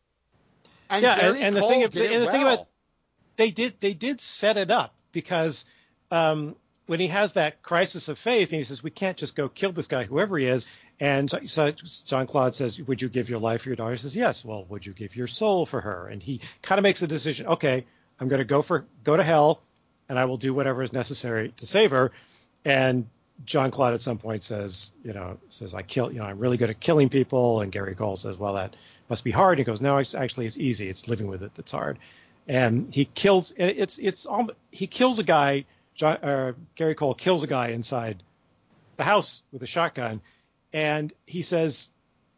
[0.90, 2.66] And Yeah, and- Gary and the Cole thing of- did it and the thing about-
[3.36, 5.66] they did they did set it up because
[6.10, 6.56] um,
[6.86, 9.72] when he has that crisis of faith and he says we can't just go kill
[9.72, 10.66] this guy whoever he is.
[10.98, 11.72] And so- so
[12.06, 13.92] John Claude says would you give your life for your daughter?
[13.92, 14.46] He says yes.
[14.46, 16.08] Well would you give your soul for her?
[16.08, 17.84] And he kind of makes a decision okay
[18.18, 19.60] I'm going to go for go to hell
[20.08, 22.12] and I will do whatever is necessary to save her.
[22.64, 23.08] And
[23.44, 26.56] John Claude at some point says, you know, says I kill, you know, I'm really
[26.56, 28.74] good at killing people, and Gary Cole says, well, that
[29.08, 29.58] must be hard.
[29.58, 30.88] He goes, no, it's actually it's easy.
[30.88, 31.98] It's living with it that's hard.
[32.46, 33.52] And he kills.
[33.52, 35.66] and It's it's all he kills a guy.
[35.94, 38.22] John, uh, Gary Cole kills a guy inside
[38.96, 40.20] the house with a shotgun,
[40.72, 41.90] and he says,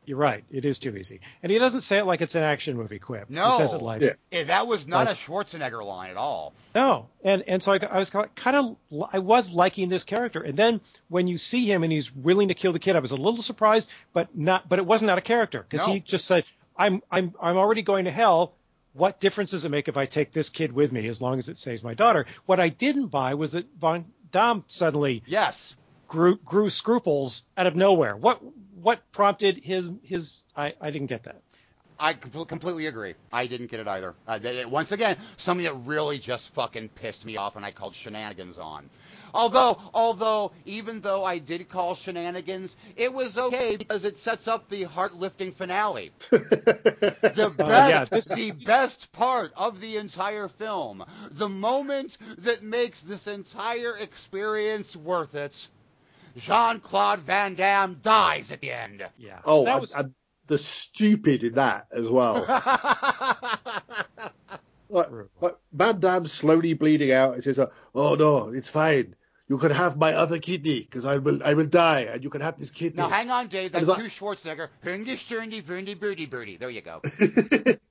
[0.05, 0.45] "You're right.
[0.51, 3.29] It is too easy." And he doesn't say it like it's an action movie quip.
[3.31, 3.51] No.
[3.53, 4.13] he says it like Yeah.
[4.33, 6.53] Eh, that was not Like- a Schwarzenegger line at all.
[6.75, 8.77] no, and and so I, I was kind of
[9.13, 12.55] I was liking this character, and then when you see him and he's willing to
[12.55, 15.25] kill the kid, I was a little surprised, but not but it wasn't out of
[15.25, 15.93] character because No.
[15.95, 16.45] he just said,
[16.77, 18.55] "I'm I'm I'm already going to hell.
[18.93, 21.49] What difference does it make if I take this kid with me as long as
[21.49, 25.77] it saves my daughter?" What I didn't buy was that Von Damme suddenly Yes.
[26.09, 28.17] grew grew scruples out of nowhere.
[28.17, 28.41] What
[28.83, 31.43] what prompted his his I I didn't get that.
[31.99, 33.15] I completely agree.
[33.31, 34.15] I didn't get it either.
[34.27, 37.73] Uh, th- th- once again, something that really just fucking pissed me off and I
[37.73, 38.89] called shenanigans on.
[39.35, 44.69] Although, although, even though I did call shenanigans, it was okay because it sets up
[44.69, 46.13] the heart-lifting finale.
[47.33, 53.03] The Uh, yeah, best, the best part of the entire film, the moment that makes
[53.03, 55.69] this entire experience worth it.
[56.37, 59.05] Jean-Claude Van Damme dies at the end.
[59.17, 59.41] Yeah.
[59.45, 60.15] Oh, that and, was and
[60.47, 62.45] the stupid in that as well.
[64.89, 65.07] like,
[65.41, 67.39] like Van Damme slowly bleeding out.
[67.39, 69.15] It says, uh, "Oh no, it's fine.
[69.49, 72.41] You can have my other kidney because I will, I will die, and you can
[72.41, 73.73] have this kidney." Now, hang on, Dave.
[73.73, 74.69] That's Is that- too Schwarzenegger.
[74.85, 76.57] Hundy, sturdy, vundy, birdie, birdie.
[76.57, 77.01] There you go.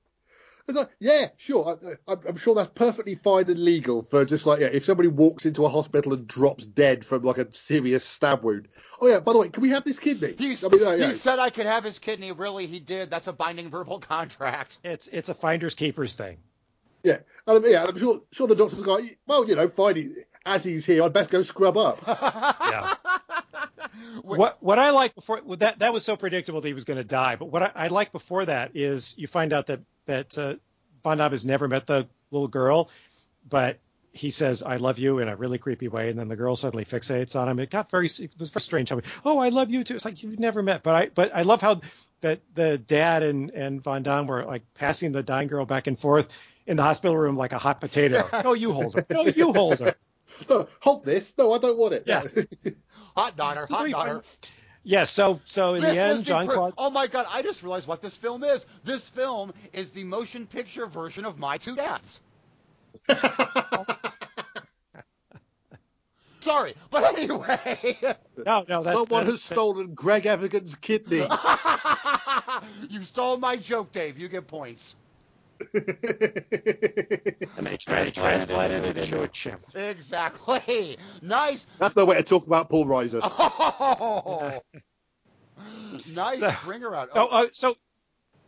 [0.70, 1.78] It's like, yeah, sure.
[2.08, 5.08] I, I, I'm sure that's perfectly fine and legal for just like, yeah, if somebody
[5.08, 8.68] walks into a hospital and drops dead from like a serious stab wound.
[9.00, 10.34] Oh yeah, by the way, can we have this kidney?
[10.38, 11.06] He, I mean, uh, yeah.
[11.06, 12.32] he said I could have his kidney.
[12.32, 13.10] Really, he did.
[13.10, 14.78] That's a binding verbal contract.
[14.84, 16.38] it's it's a finders keepers thing.
[17.02, 19.96] Yeah, and, I'm- yeah, I'm sure, sure the doctor's like, well, you know, fine.
[19.96, 20.14] he-
[20.46, 21.98] As he's here, I'd best go scrub up.
[22.70, 22.94] Yeah.
[24.22, 26.96] what what I like before well, that that was so predictable that he was going
[26.98, 27.36] to die.
[27.36, 30.54] But what I, I like before that is you find out that that uh,
[31.02, 32.90] Von Damme has never met the little girl,
[33.48, 33.78] but
[34.12, 36.84] he says I love you in a really creepy way, and then the girl suddenly
[36.84, 37.58] fixates on him.
[37.58, 38.92] It got very it was very strange.
[39.24, 39.94] Oh, I love you too.
[39.94, 41.80] It's like you've never met, but I but I love how
[42.20, 45.98] that the dad and and Von Damme were like passing the dying girl back and
[45.98, 46.28] forth
[46.66, 48.28] in the hospital room like a hot potato.
[48.44, 49.04] no, you hold her.
[49.10, 49.94] No, you hold her.
[50.48, 51.34] no, hold this.
[51.38, 52.04] No, I don't want it.
[52.06, 52.24] Yeah.
[53.16, 54.22] Hot daughter, hot daughter.
[54.82, 55.10] Find- Yes.
[55.10, 56.74] so so in This the end, John per- Claude.
[56.78, 57.26] Oh my god!
[57.30, 58.66] I just realized what this film is.
[58.84, 62.20] This film is the motion picture version of My Two Dads.
[66.40, 67.98] Sorry, but anyway,
[68.46, 71.26] No, no, that, Someone that- has stolen Greg Evigan's kidney.
[72.88, 74.18] you stole my joke, Dave.
[74.18, 74.96] You get points.
[77.56, 79.62] And they transplanted it into a chimp.
[79.74, 80.96] Exactly.
[81.22, 81.66] Nice.
[81.78, 83.20] That's no way to talk about Paul Reiser.
[83.22, 84.60] Oh.
[86.08, 87.10] nice So- bring around.
[87.14, 87.76] So, uh, so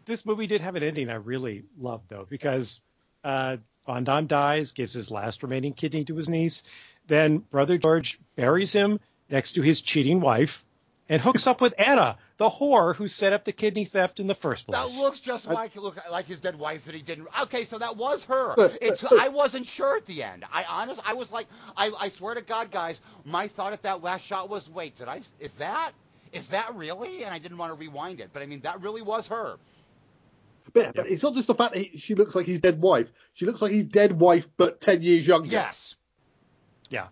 [0.06, 2.80] this movie did have an ending I really loved though, because
[3.24, 6.64] uh, Von Damme dies, gives his last remaining kidney to his niece,
[7.08, 10.64] then brother George buries him next to his cheating wife,
[11.08, 14.34] and hooks up with Anna, the whore who set up the kidney theft in the
[14.34, 14.96] first place.
[14.96, 17.28] That looks just like look like his dead wife that he didn't.
[17.42, 18.54] Okay, so that was her.
[18.82, 20.44] It's I wasn't sure at the end.
[20.52, 21.46] I honest I was like
[21.76, 25.06] I I swear to God, guys, my thought at that last shot was, wait, did
[25.06, 25.20] I?
[25.38, 25.92] Is that?
[26.32, 27.22] Is that really?
[27.22, 29.56] And I didn't want to rewind it, but I mean that really was her.
[30.72, 33.12] But, but it's not just the fact that he, she looks like his dead wife.
[33.34, 35.48] She looks like his dead wife, but ten years younger.
[35.48, 35.94] Yes.
[36.90, 37.06] yeah,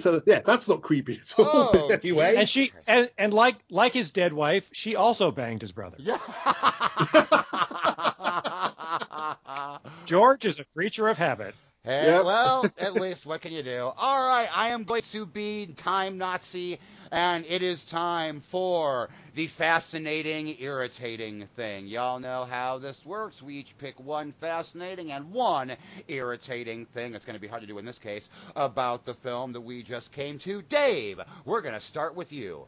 [0.00, 1.70] So yeah, that's not creepy at all.
[1.74, 5.72] Oh, anyway, and she and, and like like his dead wife, she also banged his
[5.72, 5.96] brother.
[5.98, 6.18] Yeah.
[10.06, 11.54] George is a creature of habit.
[11.88, 12.20] Hey, Yep.
[12.20, 13.90] well, at least what can you do?
[13.96, 16.78] All right, I am going to be time Nazi,
[17.10, 21.86] and it is time for the fascinating, irritating thing.
[21.86, 23.42] Y'all know how this works.
[23.42, 25.78] We each pick one fascinating and one
[26.08, 27.14] irritating thing.
[27.14, 29.82] It's going to be hard to do in this case about the film that we
[29.82, 30.60] just came to.
[30.60, 32.66] Dave, we're going to start with you.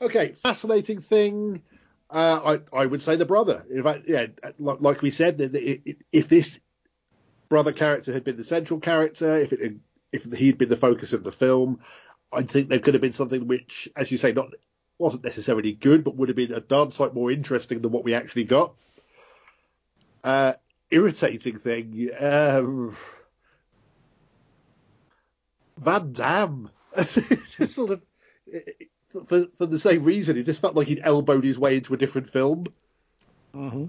[0.00, 1.62] okay, fascinating thing.
[2.10, 3.64] Uh, I I would say the brother.
[3.70, 4.26] In fact, yeah,
[4.58, 6.60] like, we said, that it, it, if this
[7.54, 9.74] brother character had been the central character, if it
[10.10, 11.78] if he'd been the focus of the film,
[12.32, 14.48] I think there could have been something which, as you say, not
[14.98, 18.12] wasn't necessarily good, but would have been a darn sight more interesting than what we
[18.12, 18.74] actually got.
[20.24, 20.54] Uh,
[20.90, 22.10] irritating thing.
[22.18, 22.96] Um,
[25.78, 26.70] Van Damme.
[26.96, 28.02] Just sort of
[29.28, 30.36] for, for the same reason.
[30.36, 32.66] It just felt like he'd elbowed his way into a different film.
[33.54, 33.84] Mm-hmm.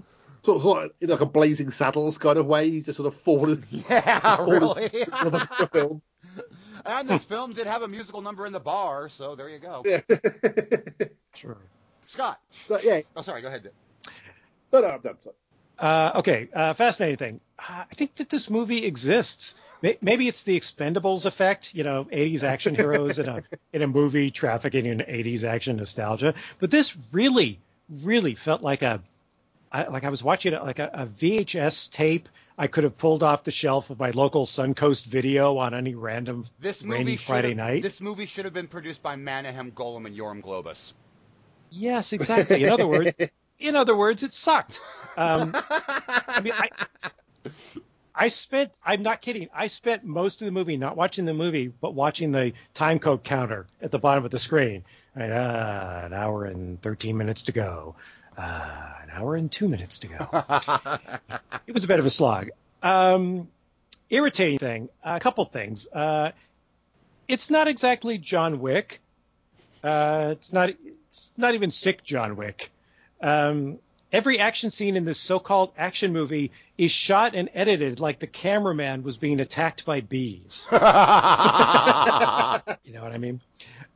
[0.46, 2.70] Sort of, sort of in like a Blazing Saddles kind of way.
[2.70, 4.84] He just sort of fallen Yeah, really.
[4.84, 6.02] into the film.
[6.86, 9.82] and this film did have a musical number in the bar, so there you go.
[9.84, 10.00] Yeah.
[11.34, 11.58] Sure.
[12.06, 12.38] Scott.
[12.50, 13.00] so, yeah.
[13.16, 13.42] Oh, sorry.
[13.42, 13.72] Go ahead.
[14.72, 15.16] No, no, I'm done.
[15.20, 15.34] Sorry.
[15.80, 17.40] Uh, okay, uh, fascinating thing.
[17.58, 19.56] Uh, I think that this movie exists.
[20.00, 23.42] Maybe it's the Expendables effect, you know, 80s action heroes in a
[23.72, 26.34] in a movie trafficking in 80s action nostalgia.
[26.60, 27.58] But this really,
[27.90, 29.02] really felt like a
[29.76, 32.28] I, like I was watching it like a, a VHS tape
[32.58, 36.46] I could have pulled off the shelf of my local Suncoast video on any random
[36.58, 37.82] This rainy Friday night.
[37.82, 40.94] This movie should have been produced by Menahem Golan and Yoram Globus.
[41.70, 42.64] Yes, exactly.
[42.64, 43.10] In other words,
[43.58, 44.80] in other words, it sucked.
[45.18, 46.70] Um, I mean, I,
[48.14, 48.72] I spent.
[48.82, 49.50] I'm not kidding.
[49.54, 53.22] I spent most of the movie not watching the movie, but watching the time code
[53.22, 54.84] counter at the bottom of the screen.
[55.14, 57.96] Right, uh, an hour and 13 minutes to go.
[58.36, 60.16] Uh, an hour and two minutes to go.
[61.66, 62.50] it was a bit of a slog.
[62.82, 63.48] Um,
[64.10, 64.88] irritating thing.
[65.02, 65.86] A couple things.
[65.92, 66.32] Uh,
[67.28, 69.00] it's not exactly John Wick.
[69.82, 70.70] Uh, it's not.
[71.10, 72.70] It's not even sick John Wick.
[73.20, 73.78] Um,
[74.12, 79.02] every action scene in this so-called action movie is shot and edited like the cameraman
[79.02, 80.66] was being attacked by bees.
[82.84, 83.40] You know what I mean?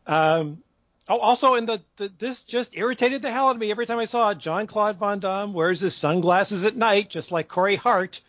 [0.06, 0.62] Um,
[1.10, 3.98] oh, also, in the, the this just irritated the hell out of me every time
[3.98, 8.22] I saw John Claude Van Damme wears his sunglasses at night, just like Corey Hart,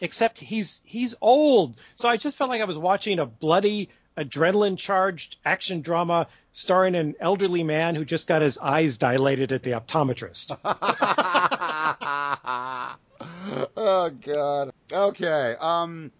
[0.00, 1.80] except he's he's old.
[1.94, 7.14] So I just felt like I was watching a bloody, adrenaline-charged action drama starring an
[7.20, 10.58] elderly man who just got his eyes dilated at the optometrist.
[13.76, 14.72] oh God.
[14.90, 15.54] Okay.
[15.60, 16.10] Um,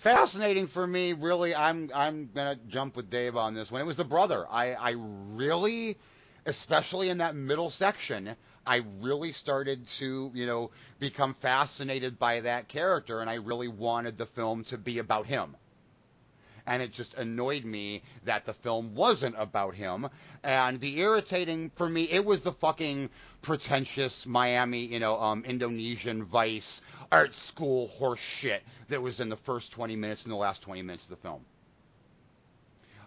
[0.00, 1.12] fascinating for me.
[1.12, 3.80] Really, I'm I'm gonna jump with Dave on this one.
[3.80, 4.46] It was the brother.
[4.50, 5.98] I I really,
[6.46, 8.34] especially in that middle section.
[8.66, 14.16] I really started to, you know, become fascinated by that character, and I really wanted
[14.16, 15.56] the film to be about him
[16.66, 20.08] and it just annoyed me that the film wasn't about him.
[20.42, 23.10] And the irritating for me, it was the fucking
[23.42, 26.80] pretentious Miami, you know, um, Indonesian Vice
[27.12, 30.82] art school horse shit that was in the first 20 minutes and the last 20
[30.82, 31.44] minutes of the film.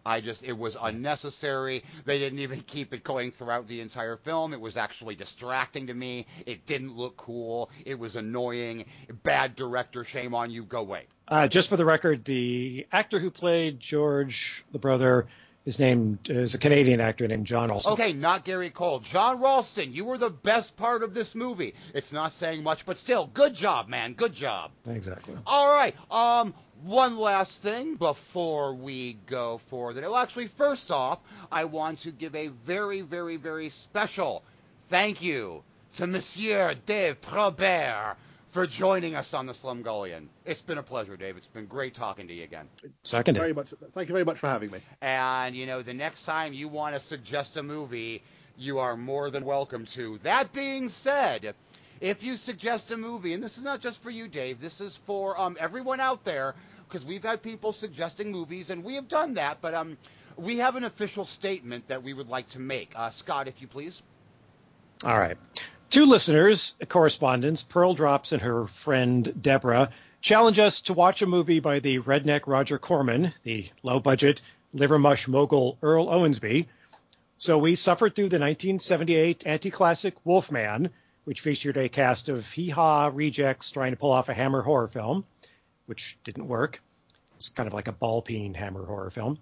[0.05, 1.83] I just, it was unnecessary.
[2.05, 4.53] They didn't even keep it going throughout the entire film.
[4.53, 6.25] It was actually distracting to me.
[6.45, 7.69] It didn't look cool.
[7.85, 8.85] It was annoying.
[9.23, 10.03] Bad director.
[10.03, 10.63] Shame on you.
[10.63, 11.05] Go away.
[11.27, 15.25] Uh, just for the record, the actor who played George, the brother,
[15.65, 17.93] His name is a Canadian actor named John Ralston.
[17.93, 18.99] Okay, not Gary Cole.
[18.99, 21.73] John Ralston, you were the best part of this movie.
[21.95, 24.11] It's not saying much, but still, good job, man.
[24.13, 24.71] Good job.
[24.85, 25.35] Exactly.
[25.47, 25.95] All right.
[26.11, 30.07] Um, one last thing before we go for the day.
[30.07, 31.19] Well, actually, first off,
[31.51, 34.43] I want to give a very, very, very special
[34.89, 38.17] thank you to Monsieur Dave Probert
[38.49, 40.27] for joining us on the Slumgullion.
[40.45, 41.37] It's been a pleasure, Dave.
[41.37, 42.67] It's been great talking to you again.
[43.03, 43.37] Second.
[43.37, 43.73] Very much.
[43.93, 44.79] Thank you very much for having me.
[45.01, 48.21] And, you know, the next time you want to suggest a movie,
[48.57, 50.19] you are more than welcome to.
[50.23, 51.55] That being said,
[52.01, 54.97] if you suggest a movie, and this is not just for you, Dave, this is
[54.97, 56.53] for um, everyone out there,
[56.93, 59.97] because we've had people suggesting movies, and we have done that, but um,
[60.37, 62.91] we have an official statement that we would like to make.
[62.95, 64.03] Uh, Scott, if you please.
[65.03, 65.35] All right.
[65.89, 69.89] Two listeners, correspondents, Pearl Drops and her friend Deborah,
[70.21, 74.41] challenge us to watch a movie by the redneck Roger Corman, the low budget
[74.71, 76.67] liver mush mogul Earl Owensby.
[77.39, 80.91] So we suffered through the 1978 anti classic Wolfman,
[81.23, 84.87] which featured a cast of hee haw rejects trying to pull off a Hammer horror
[84.87, 85.25] film,
[85.85, 86.81] which didn't work.
[87.35, 89.39] It's kind of like a ball peen Hammer horror film.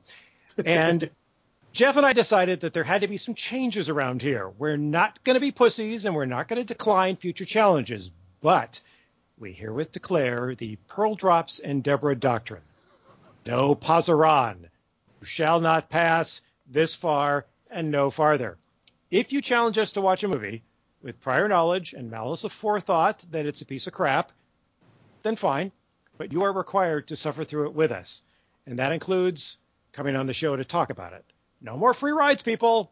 [0.66, 1.10] And
[1.74, 4.50] Jeff and I decided that there had to be some changes around here.
[4.50, 8.12] We're not going to be pussies and we're not going to decline future challenges,
[8.42, 8.82] but
[9.40, 12.62] we herewith declare the Pearl Drops and Deborah Doctrine.
[13.46, 14.64] No pasaran.
[15.22, 18.58] You shall not pass this far and no farther.
[19.10, 20.64] If you challenge us to watch a movie
[21.02, 24.32] with prior knowledge and malice of forethought that it's a piece of crap,
[25.24, 25.72] then fine,
[26.18, 28.22] but you are required to suffer through it with us.
[28.66, 29.58] And that includes
[29.92, 31.26] coming on the show to talk about it.
[31.62, 32.92] No more free rides, people.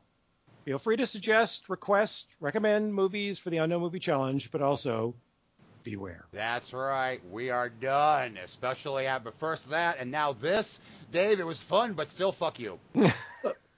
[0.66, 5.16] Feel free to suggest, request, recommend movies for the Unknown Movie Challenge, but also
[5.84, 6.26] beware.
[6.32, 7.22] That's right.
[7.32, 8.38] We are done.
[8.44, 10.80] Especially, but first that, and now this.
[11.12, 12.80] Dave, it was fun, but still, fuck you.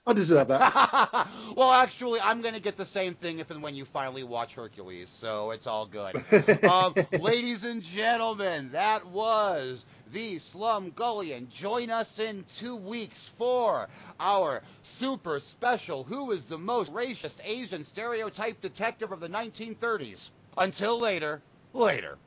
[0.07, 1.28] I deserve that.
[1.56, 4.56] well, actually, I'm going to get the same thing if and when you finally watch
[4.56, 6.15] Hercules, so it's all good.
[6.64, 11.49] um, ladies and gentlemen, that was the Slumgullion.
[11.49, 13.88] Join us in two weeks for
[14.19, 20.32] our super special Who is the Most Racist Asian Stereotype Detective of the 1930s?
[20.57, 22.18] Until later, later.